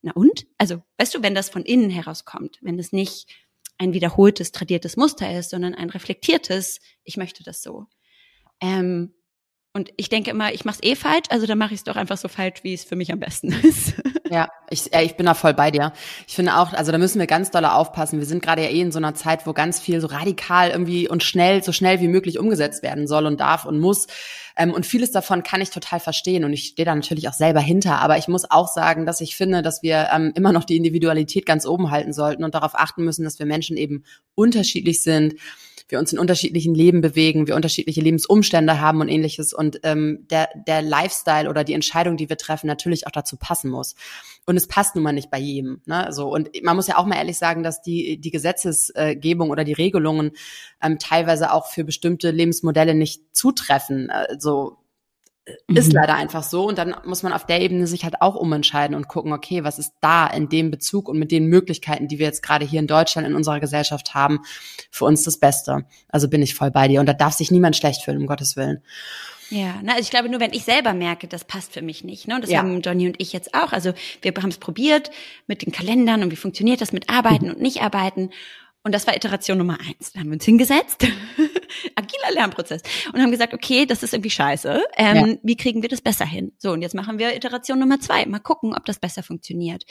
na 0.03 0.13
und? 0.13 0.47
Also, 0.57 0.85
weißt 0.99 1.17
du, 1.17 1.23
wenn 1.25 1.35
das 1.35 1.51
von 1.51 1.65
innen 1.65 1.91
herauskommt, 1.91 2.59
wenn 2.61 2.79
es 2.79 2.93
nicht 2.93 3.29
ein 3.77 3.93
wiederholtes, 3.93 4.53
tradiertes 4.53 4.97
Muster 4.97 5.37
ist, 5.37 5.51
sondern 5.51 5.75
ein 5.75 5.91
reflektiertes, 5.91 6.79
ich 7.03 7.17
möchte 7.17 7.43
das 7.43 7.61
so. 7.61 7.87
Ähm, 8.61 9.15
und 9.75 9.91
ich 9.97 10.09
denke 10.09 10.31
immer, 10.31 10.53
ich 10.53 10.65
mache 10.65 10.79
es 10.81 10.89
eh 10.89 10.97
falsch, 10.97 11.27
also 11.29 11.47
dann 11.47 11.59
mache 11.59 11.75
ich 11.75 11.81
es 11.81 11.85
doch 11.85 11.97
einfach 11.97 12.17
so 12.17 12.29
falsch, 12.29 12.61
wie 12.63 12.75
es 12.75 12.85
für 12.85 12.97
mich 12.97 13.13
am 13.13 13.21
besten 13.21 13.49
ist. 13.63 13.95
Ja, 14.31 14.49
ich, 14.71 14.93
äh, 14.95 15.05
ich 15.05 15.17
bin 15.17 15.27
da 15.27 15.35
voll 15.35 15.55
bei 15.55 15.71
dir. 15.71 15.93
Ich 16.27 16.35
finde 16.35 16.57
auch, 16.57 16.73
also 16.73 16.91
da 16.91 16.99
müssen 16.99 17.19
wir 17.19 17.27
ganz 17.27 17.51
doll 17.51 17.65
aufpassen. 17.65 18.19
Wir 18.19 18.27
sind 18.27 18.43
gerade 18.43 18.63
ja 18.63 18.69
eh 18.69 18.81
in 18.81 18.93
so 18.93 18.99
einer 18.99 19.15
Zeit, 19.15 19.47
wo 19.47 19.53
ganz 19.53 19.79
viel 19.79 20.01
so 20.01 20.09
radikal 20.09 20.71
irgendwie 20.71 21.09
und 21.09 21.23
schnell, 21.23 21.63
so 21.63 21.73
schnell 21.73 22.01
wie 22.01 22.09
möglich 22.09 22.39
umgesetzt 22.39 22.83
werden 22.83 23.07
soll 23.07 23.27
und 23.27 23.41
darf 23.41 23.67
und 23.67 23.79
muss. 23.79 24.07
Ähm, 24.57 24.73
und 24.73 24.87
vieles 24.87 25.13
davon 25.13 25.43
kann 25.43 25.61
ich 25.61 25.71
total 25.71 26.01
verstehen 26.01 26.45
und 26.45 26.53
ich 26.53 26.65
stehe 26.69 26.87
da 26.87 26.95
natürlich 26.95 27.29
auch 27.29 27.35
selber 27.35 27.61
hinter. 27.61 28.01
Aber 28.01 28.19
ich 28.19 28.27
muss 28.27 28.51
auch 28.51 28.69
sagen, 28.69 29.07
dass 29.07 29.21
ich 29.21 29.37
finde, 29.37 29.63
dass 29.63 29.83
wir 29.83 30.09
ähm, 30.13 30.33
immer 30.35 30.53
noch 30.53 30.65
die 30.65 30.77
Individualität 30.77 31.47
ganz 31.47 31.67
oben 31.67 31.91
halten 31.91 32.13
sollten 32.13 32.43
und 32.43 32.55
darauf 32.55 32.75
achten 32.75 33.05
müssen, 33.05 33.25
dass 33.25 33.39
wir 33.39 33.47
Menschen 33.47 33.77
eben 33.77 34.05
unterschiedlich 34.35 35.03
sind 35.03 35.35
wir 35.89 35.99
uns 35.99 36.13
in 36.13 36.19
unterschiedlichen 36.19 36.75
Leben 36.75 37.01
bewegen, 37.01 37.47
wir 37.47 37.57
unterschiedliche 37.57 38.01
Lebensumstände 38.01 38.81
haben 38.81 39.01
und 39.01 39.09
ähnliches 39.09 39.53
und 39.53 39.81
ähm, 39.83 40.27
der, 40.31 40.49
der 40.67 40.83
Lifestyle 40.83 41.49
oder 41.49 41.65
die 41.65 41.73
Entscheidung, 41.73 42.17
die 42.17 42.29
wir 42.29 42.37
treffen, 42.37 42.67
natürlich 42.67 43.07
auch 43.07 43.11
dazu 43.11 43.37
passen 43.37 43.71
muss. 43.71 43.95
Und 44.47 44.57
es 44.57 44.67
passt 44.67 44.95
nun 44.95 45.05
mal 45.05 45.13
nicht 45.13 45.31
bei 45.31 45.39
jedem. 45.39 45.81
Ne? 45.87 46.09
So, 46.11 46.33
und 46.33 46.51
man 46.63 46.77
muss 46.77 46.87
ja 46.87 46.99
auch 46.99 47.07
mal 47.07 47.17
ehrlich 47.17 47.39
sagen, 47.39 47.63
dass 47.63 47.83
die, 47.83 48.19
die 48.19 48.31
Gesetzesgebung 48.31 49.51
oder 49.51 49.65
die 49.65 49.73
Regelungen 49.73 50.33
ähm, 50.83 50.99
teilweise 50.99 51.53
auch 51.53 51.67
für 51.67 51.85
bestimmte 51.85 52.31
Lebensmodelle 52.31 52.95
nicht 52.95 53.35
zutreffen. 53.37 54.11
Also 54.11 54.79
ist 55.69 55.89
mhm. 55.89 55.95
leider 55.95 56.15
einfach 56.15 56.43
so. 56.43 56.67
Und 56.69 56.79
dann 56.79 56.95
muss 57.05 57.23
man 57.23 57.33
auf 57.33 57.47
der 57.47 57.61
Ebene 57.61 57.87
sich 57.87 58.05
halt 58.05 58.21
auch 58.21 58.35
umentscheiden 58.35 58.97
und 58.97 59.09
gucken, 59.09 59.33
okay, 59.33 59.65
was 59.65 59.79
ist 59.79 59.95
da 60.01 60.27
in 60.27 60.49
dem 60.49 60.71
Bezug 60.71 61.09
und 61.09 61.19
mit 61.19 61.31
den 61.31 61.47
Möglichkeiten, 61.47 62.09
die 62.09 62.19
wir 62.19 62.27
jetzt 62.27 62.43
gerade 62.43 62.65
hier 62.65 62.81
in 62.81 62.87
Deutschland 62.87 63.27
in 63.27 63.35
unserer 63.35 63.61
Gesellschaft 63.61 64.15
haben, 64.15 64.41
für 64.91 65.05
uns 65.05 65.23
das 65.23 65.39
Beste. 65.39 65.85
Also 66.09 66.29
bin 66.29 66.43
ich 66.43 66.55
voll 66.55 66.71
bei 66.71 66.89
dir. 66.89 67.01
Und 67.01 67.07
da 67.07 67.13
darf 67.13 67.35
sich 67.35 67.51
niemand 67.51 67.77
schlecht 67.77 68.03
fühlen, 68.03 68.19
um 68.19 68.27
Gottes 68.27 68.57
Willen. 68.57 68.83
Ja, 69.51 69.77
na, 69.83 69.93
also 69.93 70.03
ich 70.03 70.11
glaube, 70.11 70.29
nur 70.29 70.41
wenn 70.41 70.53
ich 70.53 70.65
selber 70.65 70.93
merke, 70.93 71.27
das 71.27 71.45
passt 71.45 71.73
für 71.73 71.83
mich 71.83 72.05
nicht. 72.05 72.29
Ne? 72.29 72.35
Und 72.35 72.43
das 72.43 72.51
ja. 72.51 72.59
haben 72.59 72.81
Johnny 72.83 73.07
und 73.07 73.17
ich 73.19 73.33
jetzt 73.33 73.55
auch. 73.55 73.73
Also 73.73 73.93
wir 74.21 74.33
haben 74.35 74.51
es 74.51 74.59
probiert 74.59 75.11
mit 75.47 75.65
den 75.65 75.73
Kalendern 75.73 76.23
und 76.23 76.31
wie 76.31 76.37
funktioniert 76.37 76.81
das 76.81 76.93
mit 76.93 77.09
Arbeiten 77.09 77.47
mhm. 77.47 77.53
und 77.53 77.61
Nicht-Arbeiten. 77.61 78.31
Und 78.85 78.95
das 78.95 79.07
war 79.07 79.17
Iteration 79.17 79.59
Nummer 79.59 79.79
eins. 79.81 80.13
Da 80.13 80.21
haben 80.21 80.29
wir 80.29 80.35
uns 80.35 80.45
hingesetzt, 80.45 81.03
agiler 81.97 82.31
Lernprozess, 82.33 82.83
und 83.13 83.21
haben 83.21 83.31
gesagt, 83.31 83.53
okay, 83.53 83.87
das 83.87 84.03
ist 84.03 84.15
irgendwie 84.15 84.31
scheiße. 84.31 84.83
Ähm, 84.97 85.17
ja. 85.27 85.37
Wie 85.43 85.57
kriegen 85.57 85.83
wir 85.83 85.89
das 85.89 86.01
besser 86.01 86.25
hin? 86.25 86.53
So, 86.59 86.73
und 86.73 86.83
jetzt 86.83 86.95
machen 86.95 87.19
wir 87.19 87.35
Iteration 87.35 87.79
Nummer 87.79 88.01
zwei. 88.01 88.25
Mal 88.27 88.39
gucken, 88.39 88.75
ob 88.75 88.85
das 88.85 88.99
besser 88.99 89.23
funktioniert. 89.23 89.85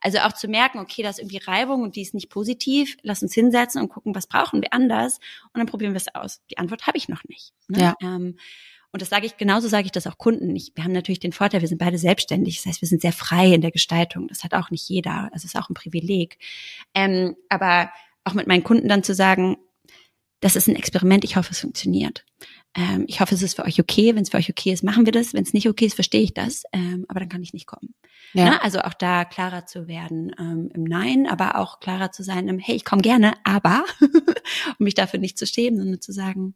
Also 0.00 0.18
auch 0.18 0.32
zu 0.32 0.46
merken, 0.46 0.78
okay, 0.78 1.02
da 1.02 1.10
ist 1.10 1.18
irgendwie 1.18 1.38
Reibung 1.38 1.82
und 1.82 1.96
die 1.96 2.02
ist 2.02 2.14
nicht 2.14 2.28
positiv. 2.28 2.96
Lass 3.02 3.22
uns 3.22 3.34
hinsetzen 3.34 3.80
und 3.80 3.88
gucken, 3.88 4.14
was 4.14 4.26
brauchen 4.26 4.60
wir 4.60 4.72
anders. 4.72 5.18
Und 5.52 5.58
dann 5.58 5.66
probieren 5.66 5.92
wir 5.92 6.00
es 6.00 6.14
aus. 6.14 6.42
Die 6.50 6.58
Antwort 6.58 6.86
habe 6.86 6.98
ich 6.98 7.08
noch 7.08 7.24
nicht. 7.24 7.52
Ne? 7.68 7.80
Ja. 7.80 7.94
Ähm, 8.02 8.36
und 8.92 9.02
das 9.02 9.08
sage 9.08 9.26
ich, 9.26 9.36
genauso 9.36 9.66
sage 9.66 9.86
ich 9.86 9.90
das 9.90 10.06
auch 10.06 10.18
Kunden. 10.18 10.54
Ich, 10.54 10.70
wir 10.76 10.84
haben 10.84 10.92
natürlich 10.92 11.18
den 11.18 11.32
Vorteil, 11.32 11.62
wir 11.62 11.68
sind 11.68 11.78
beide 11.78 11.98
selbstständig. 11.98 12.58
Das 12.58 12.66
heißt, 12.66 12.80
wir 12.80 12.88
sind 12.88 13.02
sehr 13.02 13.12
frei 13.12 13.52
in 13.52 13.60
der 13.60 13.72
Gestaltung. 13.72 14.28
Das 14.28 14.44
hat 14.44 14.54
auch 14.54 14.70
nicht 14.70 14.88
jeder. 14.88 15.30
Also 15.32 15.46
ist 15.46 15.56
auch 15.56 15.68
ein 15.68 15.74
Privileg. 15.74 16.38
Ähm, 16.94 17.34
aber 17.48 17.90
auch 18.24 18.34
mit 18.34 18.46
meinen 18.46 18.64
Kunden 18.64 18.88
dann 18.88 19.02
zu 19.02 19.14
sagen, 19.14 19.56
das 20.40 20.56
ist 20.56 20.68
ein 20.68 20.76
Experiment, 20.76 21.24
ich 21.24 21.36
hoffe, 21.36 21.52
es 21.52 21.60
funktioniert. 21.60 22.24
Ähm, 22.74 23.04
ich 23.06 23.20
hoffe, 23.20 23.34
es 23.34 23.42
ist 23.42 23.56
für 23.56 23.64
euch 23.64 23.80
okay. 23.80 24.14
Wenn 24.14 24.24
es 24.24 24.30
für 24.30 24.36
euch 24.36 24.50
okay 24.50 24.72
ist, 24.72 24.82
machen 24.82 25.06
wir 25.06 25.12
das. 25.12 25.32
Wenn 25.32 25.44
es 25.44 25.54
nicht 25.54 25.68
okay 25.68 25.86
ist, 25.86 25.94
verstehe 25.94 26.22
ich 26.22 26.34
das. 26.34 26.64
Ähm, 26.72 27.06
aber 27.08 27.20
dann 27.20 27.28
kann 27.28 27.42
ich 27.42 27.52
nicht 27.52 27.66
kommen. 27.66 27.94
Ja. 28.32 28.46
Na, 28.46 28.56
also 28.58 28.80
auch 28.80 28.94
da 28.94 29.24
klarer 29.24 29.64
zu 29.64 29.86
werden 29.86 30.34
ähm, 30.38 30.70
im 30.74 30.82
Nein, 30.82 31.26
aber 31.26 31.56
auch 31.56 31.78
klarer 31.78 32.10
zu 32.10 32.22
sein 32.22 32.48
im 32.48 32.58
Hey, 32.58 32.74
ich 32.74 32.84
komme 32.84 33.02
gerne, 33.02 33.34
aber 33.44 33.84
um 34.00 34.84
mich 34.84 34.94
dafür 34.94 35.20
nicht 35.20 35.38
zu 35.38 35.46
schämen, 35.46 35.78
sondern 35.78 36.00
zu 36.00 36.12
sagen, 36.12 36.54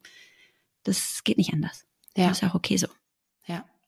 das 0.83 1.23
geht 1.25 1.39
nicht 1.39 1.53
anders. 1.53 1.87
Ja. 2.17 2.29
Das 2.29 2.43
ist 2.43 2.49
auch 2.49 2.55
okay 2.55 2.77
so. 2.77 2.89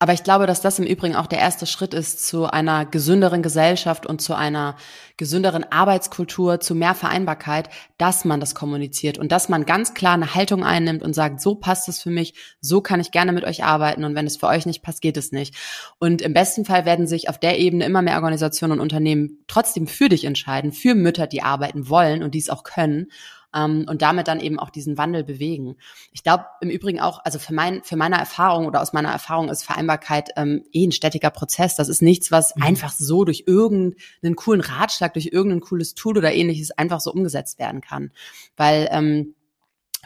Aber 0.03 0.15
ich 0.15 0.25
glaube, 0.25 0.47
dass 0.47 0.63
das 0.63 0.79
im 0.79 0.87
Übrigen 0.87 1.15
auch 1.15 1.27
der 1.27 1.41
erste 1.41 1.67
Schritt 1.67 1.93
ist 1.93 2.27
zu 2.27 2.47
einer 2.47 2.87
gesünderen 2.87 3.43
Gesellschaft 3.43 4.07
und 4.07 4.23
zu 4.23 4.35
einer 4.35 4.77
gesünderen 5.19 5.63
Arbeitskultur, 5.71 6.59
zu 6.59 6.75
mehr 6.75 6.95
Vereinbarkeit, 6.95 7.69
dass 7.99 8.25
man 8.25 8.41
das 8.41 8.55
kommuniziert 8.55 9.19
und 9.19 9.31
dass 9.31 9.51
man 9.51 9.67
ganz 9.67 9.93
klar 9.93 10.15
eine 10.15 10.35
Haltung 10.35 10.65
einnimmt 10.65 11.03
und 11.03 11.13
sagt, 11.13 11.43
so 11.43 11.55
passt 11.55 11.87
es 11.91 12.01
für 12.01 12.09
mich, 12.09 12.33
so 12.63 12.81
kann 12.81 12.99
ich 12.99 13.11
gerne 13.11 13.33
mit 13.33 13.45
euch 13.45 13.63
arbeiten 13.63 14.05
und 14.05 14.15
wenn 14.15 14.27
es 14.27 14.39
für 14.39 14.47
euch 14.47 14.65
nicht 14.65 14.83
passt, 14.83 15.03
geht 15.03 15.19
es 15.19 15.33
nicht. 15.33 15.55
Und 15.99 16.23
im 16.23 16.33
besten 16.33 16.65
Fall 16.65 16.87
werden 16.87 17.07
sich 17.07 17.29
auf 17.29 17.37
der 17.37 17.59
Ebene 17.59 17.85
immer 17.85 18.01
mehr 18.01 18.17
Organisationen 18.17 18.73
und 18.73 18.81
Unternehmen 18.81 19.45
trotzdem 19.49 19.87
für 19.87 20.09
dich 20.09 20.25
entscheiden, 20.25 20.73
für 20.73 20.95
Mütter, 20.95 21.27
die 21.27 21.43
arbeiten 21.43 21.91
wollen 21.91 22.23
und 22.23 22.35
dies 22.35 22.49
auch 22.49 22.65
können 22.65 23.09
ähm, 23.55 23.87
und 23.89 24.03
damit 24.03 24.29
dann 24.29 24.41
eben 24.41 24.59
auch 24.59 24.71
diesen 24.71 24.99
Wandel 24.99 25.25
bewegen. 25.25 25.77
Ich 26.13 26.23
glaube 26.23 26.45
im 26.61 26.71
Übrigen 26.71 27.01
auch, 27.01 27.25
also 27.25 27.39
für, 27.39 27.55
mein, 27.55 27.83
für 27.83 27.97
meine 27.97 28.19
Erfahrung 28.19 28.67
oder 28.67 28.81
aus 28.81 28.93
meiner 28.93 29.11
Erfahrung 29.11 29.49
ist 29.49 29.65
Vereinbarkeit 29.65 30.31
ähm, 30.37 30.65
eh 30.73 30.87
ein 30.87 30.93
stetiger 30.93 31.31
Prozess. 31.31 31.77
Das 31.77 31.89
ist 31.89 32.03
nichts, 32.03 32.31
was 32.31 32.55
mhm. 32.57 32.63
einfach 32.63 32.93
so 32.93 33.25
durch 33.25 33.45
irgendeinen 33.47 34.37
coolen 34.37 34.61
Ratschlag, 34.61 35.15
durch 35.15 35.31
irgendein 35.33 35.61
cooles 35.61 35.95
Tool 35.95 36.19
oder 36.19 36.33
ähnliches 36.33 36.71
einfach 36.71 37.01
so 37.01 37.13
umgesetzt 37.13 37.59
werden 37.59 37.81
kann. 37.81 38.13
Weil 38.57 38.89
ähm, 38.93 39.35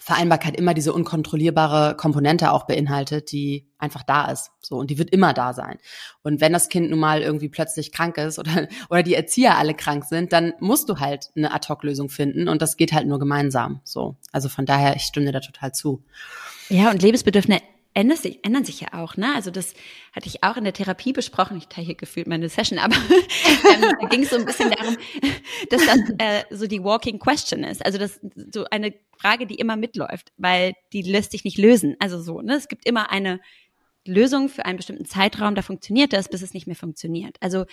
Vereinbarkeit 0.00 0.56
immer 0.56 0.74
diese 0.74 0.92
unkontrollierbare 0.92 1.96
Komponente 1.96 2.52
auch 2.52 2.66
beinhaltet, 2.66 3.32
die 3.32 3.66
einfach 3.78 4.02
da 4.02 4.30
ist. 4.30 4.50
So, 4.60 4.76
und 4.76 4.90
die 4.90 4.98
wird 4.98 5.10
immer 5.10 5.32
da 5.32 5.52
sein. 5.52 5.78
Und 6.22 6.40
wenn 6.40 6.52
das 6.52 6.68
Kind 6.68 6.90
nun 6.90 6.98
mal 6.98 7.22
irgendwie 7.22 7.48
plötzlich 7.48 7.92
krank 7.92 8.18
ist 8.18 8.38
oder, 8.38 8.68
oder 8.90 9.02
die 9.02 9.14
Erzieher 9.14 9.56
alle 9.56 9.74
krank 9.74 10.04
sind, 10.04 10.32
dann 10.32 10.52
musst 10.60 10.88
du 10.88 10.98
halt 10.98 11.30
eine 11.36 11.54
Ad-Hoc-Lösung 11.54 12.08
finden 12.08 12.48
und 12.48 12.60
das 12.60 12.76
geht 12.76 12.92
halt 12.92 13.06
nur 13.06 13.18
gemeinsam. 13.18 13.80
So. 13.84 14.16
Also 14.32 14.48
von 14.48 14.66
daher, 14.66 14.96
ich 14.96 15.02
stimme 15.02 15.26
dir 15.26 15.32
da 15.32 15.40
total 15.40 15.72
zu. 15.72 16.02
Ja, 16.68 16.90
und 16.90 17.02
Lebensbedürfnisse 17.02 17.62
ändert 17.94 18.18
sich, 18.18 18.44
ändern 18.44 18.64
sich 18.64 18.80
ja 18.80 18.88
auch, 18.92 19.16
ne? 19.16 19.34
Also 19.34 19.50
das 19.50 19.74
hatte 20.12 20.26
ich 20.26 20.42
auch 20.42 20.56
in 20.56 20.64
der 20.64 20.72
Therapie 20.72 21.12
besprochen. 21.12 21.56
Ich 21.56 21.68
teile 21.68 21.86
hier 21.86 21.94
gefühlt 21.94 22.26
meine 22.26 22.48
Session, 22.48 22.78
aber 22.78 22.96
ähm, 23.72 23.94
da 24.00 24.08
ging 24.08 24.24
es 24.24 24.30
so 24.30 24.36
ein 24.36 24.44
bisschen 24.44 24.70
darum, 24.70 24.96
dass 25.70 25.86
das 25.86 25.98
äh, 26.18 26.42
so 26.50 26.66
die 26.66 26.82
Walking 26.82 27.20
Question 27.20 27.62
ist. 27.62 27.84
Also 27.84 27.98
das 27.98 28.20
so 28.52 28.64
eine 28.70 28.94
Frage, 29.16 29.46
die 29.46 29.54
immer 29.54 29.76
mitläuft, 29.76 30.32
weil 30.36 30.74
die 30.92 31.02
lässt 31.02 31.30
sich 31.30 31.44
nicht 31.44 31.56
lösen. 31.56 31.96
Also 32.00 32.20
so, 32.20 32.40
ne? 32.40 32.54
Es 32.54 32.68
gibt 32.68 32.84
immer 32.84 33.10
eine 33.10 33.40
Lösung 34.06 34.48
für 34.48 34.66
einen 34.66 34.76
bestimmten 34.76 35.06
Zeitraum, 35.06 35.54
da 35.54 35.62
funktioniert 35.62 36.12
das, 36.12 36.28
bis 36.28 36.42
es 36.42 36.52
nicht 36.52 36.66
mehr 36.66 36.76
funktioniert. 36.76 37.36
Also 37.40 37.64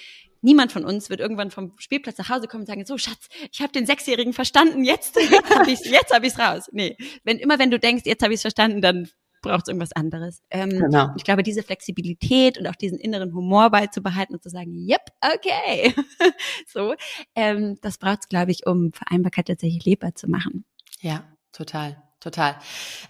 niemand 0.41 0.71
von 0.71 0.85
uns 0.85 1.09
wird 1.09 1.19
irgendwann 1.19 1.51
vom 1.51 1.73
Spielplatz 1.77 2.17
nach 2.19 2.29
Hause 2.29 2.47
kommen 2.47 2.61
und 2.61 2.67
sagen, 2.67 2.85
so 2.85 2.97
Schatz, 2.97 3.27
ich 3.51 3.61
habe 3.61 3.73
den 3.73 3.85
Sechsjährigen 3.85 4.33
verstanden, 4.33 4.83
jetzt, 4.83 5.15
jetzt 5.17 5.53
habe 5.53 5.71
ich 5.71 5.81
es 5.81 6.11
hab 6.11 6.23
ich's 6.23 6.39
raus. 6.39 6.69
Nee, 6.71 6.95
wenn 7.23 7.37
immer 7.37 7.59
wenn 7.59 7.71
du 7.71 7.79
denkst, 7.79 8.03
jetzt 8.05 8.23
habe 8.23 8.33
ich 8.33 8.37
es 8.37 8.41
verstanden, 8.41 8.81
dann 8.81 9.09
braucht 9.41 9.63
es 9.63 9.67
irgendwas 9.67 9.93
anderes. 9.93 10.41
Ähm, 10.49 10.69
genau. 10.69 11.09
Ich 11.15 11.23
glaube, 11.23 11.43
diese 11.43 11.63
Flexibilität 11.63 12.57
und 12.57 12.67
auch 12.67 12.75
diesen 12.75 12.97
inneren 12.99 13.33
Humor 13.33 13.69
beizubehalten 13.69 14.35
und 14.35 14.43
zu 14.43 14.49
sagen, 14.49 14.87
yep, 14.87 15.01
okay, 15.21 15.93
so, 16.67 16.95
ähm, 17.35 17.77
das 17.81 17.97
braucht 17.97 18.19
es, 18.21 18.29
glaube 18.29 18.51
ich, 18.51 18.65
um 18.65 18.91
Vereinbarkeit 18.93 19.47
tatsächlich 19.47 19.85
lebbar 19.85 20.15
zu 20.15 20.29
machen. 20.29 20.65
Ja, 21.01 21.23
total. 21.51 22.01
Total. 22.21 22.55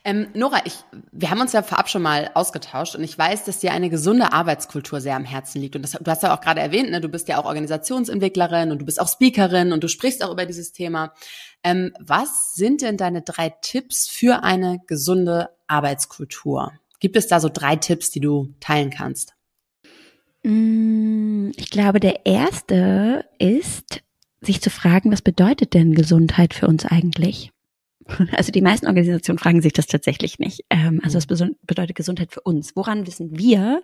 Ähm, 0.06 0.30
Nora, 0.34 0.62
ich, 0.64 0.74
wir 1.12 1.30
haben 1.30 1.42
uns 1.42 1.52
ja 1.52 1.64
vorab 1.64 1.90
schon 1.90 2.02
mal 2.02 2.32
ausgetauscht 2.34 2.96
und 2.96 3.04
ich 3.04 3.18
weiß, 3.18 3.44
dass 3.44 3.60
dir 3.60 3.74
eine 3.74 3.90
gesunde 3.90 4.32
Arbeitskultur 4.32 5.02
sehr 5.02 5.18
am 5.18 5.26
Herzen 5.26 5.60
liegt. 5.60 5.76
Und 5.76 5.82
das, 5.82 5.92
du 5.92 6.10
hast 6.10 6.24
ja 6.24 6.34
auch 6.34 6.40
gerade 6.40 6.62
erwähnt, 6.62 6.92
ne, 6.92 7.02
du 7.02 7.10
bist 7.10 7.28
ja 7.28 7.38
auch 7.38 7.44
Organisationsentwicklerin 7.44 8.72
und 8.72 8.80
du 8.80 8.86
bist 8.86 9.02
auch 9.02 9.10
Speakerin 9.10 9.74
und 9.74 9.84
du 9.84 9.90
sprichst 9.90 10.24
auch 10.24 10.32
über 10.32 10.46
dieses 10.46 10.72
Thema. 10.72 11.14
Ähm, 11.62 11.92
was 12.00 12.54
sind 12.54 12.82
denn 12.82 12.96
deine 12.96 13.22
drei 13.22 13.50
Tipps 13.50 14.08
für 14.08 14.44
eine 14.46 14.80
gesunde 14.88 15.50
Arbeitskultur? 15.72 16.74
Gibt 17.00 17.16
es 17.16 17.28
da 17.28 17.40
so 17.40 17.50
drei 17.52 17.76
Tipps, 17.76 18.12
die 18.12 18.20
du 18.20 18.54
teilen 18.60 18.92
kannst? 18.92 19.34
Mm, 20.44 21.52
ich 21.56 21.70
glaube, 21.70 22.00
der 22.00 22.26
erste 22.26 23.26
ist, 23.40 24.04
sich 24.42 24.62
zu 24.62 24.70
fragen, 24.70 25.12
was 25.12 25.22
bedeutet 25.22 25.74
denn 25.74 25.94
Gesundheit 25.94 26.54
für 26.54 26.68
uns 26.68 26.86
eigentlich? 26.86 27.52
Also 28.34 28.52
die 28.52 28.62
meisten 28.62 28.88
Organisationen 28.88 29.40
fragen 29.40 29.62
sich 29.62 29.74
das 29.74 29.88
tatsächlich 29.88 30.38
nicht. 30.38 30.66
Ähm, 30.70 31.00
also 31.04 31.18
was 31.18 31.28
bedeutet 31.28 31.96
Gesundheit 31.96 32.34
für 32.34 32.42
uns? 32.42 32.76
Woran 32.76 33.08
wissen 33.08 33.38
wir, 33.38 33.84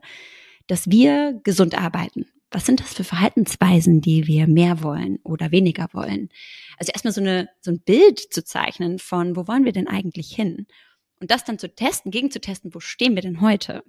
dass 0.65 0.89
wir 0.89 1.39
gesund 1.43 1.78
arbeiten? 1.78 2.26
Was 2.52 2.65
sind 2.65 2.80
das 2.80 2.93
für 2.93 3.04
Verhaltensweisen, 3.04 4.02
die 4.02 4.28
wir 4.28 4.47
mehr 4.47 4.82
wollen 4.82 5.19
oder 5.23 5.52
weniger 5.52 5.88
wollen? 5.93 6.30
Also 6.78 6.91
erstmal 6.91 7.13
so, 7.13 7.21
eine, 7.21 7.47
so 7.62 7.71
ein 7.71 7.80
Bild 7.80 8.19
zu 8.19 8.43
zeichnen 8.43 9.00
von, 9.00 9.36
wo 9.36 9.47
wollen 9.47 9.65
wir 9.65 9.71
denn 9.71 9.88
eigentlich 9.88 10.36
hin? 10.36 10.65
Und 11.20 11.32
das 11.32 11.44
dann 11.44 11.60
zu 11.60 11.74
testen, 11.74 12.12
gegenzutesten, 12.12 12.74
wo 12.74 12.80
stehen 12.80 13.16
wir 13.16 13.22
denn 13.22 13.42
heute? 13.42 13.84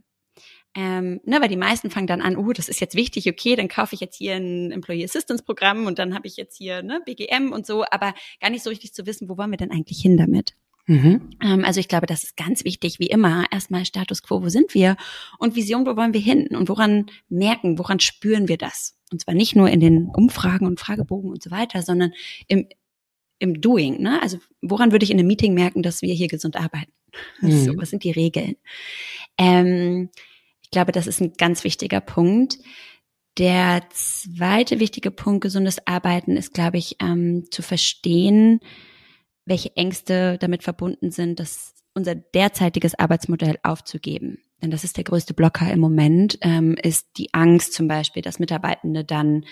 Ähm, 0.74 1.20
ne, 1.24 1.40
weil 1.40 1.48
die 1.48 1.56
meisten 1.56 1.90
fangen 1.90 2.06
dann 2.06 2.20
an, 2.20 2.36
oh, 2.36 2.52
das 2.52 2.68
ist 2.68 2.80
jetzt 2.80 2.94
wichtig, 2.94 3.28
okay, 3.28 3.56
dann 3.56 3.68
kaufe 3.68 3.94
ich 3.94 4.00
jetzt 4.00 4.16
hier 4.16 4.34
ein 4.34 4.70
Employee 4.70 5.04
Assistance 5.04 5.42
Programm 5.42 5.86
und 5.86 5.98
dann 5.98 6.14
habe 6.14 6.26
ich 6.26 6.36
jetzt 6.36 6.56
hier 6.56 6.82
ne, 6.82 7.00
BGM 7.04 7.52
und 7.52 7.66
so, 7.66 7.84
aber 7.90 8.14
gar 8.40 8.50
nicht 8.50 8.62
so 8.62 8.70
richtig 8.70 8.94
zu 8.94 9.06
wissen, 9.06 9.28
wo 9.28 9.36
wollen 9.36 9.50
wir 9.50 9.56
denn 9.56 9.72
eigentlich 9.72 10.00
hin 10.00 10.16
damit? 10.16 10.54
Mhm. 10.86 11.30
Ähm, 11.42 11.64
also 11.64 11.80
ich 11.80 11.88
glaube, 11.88 12.06
das 12.06 12.24
ist 12.24 12.36
ganz 12.36 12.64
wichtig, 12.64 12.98
wie 12.98 13.08
immer. 13.08 13.44
Erstmal 13.50 13.84
Status 13.84 14.22
quo, 14.22 14.42
wo 14.42 14.48
sind 14.48 14.74
wir? 14.74 14.96
Und 15.38 15.54
Vision, 15.54 15.86
wo 15.86 15.96
wollen 15.96 16.14
wir 16.14 16.20
hin? 16.20 16.48
Und 16.56 16.68
woran 16.68 17.06
merken, 17.28 17.78
woran 17.78 18.00
spüren 18.00 18.48
wir 18.48 18.56
das? 18.56 18.96
Und 19.12 19.20
zwar 19.20 19.34
nicht 19.34 19.54
nur 19.54 19.68
in 19.68 19.80
den 19.80 20.08
Umfragen 20.08 20.66
und 20.66 20.80
Fragebogen 20.80 21.30
und 21.30 21.42
so 21.42 21.50
weiter, 21.50 21.82
sondern 21.82 22.12
im, 22.46 22.68
im 23.38 23.60
Doing. 23.60 24.00
Ne? 24.00 24.20
Also 24.22 24.38
woran 24.62 24.92
würde 24.92 25.04
ich 25.04 25.10
in 25.10 25.18
einem 25.18 25.28
Meeting 25.28 25.54
merken, 25.54 25.82
dass 25.82 26.02
wir 26.02 26.14
hier 26.14 26.28
gesund 26.28 26.56
arbeiten? 26.56 26.92
Mhm. 27.40 27.64
So, 27.64 27.76
was 27.78 27.90
sind 27.90 28.04
die 28.04 28.10
Regeln? 28.10 28.56
Ähm, 29.38 30.10
ich 30.60 30.70
glaube, 30.70 30.92
das 30.92 31.06
ist 31.06 31.20
ein 31.20 31.32
ganz 31.38 31.64
wichtiger 31.64 32.00
Punkt. 32.00 32.58
Der 33.38 33.82
zweite 33.90 34.78
wichtige 34.78 35.10
Punkt, 35.10 35.40
gesundes 35.40 35.84
Arbeiten, 35.86 36.36
ist, 36.36 36.52
glaube 36.52 36.76
ich, 36.76 36.96
ähm, 37.00 37.46
zu 37.50 37.62
verstehen, 37.62 38.60
welche 39.46 39.74
Ängste 39.74 40.36
damit 40.38 40.62
verbunden 40.62 41.10
sind, 41.10 41.40
das 41.40 41.74
unser 41.94 42.14
derzeitiges 42.14 42.98
Arbeitsmodell 42.98 43.58
aufzugeben. 43.62 44.42
Denn 44.62 44.70
das 44.70 44.84
ist 44.84 44.96
der 44.96 45.04
größte 45.04 45.34
Blocker 45.34 45.70
im 45.72 45.80
Moment, 45.80 46.38
ähm, 46.42 46.76
ist 46.82 47.06
die 47.16 47.32
Angst 47.32 47.72
zum 47.72 47.88
Beispiel, 47.88 48.22
dass 48.22 48.38
Mitarbeitende 48.38 49.04
dann 49.04 49.44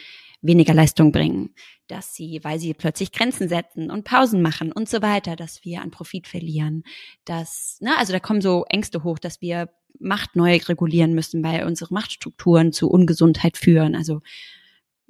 weniger 0.46 0.74
Leistung 0.74 1.12
bringen, 1.12 1.54
dass 1.88 2.14
sie, 2.14 2.40
weil 2.42 2.58
sie 2.58 2.74
plötzlich 2.74 3.12
Grenzen 3.12 3.48
setzen 3.48 3.90
und 3.90 4.04
Pausen 4.04 4.42
machen 4.42 4.72
und 4.72 4.88
so 4.88 5.02
weiter, 5.02 5.36
dass 5.36 5.64
wir 5.64 5.82
an 5.82 5.90
Profit 5.90 6.26
verlieren, 6.26 6.84
dass, 7.24 7.78
ne, 7.80 7.96
also 7.98 8.12
da 8.12 8.20
kommen 8.20 8.40
so 8.40 8.64
Ängste 8.68 9.04
hoch, 9.04 9.18
dass 9.18 9.40
wir 9.40 9.70
Macht 9.98 10.36
neu 10.36 10.58
regulieren 10.68 11.14
müssen, 11.14 11.42
weil 11.42 11.64
unsere 11.64 11.92
Machtstrukturen 11.94 12.72
zu 12.72 12.90
Ungesundheit 12.90 13.56
führen, 13.56 13.94
also 13.94 14.20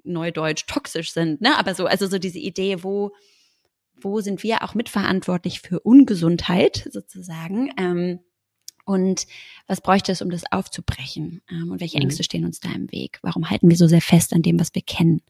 neudeutsch 0.05 0.67
toxisch 0.67 1.13
sind, 1.13 1.41
ne? 1.41 1.59
Aber 1.59 1.75
so, 1.75 1.87
also 1.87 2.07
so 2.07 2.19
diese 2.19 2.39
Idee, 2.39 2.85
wo, 2.85 3.13
wo 4.01 4.21
sind 4.21 4.43
wir 4.43 4.63
auch 4.63 4.75
mitverantwortlich 4.75 5.61
für 5.61 5.81
Ungesundheit 5.81 6.89
sozusagen? 6.93 7.73
Ähm, 7.77 8.21
und 8.87 9.27
was 9.67 9.81
bräuchte 9.81 10.13
es, 10.13 10.23
um 10.23 10.31
das 10.31 10.45
aufzubrechen? 10.51 11.43
Ähm, 11.51 11.73
und 11.73 11.81
welche 11.81 11.99
mhm. 11.99 12.05
Ängste 12.05 12.23
stehen 12.23 12.45
uns 12.45 12.61
da 12.61 12.73
im 12.73 12.91
Weg? 12.93 13.19
Warum 13.21 13.51
halten 13.51 13.69
wir 13.69 13.77
so 13.77 13.89
sehr 13.89 14.01
fest 14.01 14.33
an 14.33 14.43
dem, 14.43 14.59
was 14.59 14.75
wir 14.75 14.83
kennen? 14.83 15.23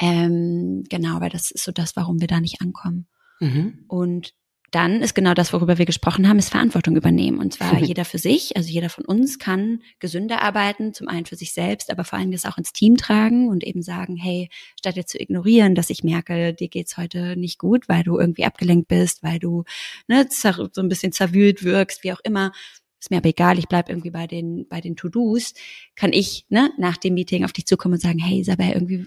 Ähm, 0.00 0.82
genau, 0.88 1.20
weil 1.20 1.28
das 1.28 1.50
ist 1.50 1.64
so 1.64 1.70
das, 1.70 1.94
warum 1.96 2.20
wir 2.20 2.28
da 2.28 2.40
nicht 2.40 2.62
ankommen. 2.62 3.06
Mhm. 3.40 3.84
Und 3.88 4.34
dann 4.72 5.02
ist 5.02 5.14
genau 5.14 5.34
das, 5.34 5.52
worüber 5.52 5.76
wir 5.76 5.84
gesprochen 5.84 6.26
haben, 6.26 6.38
ist 6.38 6.48
Verantwortung 6.48 6.96
übernehmen. 6.96 7.38
Und 7.38 7.52
zwar 7.52 7.78
jeder 7.78 8.06
für 8.06 8.18
sich, 8.18 8.56
also 8.56 8.70
jeder 8.70 8.88
von 8.88 9.04
uns 9.04 9.38
kann 9.38 9.82
gesünder 10.00 10.40
arbeiten, 10.40 10.94
zum 10.94 11.08
einen 11.08 11.26
für 11.26 11.36
sich 11.36 11.52
selbst, 11.52 11.90
aber 11.90 12.04
vor 12.04 12.18
allem 12.18 12.32
das 12.32 12.46
auch 12.46 12.56
ins 12.56 12.72
Team 12.72 12.96
tragen 12.96 13.48
und 13.48 13.64
eben 13.64 13.82
sagen, 13.82 14.16
hey, 14.16 14.48
statt 14.78 14.96
jetzt 14.96 15.12
zu 15.12 15.20
ignorieren, 15.20 15.74
dass 15.74 15.90
ich 15.90 16.02
merke, 16.02 16.54
dir 16.54 16.68
geht's 16.68 16.96
heute 16.96 17.36
nicht 17.36 17.58
gut, 17.58 17.88
weil 17.88 18.02
du 18.02 18.18
irgendwie 18.18 18.46
abgelenkt 18.46 18.88
bist, 18.88 19.22
weil 19.22 19.38
du 19.38 19.64
ne, 20.08 20.26
so 20.30 20.68
ein 20.80 20.88
bisschen 20.88 21.12
zerwühlt 21.12 21.62
wirkst, 21.62 22.02
wie 22.02 22.12
auch 22.12 22.20
immer, 22.24 22.52
ist 22.98 23.10
mir 23.10 23.18
aber 23.18 23.28
egal, 23.28 23.58
ich 23.58 23.68
bleib 23.68 23.90
irgendwie 23.90 24.10
bei 24.10 24.26
den, 24.26 24.66
bei 24.68 24.80
den 24.80 24.96
To-Dos, 24.96 25.52
kann 25.96 26.12
ich 26.14 26.46
ne, 26.48 26.70
nach 26.78 26.96
dem 26.96 27.14
Meeting 27.14 27.44
auf 27.44 27.52
dich 27.52 27.66
zukommen 27.66 27.94
und 27.94 28.00
sagen, 28.00 28.18
hey 28.20 28.40
Isabel, 28.40 28.70
irgendwie 28.70 29.06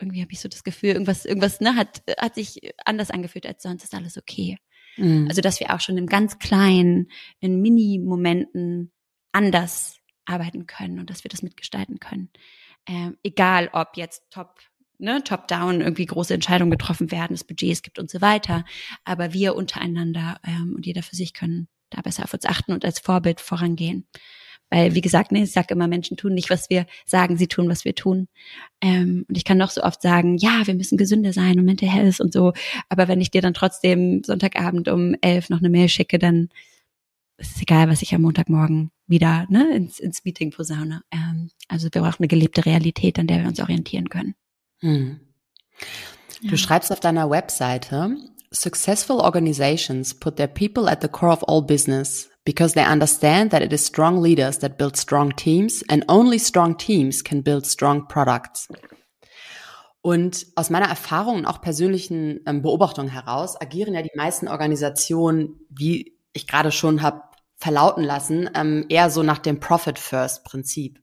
irgendwie 0.00 0.22
habe 0.22 0.32
ich 0.32 0.40
so 0.40 0.48
das 0.48 0.64
Gefühl, 0.64 0.90
irgendwas, 0.90 1.24
irgendwas 1.24 1.60
ne, 1.60 1.74
hat, 1.74 2.02
hat 2.18 2.34
sich 2.34 2.72
anders 2.84 3.10
angefühlt 3.10 3.46
als 3.46 3.62
sonst, 3.62 3.84
ist 3.84 3.94
alles 3.94 4.16
okay. 4.16 4.58
Mhm. 4.98 5.26
Also, 5.28 5.40
dass 5.40 5.60
wir 5.60 5.74
auch 5.74 5.80
schon 5.80 5.96
im 5.96 6.06
ganz 6.06 6.38
kleinen, 6.38 7.10
in 7.40 7.60
Mini-Momenten 7.60 8.92
anders 9.32 9.98
arbeiten 10.26 10.66
können 10.66 10.98
und 10.98 11.10
dass 11.10 11.24
wir 11.24 11.30
das 11.30 11.42
mitgestalten 11.42 12.00
können. 12.00 12.30
Ähm, 12.86 13.16
egal, 13.22 13.70
ob 13.72 13.96
jetzt 13.96 14.24
top, 14.30 14.58
ne, 14.98 15.22
top-down 15.24 15.80
irgendwie 15.80 16.06
große 16.06 16.34
Entscheidungen 16.34 16.70
getroffen 16.70 17.10
werden, 17.10 17.34
es 17.34 17.44
Budgets 17.44 17.82
gibt 17.82 17.98
und 17.98 18.10
so 18.10 18.20
weiter. 18.20 18.64
Aber 19.04 19.32
wir 19.32 19.54
untereinander 19.54 20.40
ähm, 20.44 20.74
und 20.74 20.86
jeder 20.86 21.02
für 21.02 21.16
sich 21.16 21.34
können 21.34 21.68
da 21.90 22.02
besser 22.02 22.24
auf 22.24 22.34
uns 22.34 22.44
achten 22.44 22.72
und 22.72 22.84
als 22.84 22.98
Vorbild 22.98 23.40
vorangehen. 23.40 24.06
Weil, 24.70 24.94
wie 24.94 25.00
gesagt, 25.00 25.32
ne, 25.32 25.42
ich 25.42 25.52
sage 25.52 25.74
immer, 25.74 25.88
Menschen 25.88 26.16
tun 26.16 26.34
nicht, 26.34 26.50
was 26.50 26.68
wir 26.68 26.86
sagen, 27.06 27.36
sie 27.36 27.46
tun, 27.46 27.68
was 27.68 27.84
wir 27.84 27.94
tun. 27.94 28.28
Ähm, 28.80 29.24
und 29.28 29.36
ich 29.36 29.44
kann 29.44 29.58
noch 29.58 29.70
so 29.70 29.82
oft 29.82 30.02
sagen, 30.02 30.36
ja, 30.36 30.66
wir 30.66 30.74
müssen 30.74 30.98
gesünder 30.98 31.32
sein 31.32 31.58
und 31.58 31.64
Mental 31.64 31.88
Health 31.88 32.20
und 32.20 32.32
so. 32.32 32.52
Aber 32.88 33.08
wenn 33.08 33.20
ich 33.20 33.30
dir 33.30 33.40
dann 33.40 33.54
trotzdem 33.54 34.22
Sonntagabend 34.24 34.88
um 34.88 35.14
elf 35.20 35.48
noch 35.48 35.58
eine 35.58 35.70
Mail 35.70 35.88
schicke, 35.88 36.18
dann 36.18 36.48
ist 37.38 37.56
es 37.56 37.62
egal, 37.62 37.88
was 37.88 38.02
ich 38.02 38.14
am 38.14 38.22
Montagmorgen 38.22 38.90
wieder 39.06 39.46
ne, 39.48 39.74
ins, 39.74 40.00
ins 40.00 40.24
Meeting 40.24 40.50
posaune. 40.50 41.02
Ähm, 41.10 41.50
also 41.68 41.88
wir 41.90 42.02
brauchen 42.02 42.20
eine 42.20 42.28
gelebte 42.28 42.66
Realität, 42.66 43.18
an 43.18 43.26
der 43.26 43.40
wir 43.40 43.48
uns 43.48 43.60
orientieren 43.60 44.08
können. 44.08 44.34
Hm. 44.80 45.20
Du 46.42 46.50
ja. 46.50 46.56
schreibst 46.56 46.92
auf 46.92 47.00
deiner 47.00 47.30
Webseite, 47.30 48.16
Successful 48.50 49.20
organizations 49.20 50.14
put 50.14 50.36
their 50.36 50.46
people 50.46 50.88
at 50.88 51.02
the 51.02 51.08
core 51.08 51.32
of 51.32 51.44
all 51.46 51.60
business 51.60 52.30
because 52.48 52.72
they 52.72 52.82
understand 52.82 53.50
that 53.50 53.60
it 53.60 53.74
is 53.74 53.84
strong 53.84 54.22
leaders 54.22 54.60
that 54.60 54.78
build 54.78 54.96
strong 54.96 55.32
teams 55.32 55.84
and 55.90 56.02
only 56.08 56.38
strong 56.38 56.74
teams 56.74 57.22
can 57.22 57.42
build 57.42 57.66
strong 57.66 58.08
products. 58.08 58.68
Und 60.00 60.46
aus 60.56 60.70
meiner 60.70 60.86
Erfahrung 60.86 61.36
und 61.36 61.44
auch 61.44 61.60
persönlichen 61.60 62.40
ähm, 62.46 62.62
Beobachtung 62.62 63.08
heraus 63.08 63.60
agieren 63.60 63.92
ja 63.92 64.00
die 64.00 64.16
meisten 64.16 64.48
Organisationen, 64.48 65.60
wie 65.68 66.16
ich 66.32 66.46
gerade 66.46 66.72
schon 66.72 67.02
habe 67.02 67.20
verlauten 67.58 68.02
lassen, 68.02 68.48
ähm, 68.54 68.86
eher 68.88 69.10
so 69.10 69.22
nach 69.22 69.40
dem 69.40 69.60
Profit 69.60 69.98
First 69.98 70.44
Prinzip. 70.44 71.02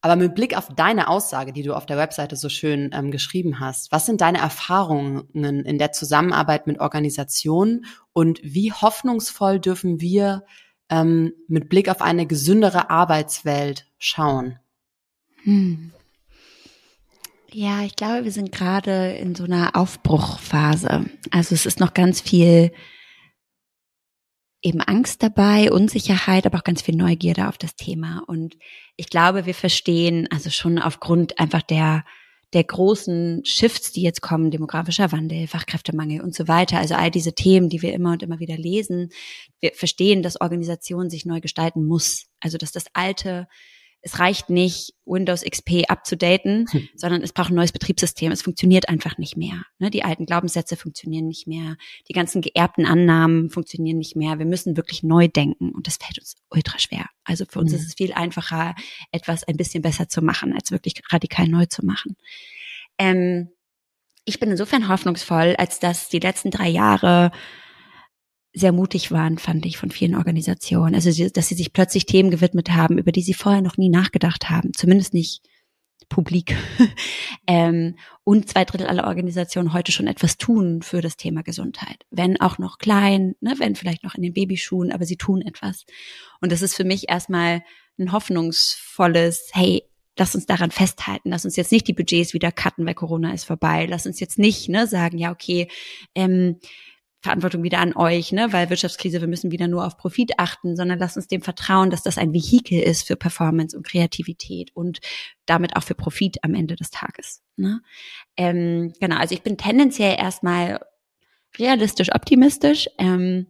Aber 0.00 0.16
mit 0.16 0.34
Blick 0.34 0.56
auf 0.56 0.68
deine 0.74 1.08
Aussage, 1.08 1.52
die 1.52 1.62
du 1.62 1.74
auf 1.74 1.86
der 1.86 1.96
Webseite 1.96 2.36
so 2.36 2.48
schön 2.48 2.90
ähm, 2.92 3.10
geschrieben 3.10 3.60
hast, 3.60 3.90
was 3.92 4.06
sind 4.06 4.20
deine 4.20 4.38
Erfahrungen 4.38 5.28
in 5.32 5.78
der 5.78 5.92
Zusammenarbeit 5.92 6.66
mit 6.66 6.80
Organisationen 6.80 7.86
und 8.12 8.40
wie 8.42 8.72
hoffnungsvoll 8.72 9.58
dürfen 9.58 10.00
wir 10.00 10.44
ähm, 10.90 11.32
mit 11.48 11.68
Blick 11.68 11.88
auf 11.88 12.02
eine 12.02 12.26
gesündere 12.26 12.90
Arbeitswelt 12.90 13.86
schauen? 13.98 14.58
Hm. 15.42 15.92
Ja, 17.52 17.82
ich 17.82 17.96
glaube, 17.96 18.24
wir 18.24 18.32
sind 18.32 18.52
gerade 18.52 19.12
in 19.12 19.34
so 19.34 19.44
einer 19.44 19.76
Aufbruchphase. 19.76 21.06
Also 21.30 21.54
es 21.54 21.64
ist 21.64 21.80
noch 21.80 21.94
ganz 21.94 22.20
viel 22.20 22.72
eben 24.66 24.80
Angst 24.80 25.22
dabei, 25.22 25.70
Unsicherheit, 25.70 26.44
aber 26.44 26.58
auch 26.58 26.64
ganz 26.64 26.82
viel 26.82 26.96
Neugierde 26.96 27.48
auf 27.48 27.56
das 27.56 27.76
Thema. 27.76 28.24
Und 28.26 28.56
ich 28.96 29.08
glaube, 29.08 29.46
wir 29.46 29.54
verstehen, 29.54 30.28
also 30.30 30.50
schon 30.50 30.80
aufgrund 30.80 31.38
einfach 31.38 31.62
der, 31.62 32.04
der 32.52 32.64
großen 32.64 33.44
Shifts, 33.44 33.92
die 33.92 34.02
jetzt 34.02 34.22
kommen, 34.22 34.50
demografischer 34.50 35.12
Wandel, 35.12 35.46
Fachkräftemangel 35.46 36.20
und 36.20 36.34
so 36.34 36.48
weiter, 36.48 36.78
also 36.78 36.94
all 36.94 37.12
diese 37.12 37.34
Themen, 37.34 37.68
die 37.68 37.80
wir 37.80 37.94
immer 37.94 38.12
und 38.12 38.24
immer 38.24 38.40
wieder 38.40 38.56
lesen, 38.56 39.10
wir 39.60 39.72
verstehen, 39.72 40.22
dass 40.22 40.40
Organisation 40.40 41.10
sich 41.10 41.24
neu 41.24 41.40
gestalten 41.40 41.86
muss. 41.86 42.26
Also, 42.40 42.58
dass 42.58 42.72
das 42.72 42.86
alte 42.92 43.46
es 44.02 44.18
reicht 44.20 44.50
nicht, 44.50 44.94
Windows 45.04 45.42
XP 45.42 45.84
abzudaten, 45.88 46.66
hm. 46.70 46.88
sondern 46.94 47.22
es 47.22 47.32
braucht 47.32 47.50
ein 47.50 47.56
neues 47.56 47.72
Betriebssystem. 47.72 48.30
Es 48.30 48.42
funktioniert 48.42 48.88
einfach 48.88 49.18
nicht 49.18 49.36
mehr. 49.36 49.64
Ne? 49.78 49.90
Die 49.90 50.04
alten 50.04 50.26
Glaubenssätze 50.26 50.76
funktionieren 50.76 51.26
nicht 51.26 51.46
mehr. 51.46 51.76
Die 52.08 52.12
ganzen 52.12 52.40
geerbten 52.40 52.86
Annahmen 52.86 53.50
funktionieren 53.50 53.98
nicht 53.98 54.14
mehr. 54.14 54.38
Wir 54.38 54.46
müssen 54.46 54.76
wirklich 54.76 55.02
neu 55.02 55.28
denken 55.28 55.72
und 55.72 55.86
das 55.86 55.96
fällt 55.96 56.18
uns 56.18 56.36
ultra 56.50 56.78
schwer. 56.78 57.06
Also 57.24 57.44
für 57.48 57.58
uns 57.58 57.72
mhm. 57.72 57.78
ist 57.78 57.86
es 57.86 57.94
viel 57.94 58.12
einfacher, 58.12 58.74
etwas 59.10 59.44
ein 59.44 59.56
bisschen 59.56 59.82
besser 59.82 60.08
zu 60.08 60.22
machen, 60.22 60.52
als 60.52 60.70
wirklich 60.70 60.94
radikal 61.10 61.48
neu 61.48 61.66
zu 61.66 61.84
machen. 61.84 62.16
Ähm, 62.98 63.48
ich 64.24 64.40
bin 64.40 64.50
insofern 64.50 64.88
hoffnungsvoll, 64.88 65.54
als 65.56 65.78
dass 65.78 66.08
die 66.08 66.18
letzten 66.18 66.50
drei 66.50 66.68
Jahre 66.68 67.30
sehr 68.56 68.72
mutig 68.72 69.12
waren, 69.12 69.36
fand 69.36 69.66
ich, 69.66 69.76
von 69.76 69.90
vielen 69.90 70.14
Organisationen. 70.14 70.94
Also, 70.94 71.28
dass 71.28 71.48
sie 71.48 71.54
sich 71.54 71.74
plötzlich 71.74 72.06
Themen 72.06 72.30
gewidmet 72.30 72.70
haben, 72.70 72.96
über 72.96 73.12
die 73.12 73.20
sie 73.20 73.34
vorher 73.34 73.60
noch 73.60 73.76
nie 73.76 73.90
nachgedacht 73.90 74.48
haben, 74.48 74.72
zumindest 74.74 75.12
nicht 75.12 75.42
publik. 76.08 76.56
ähm, 77.46 77.96
und 78.24 78.48
zwei 78.48 78.64
Drittel 78.64 78.86
aller 78.86 79.06
Organisationen 79.06 79.74
heute 79.74 79.92
schon 79.92 80.06
etwas 80.06 80.38
tun 80.38 80.80
für 80.80 81.02
das 81.02 81.18
Thema 81.18 81.42
Gesundheit. 81.42 82.06
Wenn 82.10 82.40
auch 82.40 82.56
noch 82.56 82.78
klein, 82.78 83.34
ne, 83.40 83.54
wenn 83.58 83.76
vielleicht 83.76 84.04
noch 84.04 84.14
in 84.14 84.22
den 84.22 84.32
Babyschuhen, 84.32 84.90
aber 84.90 85.04
sie 85.04 85.16
tun 85.18 85.42
etwas. 85.42 85.84
Und 86.40 86.50
das 86.50 86.62
ist 86.62 86.74
für 86.74 86.84
mich 86.84 87.10
erstmal 87.10 87.62
ein 87.98 88.12
hoffnungsvolles, 88.12 89.50
hey, 89.52 89.82
lass 90.16 90.34
uns 90.34 90.46
daran 90.46 90.70
festhalten, 90.70 91.28
lass 91.28 91.44
uns 91.44 91.56
jetzt 91.56 91.72
nicht 91.72 91.88
die 91.88 91.92
Budgets 91.92 92.32
wieder 92.32 92.52
cutten, 92.52 92.86
weil 92.86 92.94
Corona 92.94 93.34
ist 93.34 93.44
vorbei, 93.44 93.86
lass 93.86 94.06
uns 94.06 94.18
jetzt 94.18 94.38
nicht 94.38 94.70
ne, 94.70 94.86
sagen, 94.86 95.18
ja, 95.18 95.30
okay, 95.30 95.68
ähm, 96.14 96.58
Verantwortung 97.26 97.62
wieder 97.62 97.78
an 97.78 97.94
euch, 97.96 98.32
ne, 98.32 98.52
weil 98.52 98.70
Wirtschaftskrise, 98.70 99.20
wir 99.20 99.28
müssen 99.28 99.50
wieder 99.50 99.66
nur 99.66 99.84
auf 99.84 99.98
Profit 99.98 100.38
achten, 100.38 100.76
sondern 100.76 100.98
lasst 100.98 101.16
uns 101.16 101.26
dem 101.26 101.42
vertrauen, 101.42 101.90
dass 101.90 102.02
das 102.02 102.18
ein 102.18 102.32
Vehikel 102.32 102.80
ist 102.80 103.06
für 103.06 103.16
Performance 103.16 103.76
und 103.76 103.86
Kreativität 103.86 104.70
und 104.74 105.00
damit 105.44 105.76
auch 105.76 105.82
für 105.82 105.94
Profit 105.94 106.42
am 106.42 106.54
Ende 106.54 106.76
des 106.76 106.90
Tages. 106.90 107.42
Ne? 107.56 107.82
Ähm, 108.36 108.92
genau, 109.00 109.16
also 109.16 109.34
ich 109.34 109.42
bin 109.42 109.58
tendenziell 109.58 110.16
erstmal 110.18 110.80
realistisch 111.58 112.14
optimistisch, 112.14 112.88
ähm, 112.98 113.48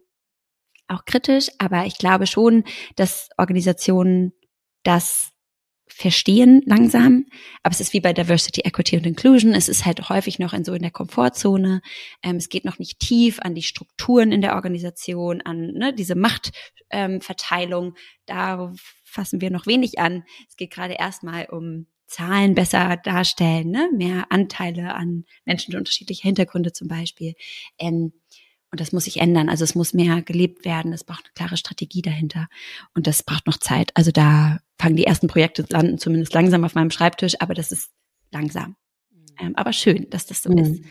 auch 0.89 1.05
kritisch, 1.05 1.49
aber 1.59 1.85
ich 1.85 1.99
glaube 1.99 2.27
schon, 2.27 2.65
dass 2.97 3.29
Organisationen 3.37 4.33
das 4.85 5.33
verstehen 5.89 6.63
langsam. 6.67 7.27
Aber 7.63 7.73
es 7.73 7.81
ist 7.81 7.93
wie 7.93 8.01
bei 8.01 8.13
Diversity, 8.13 8.63
Equity 8.63 8.97
und 8.97 9.07
Inclusion. 9.07 9.55
Es 9.55 9.69
ist 9.69 9.87
halt 9.87 10.09
häufig 10.09 10.39
noch 10.39 10.53
in 10.53 10.65
so 10.65 10.75
in 10.75 10.83
der 10.83 10.91
Komfortzone. 10.91 11.81
Ähm, 12.23 12.37
es 12.37 12.49
geht 12.49 12.65
noch 12.65 12.79
nicht 12.79 12.99
tief 12.99 13.39
an 13.41 13.55
die 13.55 13.63
Strukturen 13.63 14.33
in 14.33 14.41
der 14.41 14.55
Organisation, 14.55 15.41
an 15.43 15.73
ne, 15.73 15.95
diese 15.95 16.15
Machtverteilung. 16.15 17.87
Ähm, 17.87 17.95
da 18.27 18.73
fassen 19.05 19.41
wir 19.41 19.51
noch 19.51 19.67
wenig 19.67 19.99
an. 19.99 20.25
Es 20.49 20.57
geht 20.57 20.73
gerade 20.73 20.95
erstmal 20.95 21.47
um 21.47 21.87
Zahlen 22.07 22.55
besser 22.55 22.97
darstellen, 23.03 23.71
ne? 23.71 23.91
mehr 23.93 24.27
Anteile 24.31 24.95
an 24.95 25.25
Menschen 25.45 25.73
mit 25.73 25.79
unterschiedlicher 25.79 26.23
Hintergründe 26.23 26.73
zum 26.73 26.87
Beispiel. 26.87 27.35
Ähm, 27.79 28.13
und 28.77 28.81
das 28.83 28.93
muss 28.93 29.05
sich 29.05 29.21
ändern. 29.21 29.49
Also 29.49 29.65
es 29.65 29.75
muss 29.75 29.95
mehr 29.95 30.21
gelebt 30.21 30.67
werden. 30.67 30.93
Es 30.93 31.03
braucht 31.03 31.25
eine 31.25 31.33
klare 31.33 31.57
Strategie 31.57 32.03
dahinter. 32.03 32.47
Und 32.95 33.07
das 33.07 33.23
braucht 33.23 33.47
noch 33.47 33.57
Zeit. 33.57 33.91
Also 33.95 34.11
da 34.11 34.59
fangen 34.79 34.97
die 34.97 35.07
ersten 35.07 35.29
Projekte 35.29 35.65
landen 35.71 35.97
zumindest 35.97 36.35
langsam 36.35 36.63
auf 36.63 36.75
meinem 36.75 36.91
Schreibtisch, 36.91 37.41
aber 37.41 37.55
das 37.55 37.73
ist 37.73 37.91
langsam. 38.33 38.77
Mhm. 39.11 39.47
Ähm, 39.47 39.57
aber 39.57 39.73
schön, 39.73 40.11
dass 40.11 40.27
das 40.27 40.43
so 40.43 40.51
mhm. 40.51 40.59
ist. 40.59 40.85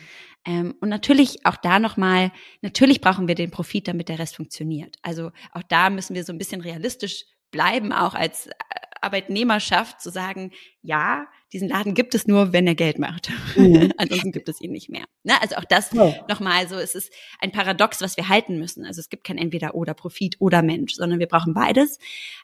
Ähm, 0.44 0.74
und 0.80 0.88
natürlich 0.88 1.46
auch 1.46 1.54
da 1.54 1.78
nochmal, 1.78 2.32
natürlich 2.60 3.00
brauchen 3.00 3.28
wir 3.28 3.36
den 3.36 3.52
Profit, 3.52 3.86
damit 3.86 4.08
der 4.08 4.18
Rest 4.18 4.34
funktioniert. 4.34 4.96
Also 5.02 5.30
auch 5.52 5.62
da 5.68 5.88
müssen 5.88 6.16
wir 6.16 6.24
so 6.24 6.32
ein 6.32 6.38
bisschen 6.38 6.62
realistisch 6.62 7.24
bleiben, 7.52 7.92
auch 7.92 8.14
als 8.14 8.48
äh, 8.48 8.52
Arbeitnehmerschaft 9.00 10.00
zu 10.00 10.10
sagen, 10.10 10.50
ja, 10.82 11.28
diesen 11.52 11.68
Laden 11.68 11.94
gibt 11.94 12.14
es 12.14 12.26
nur, 12.26 12.52
wenn 12.52 12.66
er 12.66 12.74
Geld 12.74 12.98
macht. 12.98 13.30
Mhm. 13.56 13.92
Ansonsten 13.98 14.32
gibt 14.32 14.48
es 14.48 14.60
ihn 14.60 14.72
nicht 14.72 14.88
mehr. 14.88 15.04
Ne? 15.22 15.40
Also 15.40 15.56
auch 15.56 15.64
das 15.64 15.92
ja. 15.92 16.14
nochmal 16.28 16.68
so, 16.68 16.76
es 16.76 16.94
ist 16.94 17.12
ein 17.40 17.52
Paradox, 17.52 18.00
was 18.00 18.16
wir 18.16 18.28
halten 18.28 18.58
müssen. 18.58 18.84
Also 18.84 19.00
es 19.00 19.08
gibt 19.08 19.24
kein 19.24 19.38
entweder 19.38 19.74
oder 19.74 19.94
Profit 19.94 20.36
oder 20.40 20.62
Mensch, 20.62 20.94
sondern 20.94 21.18
wir 21.18 21.28
brauchen 21.28 21.54
beides. 21.54 21.98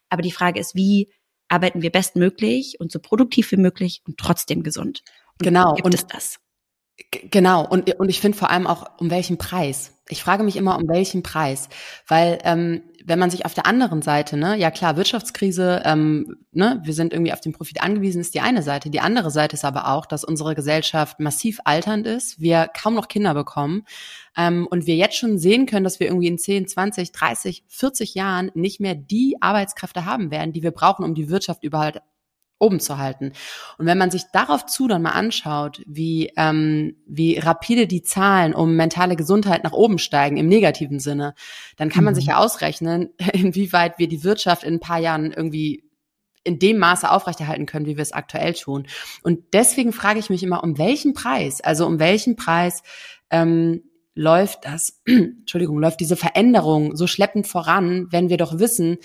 Aber 0.08 0.22
die 0.22 0.32
Frage 0.32 0.60
ist, 0.60 0.74
wie 0.74 1.10
arbeiten 1.48 1.82
wir 1.82 1.90
bestmöglich 1.90 2.78
und 2.78 2.92
so 2.92 2.98
produktiv 2.98 3.50
wie 3.52 3.56
möglich 3.56 4.02
und 4.06 4.18
trotzdem 4.18 4.62
gesund? 4.62 5.02
Und 5.38 5.46
genau. 5.46 5.74
Gibt 5.74 5.86
und 5.86 5.94
es 5.94 6.06
das? 6.06 6.38
Genau, 7.10 7.66
und, 7.66 7.94
und 7.98 8.08
ich 8.08 8.20
finde 8.20 8.38
vor 8.38 8.50
allem 8.50 8.66
auch, 8.66 8.90
um 8.98 9.10
welchen 9.10 9.38
Preis. 9.38 9.92
Ich 10.08 10.22
frage 10.22 10.42
mich 10.42 10.56
immer, 10.56 10.76
um 10.76 10.88
welchen 10.88 11.22
Preis. 11.22 11.68
Weil 12.06 12.38
ähm, 12.44 12.82
wenn 13.04 13.18
man 13.18 13.30
sich 13.30 13.44
auf 13.44 13.54
der 13.54 13.66
anderen 13.66 14.02
Seite, 14.02 14.36
ne, 14.36 14.56
ja 14.56 14.70
klar, 14.70 14.96
Wirtschaftskrise, 14.96 15.82
ähm, 15.84 16.36
ne, 16.52 16.80
wir 16.84 16.94
sind 16.94 17.12
irgendwie 17.12 17.32
auf 17.32 17.40
den 17.40 17.52
Profit 17.52 17.82
angewiesen, 17.82 18.20
ist 18.20 18.34
die 18.34 18.40
eine 18.40 18.62
Seite. 18.62 18.90
Die 18.90 19.00
andere 19.00 19.30
Seite 19.30 19.54
ist 19.54 19.64
aber 19.64 19.88
auch, 19.88 20.06
dass 20.06 20.24
unsere 20.24 20.54
Gesellschaft 20.54 21.20
massiv 21.20 21.60
alternd 21.64 22.06
ist, 22.06 22.40
wir 22.40 22.68
kaum 22.68 22.94
noch 22.94 23.08
Kinder 23.08 23.34
bekommen 23.34 23.84
ähm, 24.36 24.66
und 24.70 24.86
wir 24.86 24.96
jetzt 24.96 25.16
schon 25.16 25.38
sehen 25.38 25.66
können, 25.66 25.84
dass 25.84 26.00
wir 26.00 26.06
irgendwie 26.08 26.28
in 26.28 26.38
10, 26.38 26.68
20, 26.68 27.12
30, 27.12 27.64
40 27.68 28.14
Jahren 28.14 28.50
nicht 28.54 28.80
mehr 28.80 28.94
die 28.94 29.36
Arbeitskräfte 29.40 30.04
haben 30.04 30.30
werden, 30.30 30.52
die 30.52 30.62
wir 30.62 30.72
brauchen, 30.72 31.04
um 31.04 31.14
die 31.14 31.28
Wirtschaft 31.28 31.64
überhaupt 31.64 32.00
oben 32.62 32.80
zu 32.80 32.98
halten. 32.98 33.32
Und 33.76 33.86
wenn 33.86 33.98
man 33.98 34.10
sich 34.10 34.22
darauf 34.32 34.64
zu 34.66 34.88
dann 34.88 35.02
mal 35.02 35.10
anschaut, 35.10 35.82
wie, 35.86 36.32
ähm, 36.36 36.96
wie 37.06 37.38
rapide 37.38 37.86
die 37.86 38.02
Zahlen 38.02 38.54
um 38.54 38.76
mentale 38.76 39.16
Gesundheit 39.16 39.64
nach 39.64 39.72
oben 39.72 39.98
steigen, 39.98 40.36
im 40.36 40.48
negativen 40.48 41.00
Sinne, 41.00 41.34
dann 41.76 41.90
kann 41.90 42.04
man 42.04 42.14
sich 42.14 42.26
mhm. 42.26 42.30
ja 42.30 42.36
ausrechnen, 42.38 43.10
inwieweit 43.32 43.98
wir 43.98 44.08
die 44.08 44.24
Wirtschaft 44.24 44.64
in 44.64 44.74
ein 44.74 44.80
paar 44.80 45.00
Jahren 45.00 45.32
irgendwie 45.32 45.84
in 46.44 46.58
dem 46.58 46.78
Maße 46.78 47.10
aufrechterhalten 47.10 47.66
können, 47.66 47.86
wie 47.86 47.96
wir 47.96 48.02
es 48.02 48.12
aktuell 48.12 48.54
tun. 48.54 48.86
Und 49.22 49.40
deswegen 49.52 49.92
frage 49.92 50.18
ich 50.18 50.30
mich 50.30 50.42
immer, 50.42 50.64
um 50.64 50.78
welchen 50.78 51.14
Preis, 51.14 51.60
also 51.60 51.86
um 51.86 51.98
welchen 51.98 52.36
Preis 52.36 52.82
ähm, 53.30 53.82
läuft 54.14 54.64
das, 54.64 55.00
Entschuldigung, 55.06 55.78
läuft 55.78 56.00
diese 56.00 56.16
Veränderung 56.16 56.96
so 56.96 57.06
schleppend 57.06 57.46
voran, 57.46 58.08
wenn 58.10 58.28
wir 58.28 58.36
doch 58.36 58.58
wissen, 58.58 58.98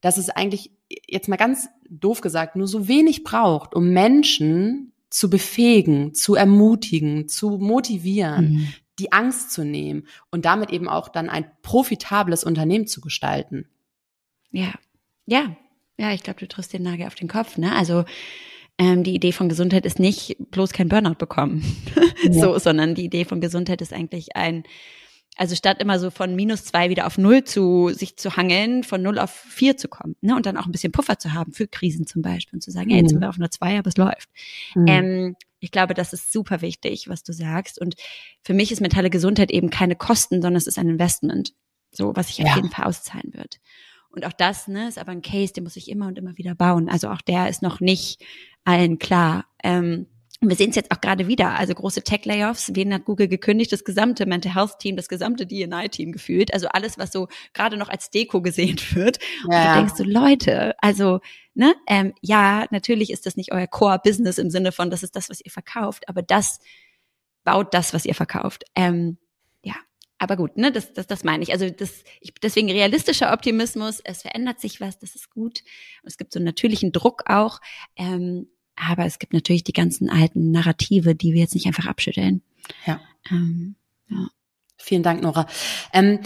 dass 0.00 0.16
es 0.16 0.30
eigentlich 0.30 0.70
jetzt 1.08 1.28
mal 1.28 1.36
ganz 1.36 1.68
doof 1.88 2.20
gesagt 2.20 2.56
nur 2.56 2.66
so 2.66 2.88
wenig 2.88 3.24
braucht, 3.24 3.74
um 3.74 3.90
Menschen 3.90 4.92
zu 5.10 5.28
befähigen, 5.28 6.14
zu 6.14 6.34
ermutigen, 6.34 7.28
zu 7.28 7.58
motivieren, 7.58 8.52
mhm. 8.52 8.68
die 8.98 9.12
Angst 9.12 9.52
zu 9.52 9.64
nehmen 9.64 10.06
und 10.30 10.44
damit 10.44 10.70
eben 10.70 10.88
auch 10.88 11.08
dann 11.08 11.28
ein 11.28 11.50
profitables 11.62 12.44
Unternehmen 12.44 12.86
zu 12.86 13.00
gestalten. 13.00 13.68
Ja, 14.52 14.72
ja, 15.26 15.56
ja, 15.98 16.12
ich 16.12 16.22
glaube, 16.22 16.40
du 16.40 16.48
triffst 16.48 16.72
den 16.72 16.82
Nagel 16.82 17.06
auf 17.06 17.14
den 17.14 17.28
Kopf. 17.28 17.58
Ne? 17.58 17.74
Also 17.74 18.04
ähm, 18.78 19.04
die 19.04 19.14
Idee 19.14 19.32
von 19.32 19.48
Gesundheit 19.48 19.84
ist 19.84 19.98
nicht 19.98 20.36
bloß 20.50 20.72
kein 20.72 20.88
Burnout 20.88 21.16
bekommen, 21.16 21.62
ja. 22.22 22.32
so, 22.32 22.58
sondern 22.58 22.94
die 22.94 23.04
Idee 23.04 23.24
von 23.24 23.40
Gesundheit 23.40 23.82
ist 23.82 23.92
eigentlich 23.92 24.36
ein 24.36 24.64
also 25.36 25.54
statt 25.54 25.80
immer 25.80 25.98
so 25.98 26.10
von 26.10 26.34
minus 26.34 26.64
zwei 26.64 26.90
wieder 26.90 27.06
auf 27.06 27.16
null 27.16 27.44
zu 27.44 27.90
sich 27.90 28.16
zu 28.16 28.36
hangeln, 28.36 28.84
von 28.84 29.02
null 29.02 29.18
auf 29.18 29.30
vier 29.30 29.76
zu 29.76 29.88
kommen, 29.88 30.16
ne? 30.20 30.36
Und 30.36 30.46
dann 30.46 30.56
auch 30.56 30.66
ein 30.66 30.72
bisschen 30.72 30.92
Puffer 30.92 31.18
zu 31.18 31.32
haben 31.32 31.52
für 31.52 31.66
Krisen 31.66 32.06
zum 32.06 32.22
Beispiel 32.22 32.56
und 32.56 32.62
zu 32.62 32.70
sagen, 32.70 32.88
mhm. 32.88 32.92
hey, 32.92 33.00
jetzt 33.00 33.10
sind 33.10 33.20
wir 33.20 33.28
auf 33.28 33.38
nur 33.38 33.50
zwei, 33.50 33.78
aber 33.78 33.88
es 33.88 33.96
läuft. 33.96 34.28
Mhm. 34.74 34.86
Ähm, 34.86 35.36
ich 35.60 35.70
glaube, 35.70 35.94
das 35.94 36.12
ist 36.12 36.32
super 36.32 36.62
wichtig, 36.62 37.08
was 37.08 37.22
du 37.22 37.32
sagst. 37.32 37.80
Und 37.80 37.94
für 38.42 38.54
mich 38.54 38.72
ist 38.72 38.80
mentale 38.80 39.10
Gesundheit 39.10 39.50
eben 39.50 39.70
keine 39.70 39.94
Kosten, 39.94 40.36
sondern 40.42 40.56
es 40.56 40.66
ist 40.66 40.78
ein 40.78 40.88
Investment. 40.88 41.54
So, 41.92 42.14
was 42.16 42.28
sich 42.28 42.38
ja. 42.38 42.46
auf 42.46 42.56
jeden 42.56 42.70
Fall 42.70 42.86
auszahlen 42.86 43.34
wird. 43.34 43.60
Und 44.10 44.26
auch 44.26 44.32
das, 44.32 44.68
ne, 44.68 44.88
ist 44.88 44.98
aber 44.98 45.12
ein 45.12 45.22
Case, 45.22 45.52
den 45.52 45.64
muss 45.64 45.76
ich 45.76 45.90
immer 45.90 46.06
und 46.06 46.18
immer 46.18 46.36
wieder 46.36 46.54
bauen. 46.54 46.88
Also 46.88 47.08
auch 47.10 47.20
der 47.20 47.48
ist 47.48 47.62
noch 47.62 47.80
nicht 47.80 48.24
allen 48.64 48.98
klar. 48.98 49.46
Ähm, 49.62 50.06
wir 50.42 50.56
sehen 50.56 50.70
es 50.70 50.76
jetzt 50.76 50.90
auch 50.90 51.02
gerade 51.02 51.26
wieder, 51.26 51.58
also 51.58 51.74
große 51.74 52.02
Tech-Layoffs. 52.02 52.74
Wen 52.74 52.94
hat 52.94 53.04
Google 53.04 53.28
gekündigt? 53.28 53.72
Das 53.72 53.84
gesamte 53.84 54.24
Mental 54.24 54.54
Health-Team, 54.54 54.96
das 54.96 55.08
gesamte 55.08 55.46
D&I-Team 55.46 56.12
gefühlt. 56.12 56.54
Also 56.54 56.68
alles, 56.68 56.96
was 56.96 57.12
so 57.12 57.28
gerade 57.52 57.76
noch 57.76 57.90
als 57.90 58.08
Deko 58.08 58.40
gesehen 58.40 58.78
wird. 58.92 59.18
Und 59.44 59.52
ja. 59.52 59.74
du 59.74 59.78
denkst 59.80 59.94
so, 59.96 60.04
Leute, 60.04 60.74
also, 60.78 61.20
ne, 61.52 61.74
ähm, 61.86 62.14
ja, 62.22 62.66
natürlich 62.70 63.10
ist 63.10 63.26
das 63.26 63.36
nicht 63.36 63.52
euer 63.52 63.66
Core-Business 63.66 64.38
im 64.38 64.48
Sinne 64.48 64.72
von, 64.72 64.90
das 64.90 65.02
ist 65.02 65.14
das, 65.14 65.28
was 65.28 65.42
ihr 65.44 65.50
verkauft, 65.50 66.08
aber 66.08 66.22
das 66.22 66.60
baut 67.44 67.74
das, 67.74 67.92
was 67.92 68.06
ihr 68.06 68.14
verkauft. 68.14 68.64
Ähm, 68.74 69.18
ja, 69.62 69.74
aber 70.16 70.36
gut, 70.36 70.56
ne, 70.56 70.72
das, 70.72 70.94
das, 70.94 71.06
das 71.06 71.22
meine 71.22 71.42
ich. 71.42 71.52
Also 71.52 71.68
das, 71.68 72.02
ich, 72.22 72.32
deswegen 72.42 72.70
realistischer 72.70 73.34
Optimismus, 73.34 74.00
es 74.04 74.22
verändert 74.22 74.58
sich 74.58 74.80
was, 74.80 74.98
das 74.98 75.14
ist 75.14 75.28
gut. 75.28 75.64
Es 76.02 76.16
gibt 76.16 76.32
so 76.32 76.38
einen 76.38 76.46
natürlichen 76.46 76.92
Druck 76.92 77.24
auch. 77.26 77.60
Ähm, 77.96 78.48
aber 78.88 79.04
es 79.06 79.18
gibt 79.18 79.32
natürlich 79.32 79.64
die 79.64 79.72
ganzen 79.72 80.08
alten 80.08 80.50
Narrative, 80.50 81.14
die 81.14 81.32
wir 81.32 81.40
jetzt 81.40 81.54
nicht 81.54 81.66
einfach 81.66 81.86
abschütteln. 81.86 82.42
Ja. 82.86 83.00
Ähm, 83.30 83.74
ja. 84.08 84.28
Vielen 84.76 85.02
Dank, 85.02 85.22
Nora. 85.22 85.46
Ähm, 85.92 86.20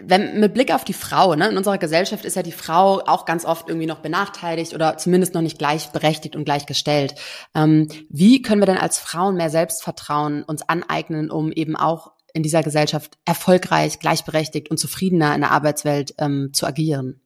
wenn, 0.00 0.40
mit 0.40 0.54
Blick 0.54 0.72
auf 0.72 0.84
die 0.84 0.94
Frau, 0.94 1.34
ne, 1.34 1.48
in 1.48 1.56
unserer 1.56 1.78
Gesellschaft 1.78 2.24
ist 2.24 2.36
ja 2.36 2.42
die 2.42 2.52
Frau 2.52 3.00
auch 3.00 3.26
ganz 3.26 3.44
oft 3.44 3.68
irgendwie 3.68 3.86
noch 3.86 4.00
benachteiligt 4.00 4.74
oder 4.74 4.96
zumindest 4.96 5.34
noch 5.34 5.42
nicht 5.42 5.58
gleichberechtigt 5.58 6.34
und 6.34 6.44
gleichgestellt. 6.44 7.14
Ähm, 7.54 7.88
wie 8.08 8.42
können 8.42 8.62
wir 8.62 8.66
denn 8.66 8.78
als 8.78 8.98
Frauen 8.98 9.36
mehr 9.36 9.50
Selbstvertrauen 9.50 10.42
uns 10.44 10.62
aneignen, 10.62 11.30
um 11.30 11.52
eben 11.52 11.76
auch 11.76 12.12
in 12.32 12.42
dieser 12.42 12.62
Gesellschaft 12.62 13.18
erfolgreich, 13.24 13.98
gleichberechtigt 13.98 14.70
und 14.70 14.78
zufriedener 14.78 15.34
in 15.34 15.42
der 15.42 15.50
Arbeitswelt 15.50 16.14
ähm, 16.18 16.50
zu 16.52 16.66
agieren? 16.66 17.20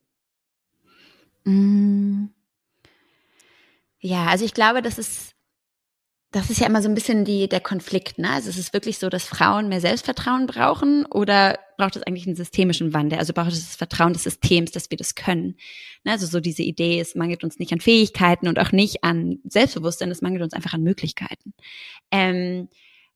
Mm. 1.45 2.27
Ja, 4.01 4.27
also 4.27 4.45
ich 4.45 4.55
glaube, 4.55 4.83
das 4.83 4.99
ist, 4.99 5.35
das 6.33 6.49
ist 6.49 6.61
ja 6.61 6.67
immer 6.67 6.81
so 6.81 6.89
ein 6.89 6.95
bisschen 6.95 7.25
die, 7.25 7.49
der 7.49 7.61
Konflikt, 7.61 8.19
ne? 8.19 8.31
Also 8.31 8.49
es 8.49 8.57
ist 8.57 8.73
wirklich 8.73 8.99
so, 8.99 9.09
dass 9.09 9.25
Frauen 9.25 9.69
mehr 9.69 9.81
Selbstvertrauen 9.81 10.47
brauchen 10.47 11.05
oder 11.07 11.59
braucht 11.77 11.97
es 11.97 12.03
eigentlich 12.05 12.27
einen 12.27 12.37
systemischen 12.37 12.95
Wandel? 12.95 13.19
Also 13.19 13.33
braucht 13.33 13.53
es 13.53 13.67
das 13.67 13.77
Vertrauen 13.77 14.13
des 14.13 14.23
Systems, 14.23 14.71
dass 14.71 14.91
wir 14.91 14.97
das 14.97 15.15
können? 15.15 15.57
Ne? 16.05 16.13
Also 16.13 16.27
so 16.27 16.41
diese 16.41 16.63
Idee, 16.63 17.01
es 17.01 17.15
mangelt 17.15 17.45
uns 17.45 17.59
nicht 17.59 17.73
an 17.73 17.81
Fähigkeiten 17.81 18.49
und 18.49 18.59
auch 18.59 18.73
nicht 18.73 19.05
an 19.05 19.41
Selbstbewusstsein, 19.45 20.11
es 20.11 20.23
mangelt 20.23 20.43
uns 20.43 20.55
einfach 20.55 20.75
an 20.75 20.83
Möglichkeiten. 20.83 21.53
Ähm, 22.11 22.69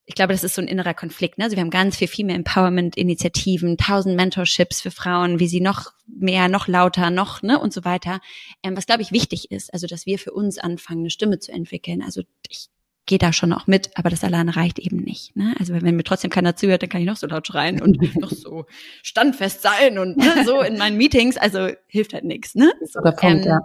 ich 0.07 0.15
glaube, 0.15 0.35
das 0.35 0.45
ist 0.45 0.55
so 0.55 0.61
ein 0.61 0.69
innerer 0.69 0.93
Konflikt. 0.93 1.39
Ne? 1.39 1.45
Also 1.45 1.57
wir 1.57 1.63
haben 1.63 1.71
ganz 1.71 1.97
viel 1.97 2.09
Female 2.09 2.37
Empowerment-Initiativen, 2.37 3.79
tausend 3.79 4.17
Mentorships 4.17 4.83
für 4.83 4.91
Frauen, 4.91 5.41
wie 5.41 5.49
sie 5.49 5.61
noch 5.61 5.93
mehr, 6.07 6.49
noch 6.49 6.69
lauter, 6.69 7.11
noch 7.11 7.43
ne 7.43 7.59
und 7.59 7.73
so 7.73 7.85
weiter. 7.85 8.21
Ähm, 8.63 8.77
was 8.77 8.87
glaube 8.87 9.03
ich 9.03 9.13
wichtig 9.13 9.51
ist, 9.51 9.73
also 9.73 9.87
dass 9.87 10.05
wir 10.05 10.19
für 10.19 10.33
uns 10.33 10.59
anfangen, 10.59 11.01
eine 11.01 11.11
Stimme 11.11 11.39
zu 11.39 11.53
entwickeln. 11.53 12.03
Also 12.03 12.23
ich 12.51 12.69
gehe 13.07 13.19
da 13.19 13.33
schon 13.33 13.53
auch 13.55 13.67
mit, 13.67 13.97
aber 13.97 14.11
das 14.11 14.25
alleine 14.25 14.57
reicht 14.57 14.79
eben 14.79 14.99
nicht. 14.99 15.37
Ne? 15.37 15.55
Also 15.59 15.73
wenn 15.73 15.97
mir 15.97 16.05
trotzdem 16.05 16.31
keiner 16.31 16.55
zuhört, 16.55 16.83
dann 16.83 16.91
kann 16.91 17.01
ich 17.01 17.07
noch 17.07 17.17
so 17.17 17.27
laut 17.27 17.47
schreien 17.47 17.81
und 17.81 17.99
noch 18.17 18.31
so 18.31 18.67
standfest 19.03 19.63
sein 19.63 19.99
und 19.99 20.19
ne, 20.19 20.45
so 20.45 20.61
in 20.61 20.77
meinen 20.77 20.99
Meetings. 20.99 21.39
Also 21.39 21.71
hilft 21.87 22.13
halt 22.13 22.25
nichts. 22.25 22.55
Ne? 22.55 22.73
So, 22.85 23.01
Punkt, 23.01 23.23
ähm, 23.23 23.45
ja. 23.45 23.61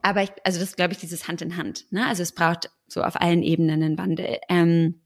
Aber 0.00 0.22
ich, 0.22 0.30
also 0.44 0.60
das 0.60 0.76
glaube 0.76 0.92
ich 0.92 0.98
dieses 1.00 1.26
Hand 1.26 1.42
in 1.42 1.56
Hand. 1.56 1.86
Ne? 1.90 2.06
Also 2.06 2.22
es 2.22 2.32
braucht 2.32 2.70
so 2.86 3.02
auf 3.02 3.20
allen 3.20 3.42
Ebenen 3.42 3.82
einen 3.82 3.98
Wandel. 3.98 4.38
Ähm, 4.48 5.00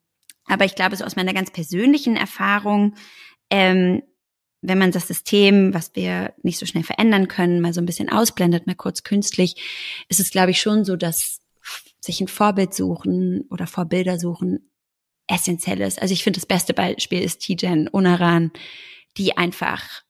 aber 0.47 0.65
ich 0.65 0.75
glaube, 0.75 0.97
so 0.97 1.05
aus 1.05 1.17
meiner 1.17 1.35
ganz 1.35 1.51
persönlichen 1.51 2.17
Erfahrung, 2.17 2.95
ähm, 3.51 4.03
wenn 4.61 4.79
man 4.79 4.93
das 4.93 5.09
System, 5.09 5.75
was 5.75 5.95
wir 5.95 6.35
nicht 6.43 6.59
so 6.59 6.67
schnell 6.67 6.85
verändern 6.85 7.29
können, 7.29 7.61
mal 7.61 7.75
so 7.75 7.81
ein 7.81 7.87
bisschen 7.87 8.09
ausblendet, 8.09 8.67
mal 8.67 8.77
kurz 8.77 9.03
künstlich, 9.03 9.57
ist 10.09 10.21
es, 10.21 10.31
glaube 10.31 10.53
ich, 10.53 10.61
schon 10.61 10.85
so, 10.85 10.97
dass 10.97 11.41
sich 12.01 12.21
ein 12.21 12.29
Vorbild 12.29 12.75
suchen 12.75 13.43
oder 13.51 13.67
Vorbilder 13.67 14.19
suchen 14.19 14.71
essentiell 15.27 15.81
ist. 15.81 16.01
Also 16.01 16.13
ich 16.13 16.25
finde, 16.25 16.41
das 16.41 16.47
beste 16.47 16.75
Beispiel 16.75 17.23
ist 17.23 17.41
Tijen 17.41 17.89
Unaran, 17.89 18.53
die 19.17 19.37
einfach 19.37 20.03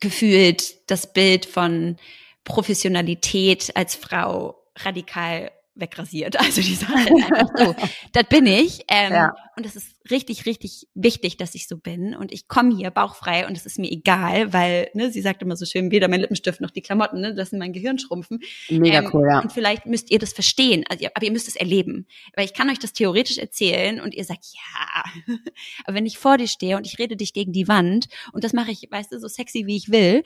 gefühlt 0.00 0.90
das 0.90 1.12
Bild 1.12 1.46
von 1.46 1.96
Professionalität 2.44 3.76
als 3.76 3.94
Frau 3.94 4.62
radikal 4.76 5.50
wegrasiert. 5.74 6.36
Also 6.44 6.60
die 6.60 6.74
sagen 6.74 7.24
einfach 7.24 7.48
so, 7.56 7.74
das 8.12 8.24
bin 8.28 8.46
ich. 8.46 8.84
Ähm, 8.88 9.12
ja. 9.12 9.34
Und 9.56 9.64
es 9.64 9.76
ist 9.76 9.96
richtig, 10.10 10.46
richtig 10.46 10.86
wichtig, 10.94 11.36
dass 11.38 11.54
ich 11.54 11.66
so 11.66 11.78
bin. 11.78 12.14
Und 12.14 12.32
ich 12.32 12.48
komme 12.48 12.76
hier 12.76 12.90
bauchfrei 12.90 13.46
und 13.46 13.56
es 13.56 13.64
ist 13.64 13.78
mir 13.78 13.90
egal, 13.90 14.52
weil, 14.52 14.90
ne, 14.92 15.10
sie 15.10 15.22
sagt 15.22 15.42
immer 15.42 15.56
so 15.56 15.64
schön, 15.64 15.90
weder 15.90 16.08
mein 16.08 16.20
Lippenstift 16.20 16.60
noch 16.60 16.70
die 16.70 16.82
Klamotten, 16.82 17.20
ne, 17.20 17.32
lassen 17.32 17.58
mein 17.58 17.72
Gehirn 17.72 17.98
schrumpfen. 17.98 18.40
Mega 18.68 18.98
ähm, 18.98 19.10
cool, 19.12 19.26
ja. 19.26 19.40
Und 19.40 19.52
vielleicht 19.52 19.86
müsst 19.86 20.10
ihr 20.10 20.18
das 20.18 20.32
verstehen, 20.32 20.84
also, 20.88 21.06
aber 21.14 21.24
ihr 21.24 21.32
müsst 21.32 21.48
es 21.48 21.56
erleben. 21.56 22.06
Weil 22.36 22.44
ich 22.44 22.52
kann 22.52 22.68
euch 22.68 22.78
das 22.78 22.92
theoretisch 22.92 23.38
erzählen 23.38 24.00
und 24.00 24.14
ihr 24.14 24.24
sagt, 24.24 24.44
ja. 24.54 25.04
aber 25.84 25.96
wenn 25.96 26.06
ich 26.06 26.18
vor 26.18 26.36
dir 26.36 26.48
stehe 26.48 26.76
und 26.76 26.86
ich 26.86 26.98
rede 26.98 27.16
dich 27.16 27.32
gegen 27.32 27.52
die 27.52 27.68
Wand 27.68 28.08
und 28.32 28.44
das 28.44 28.52
mache 28.52 28.70
ich, 28.70 28.86
weißt 28.90 29.12
du, 29.12 29.18
so 29.18 29.28
sexy 29.28 29.66
wie 29.66 29.76
ich 29.76 29.90
will, 29.90 30.24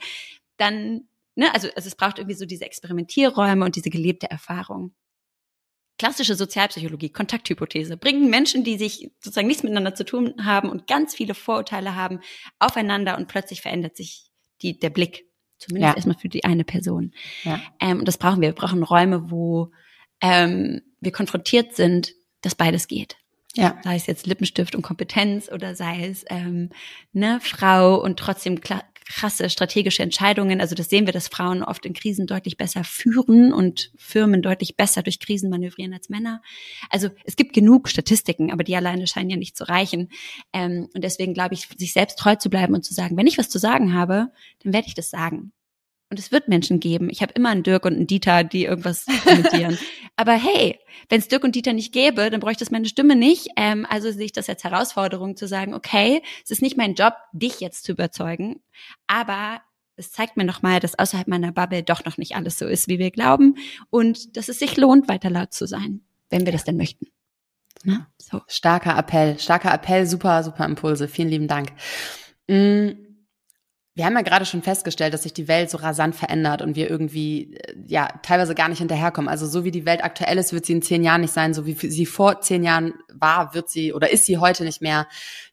dann 0.57 1.07
Ne, 1.35 1.53
also, 1.53 1.69
also 1.73 1.87
es 1.87 1.95
braucht 1.95 2.17
irgendwie 2.17 2.35
so 2.35 2.45
diese 2.45 2.65
Experimentierräume 2.65 3.63
und 3.63 3.77
diese 3.77 3.89
gelebte 3.89 4.29
Erfahrung 4.29 4.93
klassische 5.99 6.33
Sozialpsychologie, 6.33 7.09
Kontakthypothese, 7.09 7.97
bringen 7.97 8.29
Menschen, 8.31 8.63
die 8.63 8.77
sich 8.77 9.11
sozusagen 9.19 9.47
nichts 9.47 9.61
miteinander 9.61 9.93
zu 9.93 10.05
tun 10.05 10.33
haben 10.43 10.69
und 10.69 10.87
ganz 10.87 11.13
viele 11.13 11.35
Vorurteile 11.35 11.95
haben, 11.95 12.21
aufeinander 12.57 13.17
und 13.17 13.27
plötzlich 13.27 13.61
verändert 13.61 13.95
sich 13.95 14.31
die, 14.63 14.79
der 14.79 14.89
Blick. 14.89 15.25
Zumindest 15.59 15.91
ja. 15.91 15.95
erstmal 15.95 16.17
für 16.17 16.29
die 16.29 16.45
eine 16.45 16.63
Person. 16.63 17.11
Ja. 17.43 17.61
Ähm, 17.81 17.99
und 17.99 18.07
das 18.07 18.17
brauchen 18.17 18.41
wir. 18.41 18.49
Wir 18.49 18.55
brauchen 18.55 18.81
Räume, 18.81 19.29
wo 19.29 19.71
ähm, 20.21 20.81
wir 21.01 21.11
konfrontiert 21.11 21.75
sind, 21.75 22.13
dass 22.41 22.55
beides 22.55 22.87
geht. 22.87 23.17
Ja. 23.55 23.77
Sei 23.83 23.95
es 23.95 24.07
jetzt 24.07 24.25
Lippenstift 24.25 24.73
und 24.73 24.83
Kompetenz 24.83 25.51
oder 25.51 25.75
sei 25.75 26.05
es 26.05 26.23
ähm, 26.29 26.69
ne, 27.11 27.39
Frau 27.41 28.01
und 28.01 28.17
trotzdem 28.17 28.61
krasse 29.09 29.49
strategische 29.49 30.03
Entscheidungen. 30.03 30.61
Also 30.61 30.75
das 30.75 30.89
sehen 30.89 31.07
wir, 31.07 31.13
dass 31.13 31.27
Frauen 31.27 31.63
oft 31.63 31.85
in 31.85 31.93
Krisen 31.93 32.27
deutlich 32.27 32.57
besser 32.57 32.83
führen 32.83 33.51
und 33.51 33.91
Firmen 33.97 34.41
deutlich 34.41 34.77
besser 34.77 35.01
durch 35.01 35.19
Krisen 35.19 35.49
manövrieren 35.49 35.93
als 35.93 36.09
Männer. 36.09 36.41
Also 36.89 37.09
es 37.25 37.35
gibt 37.35 37.53
genug 37.53 37.89
Statistiken, 37.89 38.51
aber 38.51 38.63
die 38.63 38.75
alleine 38.75 39.07
scheinen 39.07 39.31
ja 39.31 39.37
nicht 39.37 39.57
zu 39.57 39.67
reichen. 39.67 40.09
Ähm, 40.53 40.87
und 40.93 41.03
deswegen 41.03 41.33
glaube 41.33 41.55
ich, 41.55 41.67
sich 41.77 41.91
selbst 41.91 42.19
treu 42.19 42.35
zu 42.35 42.49
bleiben 42.49 42.75
und 42.75 42.85
zu 42.85 42.93
sagen, 42.93 43.17
wenn 43.17 43.27
ich 43.27 43.39
was 43.39 43.49
zu 43.49 43.57
sagen 43.57 43.93
habe, 43.93 44.31
dann 44.63 44.73
werde 44.73 44.87
ich 44.87 44.93
das 44.93 45.09
sagen. 45.09 45.51
Und 46.11 46.17
es 46.17 46.31
wird 46.31 46.47
Menschen 46.47 46.79
geben. 46.79 47.09
Ich 47.11 47.21
habe 47.21 47.33
immer 47.35 47.49
einen 47.49 47.61
Dirk 47.61 47.85
und 47.85 47.93
einen 47.93 48.07
Dieter, 48.07 48.43
die 48.43 48.65
irgendwas 48.65 49.05
kommentieren. 49.23 49.77
Aber 50.19 50.33
hey, 50.33 50.77
wenn 51.07 51.19
es 51.19 51.29
Dirk 51.29 51.45
und 51.45 51.55
Dieter 51.55 51.71
nicht 51.71 51.93
gäbe, 51.93 52.29
dann 52.29 52.41
bräuchte 52.41 52.61
es 52.65 52.71
meine 52.71 52.89
Stimme 52.89 53.15
nicht. 53.15 53.47
Ähm, 53.55 53.87
also 53.89 54.11
sehe 54.11 54.25
ich 54.25 54.33
das 54.33 54.49
als 54.49 54.65
Herausforderung 54.65 55.37
zu 55.37 55.47
sagen, 55.47 55.73
okay, 55.73 56.21
es 56.43 56.51
ist 56.51 56.61
nicht 56.61 56.75
mein 56.75 56.95
Job, 56.95 57.13
dich 57.31 57.61
jetzt 57.61 57.85
zu 57.85 57.93
überzeugen, 57.93 58.59
aber 59.07 59.61
es 59.95 60.11
zeigt 60.11 60.35
mir 60.35 60.43
nochmal, 60.43 60.81
dass 60.81 60.99
außerhalb 60.99 61.29
meiner 61.29 61.53
Bubble 61.53 61.83
doch 61.83 62.03
noch 62.03 62.17
nicht 62.17 62.35
alles 62.35 62.59
so 62.59 62.67
ist, 62.67 62.89
wie 62.89 62.99
wir 62.99 63.11
glauben 63.11 63.55
und 63.91 64.35
dass 64.35 64.49
es 64.49 64.59
sich 64.59 64.75
lohnt, 64.75 65.07
weiter 65.07 65.29
laut 65.29 65.53
zu 65.53 65.65
sein, 65.67 66.01
wenn 66.29 66.43
wir 66.45 66.51
das 66.51 66.65
denn 66.65 66.75
möchten. 66.75 67.07
Na, 67.85 68.07
so. 68.17 68.41
Starker 68.47 68.97
Appell, 68.97 69.39
starker 69.39 69.73
Appell, 69.73 70.05
super, 70.05 70.43
super 70.43 70.65
Impulse. 70.65 71.07
Vielen 71.07 71.29
lieben 71.29 71.47
Dank. 71.47 71.71
Mm 72.49 73.08
wir 73.99 74.05
haben 74.05 74.15
ja 74.15 74.21
gerade 74.21 74.45
schon 74.45 74.61
festgestellt, 74.61 75.13
dass 75.13 75.23
sich 75.23 75.33
die 75.33 75.49
Welt 75.49 75.69
so 75.69 75.77
rasant 75.77 76.15
verändert 76.15 76.61
und 76.61 76.77
wir 76.77 76.89
irgendwie 76.89 77.53
äh, 77.55 77.75
ja 77.85 78.07
teilweise 78.23 78.55
gar 78.55 78.69
nicht 78.69 78.77
hinterherkommen. 78.77 79.27
Also 79.27 79.45
so 79.45 79.65
wie 79.65 79.71
die 79.71 79.85
Welt 79.85 80.05
aktuell 80.05 80.37
ist, 80.37 80.53
wird 80.53 80.65
sie 80.65 80.71
in 80.71 80.81
zehn 80.81 81.03
Jahren 81.03 81.19
nicht 81.19 81.33
sein. 81.33 81.53
So 81.53 81.65
wie 81.65 81.73
sie 81.73 82.05
vor 82.05 82.39
zehn 82.39 82.63
Jahren 82.63 82.93
war, 83.11 83.53
wird 83.53 83.69
sie 83.69 83.91
oder 83.91 84.09
ist 84.09 84.25
sie 84.25 84.37
heute 84.37 84.63
nicht 84.63 84.81
mehr. 84.81 85.05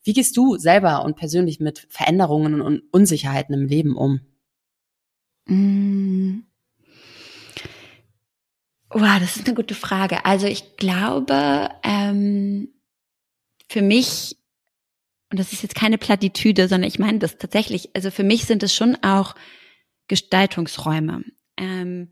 Wie 0.04 0.12
gehst 0.12 0.36
du 0.36 0.58
selber 0.58 1.04
und 1.04 1.16
persönlich 1.16 1.58
mit 1.58 1.88
Veränderungen 1.90 2.60
und 2.60 2.82
Unsicherheiten 2.92 3.52
im 3.52 3.66
Leben 3.66 3.96
um? 3.96 4.20
Wow, 8.90 9.18
das 9.18 9.34
ist 9.38 9.46
eine 9.48 9.56
gute 9.56 9.74
Frage. 9.74 10.24
Also 10.24 10.46
ich 10.46 10.76
glaube, 10.76 11.68
ähm, 11.82 12.68
für 13.68 13.82
mich 13.82 14.35
und 15.30 15.38
das 15.38 15.52
ist 15.52 15.62
jetzt 15.62 15.74
keine 15.74 15.98
Plattitüde, 15.98 16.68
sondern 16.68 16.88
ich 16.88 16.98
meine 16.98 17.18
das 17.18 17.38
tatsächlich, 17.38 17.90
also 17.94 18.10
für 18.10 18.22
mich 18.22 18.44
sind 18.44 18.62
es 18.62 18.74
schon 18.74 18.96
auch 19.02 19.34
Gestaltungsräume. 20.08 21.24
Ähm, 21.56 22.10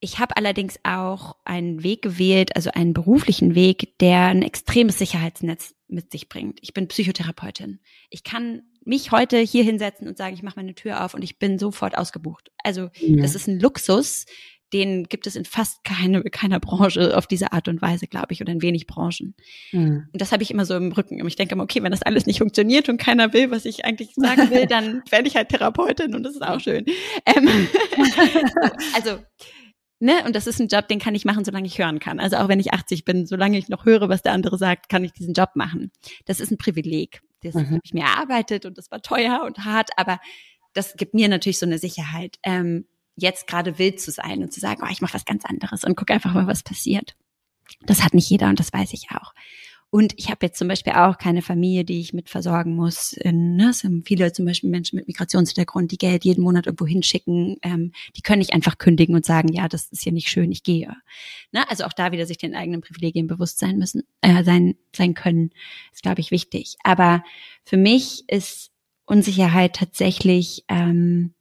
ich 0.00 0.18
habe 0.18 0.36
allerdings 0.36 0.78
auch 0.82 1.36
einen 1.44 1.82
Weg 1.82 2.02
gewählt, 2.02 2.54
also 2.54 2.70
einen 2.70 2.92
beruflichen 2.92 3.54
Weg, 3.54 3.98
der 3.98 4.26
ein 4.26 4.42
extremes 4.42 4.98
Sicherheitsnetz 4.98 5.74
mit 5.88 6.10
sich 6.12 6.28
bringt. 6.28 6.58
Ich 6.62 6.74
bin 6.74 6.88
Psychotherapeutin. 6.88 7.80
Ich 8.10 8.22
kann 8.22 8.62
mich 8.84 9.10
heute 9.10 9.38
hier 9.38 9.64
hinsetzen 9.64 10.06
und 10.06 10.16
sagen, 10.16 10.34
ich 10.34 10.42
mache 10.42 10.56
meine 10.56 10.74
Tür 10.74 11.04
auf 11.04 11.14
und 11.14 11.22
ich 11.22 11.38
bin 11.38 11.58
sofort 11.58 11.96
ausgebucht. 11.98 12.50
Also 12.62 12.90
ja. 12.94 13.22
das 13.22 13.34
ist 13.34 13.48
ein 13.48 13.58
Luxus, 13.58 14.26
den 14.72 15.04
gibt 15.04 15.26
es 15.26 15.36
in 15.36 15.44
fast 15.44 15.84
keine, 15.84 16.22
keiner 16.24 16.58
Branche 16.60 17.16
auf 17.16 17.26
diese 17.26 17.52
Art 17.52 17.68
und 17.68 17.80
Weise, 17.80 18.06
glaube 18.06 18.32
ich, 18.32 18.40
oder 18.40 18.52
in 18.52 18.62
wenig 18.62 18.86
Branchen. 18.86 19.34
Mhm. 19.72 20.08
Und 20.12 20.20
das 20.20 20.32
habe 20.32 20.42
ich 20.42 20.50
immer 20.50 20.64
so 20.64 20.74
im 20.74 20.92
Rücken. 20.92 21.20
Und 21.20 21.28
ich 21.28 21.36
denke 21.36 21.54
immer, 21.54 21.64
okay, 21.64 21.82
wenn 21.82 21.92
das 21.92 22.02
alles 22.02 22.26
nicht 22.26 22.38
funktioniert 22.38 22.88
und 22.88 22.98
keiner 22.98 23.32
will, 23.32 23.50
was 23.50 23.64
ich 23.64 23.84
eigentlich 23.84 24.14
sagen 24.14 24.50
will, 24.50 24.66
dann 24.68 25.02
werde 25.10 25.28
ich 25.28 25.36
halt 25.36 25.50
Therapeutin 25.50 26.14
und 26.14 26.22
das 26.24 26.34
ist 26.34 26.42
auch 26.42 26.60
schön. 26.60 26.84
Ähm, 27.26 27.68
also, 28.94 29.18
ne, 30.00 30.24
und 30.24 30.34
das 30.34 30.46
ist 30.46 30.60
ein 30.60 30.68
Job, 30.68 30.88
den 30.88 30.98
kann 30.98 31.14
ich 31.14 31.24
machen, 31.24 31.44
solange 31.44 31.66
ich 31.66 31.78
hören 31.78 32.00
kann. 32.00 32.18
Also 32.18 32.36
auch 32.36 32.48
wenn 32.48 32.60
ich 32.60 32.72
80 32.72 33.04
bin, 33.04 33.26
solange 33.26 33.58
ich 33.58 33.68
noch 33.68 33.84
höre, 33.84 34.08
was 34.08 34.22
der 34.22 34.32
andere 34.32 34.58
sagt, 34.58 34.88
kann 34.88 35.04
ich 35.04 35.12
diesen 35.12 35.34
Job 35.34 35.50
machen. 35.54 35.92
Das 36.24 36.40
ist 36.40 36.50
ein 36.50 36.58
Privileg. 36.58 37.22
Das 37.42 37.54
mhm. 37.54 37.70
habe 37.70 37.80
ich 37.84 37.94
mir 37.94 38.04
erarbeitet 38.04 38.66
und 38.66 38.76
das 38.78 38.90
war 38.90 39.00
teuer 39.00 39.42
und 39.46 39.64
hart, 39.64 39.90
aber 39.96 40.18
das 40.72 40.96
gibt 40.96 41.14
mir 41.14 41.28
natürlich 41.28 41.58
so 41.58 41.66
eine 41.66 41.78
Sicherheit. 41.78 42.36
Ähm, 42.42 42.86
jetzt 43.16 43.46
gerade 43.46 43.78
wild 43.78 44.00
zu 44.00 44.10
sein 44.10 44.42
und 44.42 44.52
zu 44.52 44.60
sagen, 44.60 44.82
oh, 44.84 44.90
ich 44.90 45.00
mache 45.00 45.14
was 45.14 45.24
ganz 45.24 45.44
anderes 45.44 45.84
und 45.84 45.96
guck 45.96 46.10
einfach 46.10 46.34
mal, 46.34 46.46
was 46.46 46.62
passiert. 46.62 47.16
Das 47.86 48.04
hat 48.04 48.14
nicht 48.14 48.30
jeder 48.30 48.48
und 48.48 48.60
das 48.60 48.72
weiß 48.72 48.92
ich 48.92 49.08
auch. 49.10 49.32
Und 49.90 50.14
ich 50.16 50.30
habe 50.30 50.44
jetzt 50.44 50.58
zum 50.58 50.68
Beispiel 50.68 50.94
auch 50.94 51.16
keine 51.16 51.42
Familie, 51.42 51.84
die 51.84 52.00
ich 52.00 52.12
mit 52.12 52.28
versorgen 52.28 52.74
muss. 52.74 53.12
In, 53.12 53.56
ne, 53.56 53.70
es 53.70 53.78
sind 53.78 54.06
viele 54.06 54.32
zum 54.32 54.44
Beispiel 54.44 54.68
Menschen 54.68 54.96
mit 54.96 55.06
Migrationshintergrund, 55.06 55.92
die 55.92 55.98
Geld 55.98 56.24
jeden 56.24 56.42
Monat 56.42 56.66
irgendwo 56.66 56.86
hinschicken. 56.86 57.56
Ähm, 57.62 57.92
die 58.16 58.20
können 58.20 58.40
nicht 58.40 58.52
einfach 58.52 58.78
kündigen 58.78 59.14
und 59.14 59.24
sagen, 59.24 59.48
ja, 59.52 59.68
das 59.68 59.86
ist 59.92 60.04
ja 60.04 60.12
nicht 60.12 60.28
schön, 60.28 60.50
ich 60.50 60.64
gehe. 60.64 60.94
Ne? 61.52 61.68
Also 61.70 61.84
auch 61.84 61.92
da 61.92 62.10
wieder 62.10 62.26
sich 62.26 62.36
den 62.36 62.54
eigenen 62.54 62.80
Privilegien 62.80 63.28
bewusst 63.28 63.58
sein 63.58 63.78
müssen, 63.78 64.02
äh, 64.22 64.42
sein, 64.42 64.74
sein 64.94 65.14
können, 65.14 65.50
ist, 65.92 66.02
glaube 66.02 66.20
ich, 66.20 66.30
wichtig. 66.32 66.76
Aber 66.82 67.22
für 67.64 67.76
mich 67.76 68.24
ist 68.28 68.72
Unsicherheit 69.06 69.76
tatsächlich 69.76 70.64
ähm, 70.68 71.32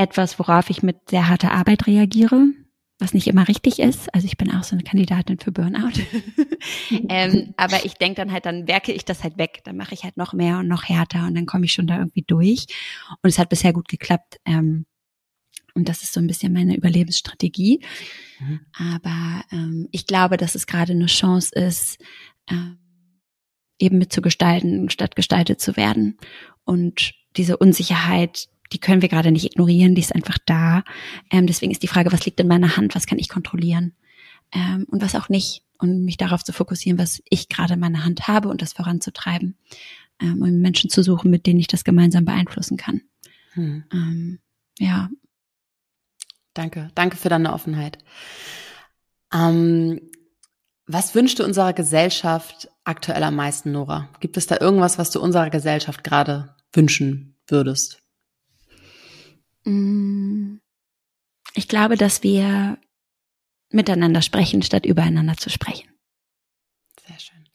etwas, 0.00 0.38
worauf 0.38 0.70
ich 0.70 0.82
mit 0.82 1.10
sehr 1.10 1.28
harter 1.28 1.52
Arbeit 1.52 1.86
reagiere, 1.86 2.46
was 2.98 3.12
nicht 3.12 3.26
immer 3.26 3.48
richtig 3.48 3.78
ist. 3.78 4.12
Also 4.14 4.26
ich 4.26 4.38
bin 4.38 4.50
auch 4.50 4.64
so 4.64 4.74
eine 4.74 4.82
Kandidatin 4.82 5.38
für 5.38 5.52
Burnout. 5.52 6.00
ähm, 7.08 7.52
aber 7.58 7.84
ich 7.84 7.94
denke 7.94 8.16
dann 8.16 8.32
halt, 8.32 8.46
dann 8.46 8.66
werke 8.66 8.92
ich 8.92 9.04
das 9.04 9.22
halt 9.22 9.36
weg. 9.36 9.60
Dann 9.64 9.76
mache 9.76 9.92
ich 9.92 10.04
halt 10.04 10.16
noch 10.16 10.32
mehr 10.32 10.58
und 10.58 10.68
noch 10.68 10.84
härter 10.84 11.26
und 11.26 11.34
dann 11.34 11.44
komme 11.44 11.66
ich 11.66 11.72
schon 11.72 11.86
da 11.86 11.98
irgendwie 11.98 12.24
durch. 12.26 12.66
Und 13.22 13.28
es 13.28 13.38
hat 13.38 13.50
bisher 13.50 13.74
gut 13.74 13.88
geklappt. 13.88 14.38
Ähm, 14.46 14.86
und 15.74 15.88
das 15.88 16.02
ist 16.02 16.14
so 16.14 16.20
ein 16.20 16.26
bisschen 16.26 16.52
meine 16.52 16.76
Überlebensstrategie. 16.76 17.84
Mhm. 18.38 18.60
Aber 18.72 19.44
ähm, 19.52 19.86
ich 19.92 20.06
glaube, 20.06 20.38
dass 20.38 20.54
es 20.54 20.66
gerade 20.66 20.92
eine 20.92 21.06
Chance 21.06 21.54
ist, 21.54 21.98
ähm, 22.50 22.78
eben 23.78 23.98
mitzugestalten, 23.98 24.88
statt 24.88 25.14
gestaltet 25.14 25.60
zu 25.60 25.76
werden. 25.76 26.16
Und 26.64 27.12
diese 27.36 27.58
Unsicherheit, 27.58 28.48
die 28.72 28.78
können 28.78 29.02
wir 29.02 29.08
gerade 29.08 29.32
nicht 29.32 29.44
ignorieren, 29.44 29.94
die 29.94 30.02
ist 30.02 30.14
einfach 30.14 30.38
da. 30.46 30.84
Ähm, 31.30 31.46
deswegen 31.46 31.72
ist 31.72 31.82
die 31.82 31.88
Frage, 31.88 32.12
was 32.12 32.24
liegt 32.24 32.40
in 32.40 32.48
meiner 32.48 32.76
Hand, 32.76 32.94
was 32.94 33.06
kann 33.06 33.18
ich 33.18 33.28
kontrollieren 33.28 33.94
ähm, 34.52 34.86
und 34.88 35.02
was 35.02 35.14
auch 35.14 35.28
nicht. 35.28 35.64
Und 35.78 36.04
mich 36.04 36.18
darauf 36.18 36.44
zu 36.44 36.52
fokussieren, 36.52 36.98
was 36.98 37.22
ich 37.30 37.48
gerade 37.48 37.74
in 37.74 37.80
meiner 37.80 38.04
Hand 38.04 38.28
habe 38.28 38.48
und 38.48 38.60
das 38.60 38.74
voranzutreiben. 38.74 39.56
Ähm, 40.20 40.42
und 40.42 40.60
Menschen 40.60 40.90
zu 40.90 41.02
suchen, 41.02 41.30
mit 41.30 41.46
denen 41.46 41.60
ich 41.60 41.68
das 41.68 41.84
gemeinsam 41.84 42.24
beeinflussen 42.24 42.76
kann. 42.76 43.00
Hm. 43.52 43.84
Ähm, 43.92 44.38
ja. 44.78 45.08
Danke, 46.52 46.90
danke 46.94 47.16
für 47.16 47.28
deine 47.28 47.52
Offenheit. 47.52 47.98
Ähm, 49.32 50.00
was 50.86 51.14
wünschst 51.14 51.38
du 51.38 51.44
unserer 51.44 51.72
Gesellschaft 51.72 52.68
aktuell 52.84 53.22
am 53.22 53.36
meisten, 53.36 53.72
Nora? 53.72 54.08
Gibt 54.20 54.36
es 54.36 54.46
da 54.46 54.58
irgendwas, 54.60 54.98
was 54.98 55.10
du 55.10 55.20
unserer 55.20 55.48
Gesellschaft 55.48 56.02
gerade 56.02 56.56
wünschen 56.72 57.36
würdest? 57.46 58.02
Mm. 59.64 60.58
Ich 61.54 61.68
glaube, 61.68 61.96
dass 61.96 62.22
wir 62.22 62.78
miteinander 63.70 64.22
sprechen, 64.22 64.62
statt 64.62 64.86
übereinander 64.86 65.36
zu 65.36 65.50
sprechen. 65.50 65.88
Sehr 67.06 67.18
schön. 67.18 67.48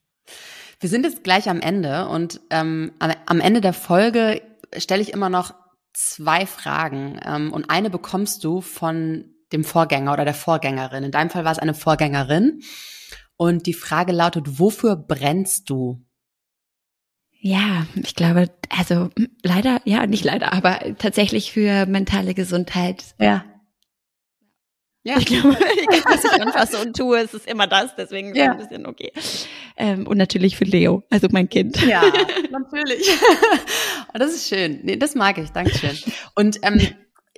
Wir 0.79 0.89
sind 0.89 1.05
jetzt 1.05 1.23
gleich 1.23 1.49
am 1.49 1.61
Ende 1.61 2.07
und 2.07 2.41
ähm, 2.49 2.91
am 2.99 3.39
Ende 3.39 3.61
der 3.61 3.73
Folge 3.73 4.41
stelle 4.77 5.01
ich 5.01 5.13
immer 5.13 5.29
noch 5.29 5.53
zwei 5.93 6.45
Fragen 6.45 7.19
ähm, 7.23 7.53
und 7.53 7.69
eine 7.69 7.89
bekommst 7.89 8.43
du 8.43 8.61
von 8.61 9.33
dem 9.53 9.63
Vorgänger 9.63 10.13
oder 10.13 10.25
der 10.25 10.33
Vorgängerin. 10.33 11.03
In 11.03 11.11
deinem 11.11 11.29
Fall 11.29 11.45
war 11.45 11.51
es 11.51 11.59
eine 11.59 11.73
Vorgängerin 11.73 12.61
und 13.37 13.65
die 13.65 13.73
Frage 13.73 14.11
lautet, 14.11 14.59
wofür 14.59 14.95
brennst 14.95 15.69
du? 15.69 16.05
Ja, 17.47 17.85
ich 17.93 18.15
glaube, 18.15 18.49
also 18.75 19.11
leider, 19.43 19.79
ja, 19.85 20.07
nicht 20.07 20.23
leider, 20.23 20.51
aber 20.51 20.79
tatsächlich 20.97 21.51
für 21.51 21.85
mentale 21.85 22.33
Gesundheit. 22.33 23.03
Ja. 23.19 23.45
Ja. 25.03 25.19
Ich 25.19 25.27
glaube, 25.27 25.49
egal, 25.83 26.01
was 26.05 26.23
ich 26.23 26.41
anfasse 26.41 26.81
und 26.81 26.97
tue, 26.97 27.19
es 27.19 27.35
ist 27.35 27.47
immer 27.47 27.67
das, 27.67 27.95
deswegen 27.95 28.33
ja. 28.33 28.53
ein 28.53 28.57
bisschen 28.57 28.87
okay. 28.87 29.13
Ähm, 29.77 30.07
und 30.07 30.17
natürlich 30.17 30.57
für 30.57 30.63
Leo, 30.63 31.03
also 31.11 31.27
mein 31.29 31.47
Kind. 31.47 31.79
Ja, 31.85 32.01
natürlich. 32.49 33.11
und 34.11 34.19
das 34.19 34.33
ist 34.33 34.49
schön. 34.49 34.79
Nee, 34.81 34.97
das 34.97 35.13
mag 35.13 35.37
ich, 35.37 35.51
Dankeschön. 35.51 35.99
Und 36.33 36.57
ähm, 36.63 36.81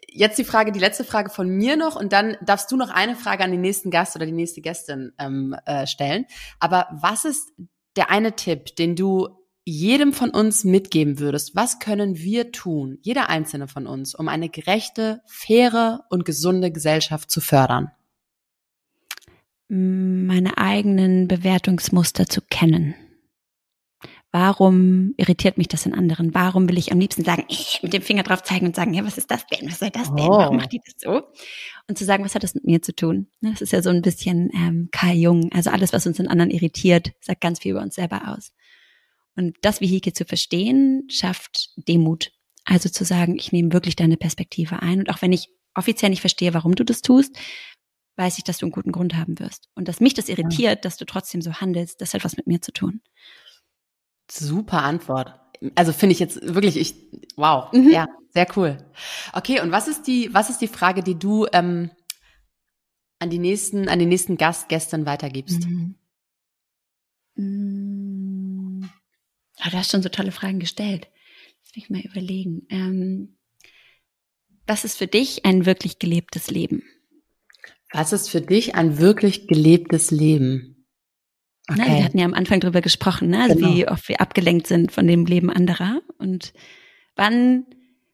jetzt 0.08 0.40
die 0.40 0.46
Frage, 0.46 0.72
die 0.72 0.80
letzte 0.80 1.04
Frage 1.04 1.30
von 1.30 1.50
mir 1.50 1.76
noch 1.76 1.98
und 1.98 2.14
dann 2.14 2.38
darfst 2.42 2.72
du 2.72 2.78
noch 2.78 2.92
eine 2.92 3.18
Frage 3.18 3.44
an 3.44 3.52
den 3.52 3.60
nächsten 3.60 3.92
Gast 3.92 4.16
oder 4.16 4.26
die 4.26 4.32
nächste 4.32 4.62
Gästin 4.62 5.12
ähm, 5.20 5.54
äh, 5.66 5.86
stellen. 5.86 6.28
Aber 6.62 6.88
was 6.94 7.26
ist 7.26 7.52
der 7.98 8.10
eine 8.10 8.38
Tipp, 8.38 8.74
den 8.78 8.96
du 8.96 9.37
jedem 9.68 10.14
von 10.14 10.30
uns 10.30 10.64
mitgeben 10.64 11.20
würdest, 11.20 11.56
was 11.56 11.80
können 11.80 12.18
wir 12.18 12.54
tun, 12.54 13.00
jeder 13.02 13.30
einzelne 13.30 13.68
von 13.68 13.86
uns, 13.86 14.16
um 14.16 14.30
eine 14.30 14.48
gerechte, 14.48 15.22
faire 15.26 16.06
und 16.10 16.24
gesunde 16.24 16.72
Gesellschaft 16.72 17.30
zu 17.30 17.42
fördern? 17.42 17.92
Meine 19.68 20.58
eigenen 20.58 21.28
Bewertungsmuster 21.28 22.28
zu 22.28 22.40
kennen. 22.50 22.96
Warum 24.32 25.14
irritiert 25.18 25.58
mich 25.58 25.68
das 25.68 25.86
in 25.86 25.94
anderen? 25.94 26.34
Warum 26.34 26.70
will 26.70 26.78
ich 26.78 26.94
am 26.94 27.00
liebsten 27.00 27.26
sagen, 27.26 27.44
ich 27.50 27.80
mit 27.84 27.92
dem 27.92 28.02
Finger 28.02 28.24
drauf 28.24 28.44
zeigen 28.44 28.68
und 28.68 28.76
sagen, 28.76 28.94
ja, 28.94 29.04
was 29.04 29.18
ist 29.18 29.32
das 29.32 29.46
denn? 29.48 29.70
Was 29.70 29.80
soll 29.80 29.90
das 29.90 30.14
denn? 30.14 30.28
Oh. 30.28 30.38
Warum 30.38 30.58
macht 30.58 30.72
die 30.72 30.82
das 30.86 30.96
so? 30.98 31.24
Und 31.90 31.98
zu 31.98 32.06
sagen, 32.06 32.24
was 32.24 32.36
hat 32.36 32.44
das 32.44 32.56
mit 32.56 32.66
mir 32.66 32.82
zu 32.82 32.96
tun? 32.96 33.28
Ne, 33.42 33.52
das 33.52 33.62
ist 33.62 33.74
ja 33.74 33.82
so 33.82 33.90
ein 33.90 34.02
bisschen 34.02 34.50
ähm, 34.54 34.90
Karl 34.92 35.16
Jung. 35.16 35.50
Also 35.52 35.72
alles, 35.72 35.92
was 35.92 36.08
uns 36.08 36.20
in 36.20 36.28
anderen 36.28 36.52
irritiert, 36.52 37.12
sagt 37.20 37.42
ganz 37.42 37.60
viel 37.60 37.72
über 37.72 37.82
uns 37.82 37.96
selber 37.96 38.34
aus. 38.34 38.54
Und 39.38 39.56
das 39.62 39.82
Vehikel 39.82 40.14
zu 40.14 40.26
verstehen, 40.26 41.08
schafft 41.10 41.70
Demut. 41.88 42.32
Also 42.66 42.90
zu 42.90 43.06
sagen, 43.06 43.38
ich 43.38 43.52
nehme 43.52 43.72
wirklich 43.72 43.96
deine 43.96 44.18
Perspektive 44.18 44.82
ein. 44.82 45.00
Und 45.00 45.10
auch 45.10 45.22
wenn 45.22 45.32
ich 45.32 45.50
offiziell 45.76 46.10
nicht 46.10 46.22
verstehe, 46.22 46.54
warum 46.54 46.76
du 46.76 46.84
das 46.84 47.02
tust, 47.02 47.38
weiß 48.18 48.40
ich, 48.40 48.44
dass 48.44 48.58
du 48.58 48.66
einen 48.66 48.72
guten 48.72 48.92
Grund 48.92 49.16
haben 49.16 49.40
wirst. 49.40 49.70
Und 49.76 49.88
dass 49.88 50.00
mich 50.00 50.16
das 50.16 50.28
irritiert, 50.28 50.84
dass 50.84 50.98
du 50.98 51.06
trotzdem 51.06 51.42
so 51.42 51.54
handelst, 51.54 52.02
das 52.02 52.14
hat 52.14 52.26
was 52.26 52.36
mit 52.36 52.48
mir 52.48 52.62
zu 52.62 52.74
tun. 52.74 53.02
Super 54.30 54.82
Antwort. 54.84 55.40
Also 55.76 55.94
finde 55.94 56.14
ich 56.14 56.20
jetzt 56.20 56.42
wirklich, 56.42 56.76
ich, 56.76 56.96
wow, 57.36 57.72
mhm. 57.72 57.92
ja, 57.92 58.08
sehr 58.34 58.48
cool. 58.58 58.78
Okay, 59.34 59.62
und 59.62 59.72
was 59.72 59.88
ist 59.88 60.08
die, 60.08 60.34
was 60.34 60.50
ist 60.50 60.62
die 60.62 60.68
Frage, 60.68 61.04
die 61.04 61.18
du 61.18 61.46
ähm, 61.54 61.92
an 63.20 63.30
die 63.30 63.40
nächsten, 63.40 63.88
an 63.88 64.00
den 64.00 64.10
nächsten 64.10 64.38
Gast 64.38 64.68
gestern 64.68 65.06
weitergibst? 65.06 65.68
Mhm. 65.68 65.96
Mhm. 67.36 68.07
Oh, 69.66 69.70
du 69.70 69.78
hast 69.78 69.92
schon 69.92 70.04
so 70.04 70.10
tolle 70.10 70.32
Fragen 70.32 70.60
gestellt. 70.60 71.08
Lass 71.64 71.76
mich 71.76 71.90
mal 71.90 72.02
überlegen. 72.02 72.66
Ähm, 72.70 73.38
was 74.66 74.84
ist 74.84 74.98
für 74.98 75.08
dich 75.08 75.46
ein 75.46 75.66
wirklich 75.66 76.00
gelebtes 76.00 76.52
Leben? 76.52 76.84
Was 77.92 78.14
ist 78.14 78.30
für 78.30 78.42
dich 78.42 78.76
ein 78.76 79.00
wirklich 79.00 79.48
gelebtes 79.48 80.12
Leben? 80.12 80.86
Okay. 81.70 81.82
Na, 81.86 81.98
wir 81.98 82.04
hatten 82.04 82.18
ja 82.18 82.26
am 82.26 82.34
Anfang 82.34 82.60
drüber 82.60 82.82
gesprochen, 82.82 83.30
ne? 83.30 83.44
also 83.44 83.56
genau. 83.56 83.74
wie 83.74 83.88
oft 83.88 84.08
wir 84.08 84.22
abgelenkt 84.22 84.68
sind 84.68 84.92
von 84.92 85.08
dem 85.08 85.26
Leben 85.26 85.50
anderer 85.50 86.02
und 86.18 86.54
wann 87.16 87.66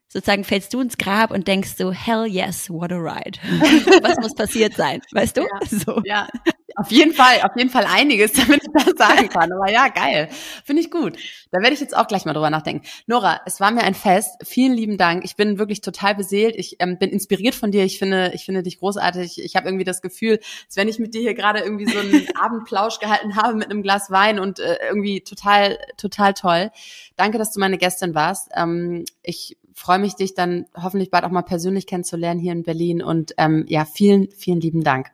sozusagen 0.08 0.44
fällst 0.44 0.72
du 0.74 0.80
ins 0.80 0.96
Grab 0.96 1.30
und 1.30 1.48
denkst 1.48 1.74
so, 1.76 1.92
hell 1.92 2.26
yes, 2.26 2.70
what 2.70 2.92
a 2.92 2.96
ride. 2.96 3.38
Was 4.02 4.16
muss 4.20 4.34
passiert 4.34 4.74
sein, 4.74 5.02
weißt 5.12 5.36
du? 5.36 5.42
Ja, 5.42 5.66
so. 5.66 6.02
ja. 6.04 6.28
Auf 6.76 6.90
jeden 6.90 7.12
Fall, 7.12 7.42
auf 7.42 7.52
jeden 7.56 7.70
Fall 7.70 7.86
einiges, 7.86 8.32
damit 8.34 8.62
ich 8.62 8.72
das 8.72 8.94
sagen 8.96 9.28
kann. 9.28 9.52
Aber 9.52 9.70
ja, 9.70 9.88
geil. 9.88 10.28
Finde 10.64 10.82
ich 10.82 10.90
gut. 10.90 11.16
Da 11.52 11.60
werde 11.60 11.72
ich 11.72 11.80
jetzt 11.80 11.96
auch 11.96 12.08
gleich 12.08 12.24
mal 12.24 12.32
drüber 12.32 12.50
nachdenken. 12.50 12.84
Nora, 13.06 13.40
es 13.46 13.60
war 13.60 13.70
mir 13.70 13.82
ein 13.82 13.94
Fest. 13.94 14.32
Vielen 14.42 14.72
lieben 14.72 14.98
Dank. 14.98 15.24
Ich 15.24 15.36
bin 15.36 15.58
wirklich 15.58 15.82
total 15.82 16.16
beseelt. 16.16 16.56
Ich 16.56 16.76
ähm, 16.80 16.98
bin 16.98 17.10
inspiriert 17.10 17.54
von 17.54 17.70
dir. 17.70 17.84
Ich 17.84 17.98
finde, 17.98 18.32
ich 18.34 18.44
finde 18.44 18.64
dich 18.64 18.80
großartig. 18.80 19.42
Ich 19.44 19.54
habe 19.54 19.68
irgendwie 19.68 19.84
das 19.84 20.02
Gefühl, 20.02 20.40
als 20.66 20.76
wenn 20.76 20.88
ich 20.88 20.98
mit 20.98 21.14
dir 21.14 21.20
hier 21.20 21.34
gerade 21.34 21.60
irgendwie 21.60 21.86
so 21.86 21.98
einen 21.98 22.26
Abendplausch 22.40 22.98
gehalten 22.98 23.36
habe 23.36 23.54
mit 23.54 23.70
einem 23.70 23.82
Glas 23.82 24.10
Wein 24.10 24.40
und 24.40 24.58
äh, 24.58 24.76
irgendwie 24.88 25.20
total, 25.20 25.78
total 25.96 26.34
toll. 26.34 26.70
Danke, 27.16 27.38
dass 27.38 27.52
du 27.52 27.60
meine 27.60 27.78
Gästin 27.78 28.16
warst. 28.16 28.50
Ähm, 28.56 29.04
ich 29.22 29.56
freue 29.74 30.00
mich, 30.00 30.14
dich 30.14 30.34
dann 30.34 30.66
hoffentlich 30.74 31.10
bald 31.10 31.24
auch 31.24 31.30
mal 31.30 31.42
persönlich 31.42 31.86
kennenzulernen 31.86 32.40
hier 32.40 32.52
in 32.52 32.64
Berlin. 32.64 33.00
Und 33.00 33.34
ähm, 33.38 33.64
ja, 33.68 33.84
vielen, 33.84 34.30
vielen 34.32 34.60
lieben 34.60 34.82
Dank. 34.82 35.12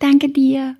Danke 0.00 0.30
dir. 0.30 0.79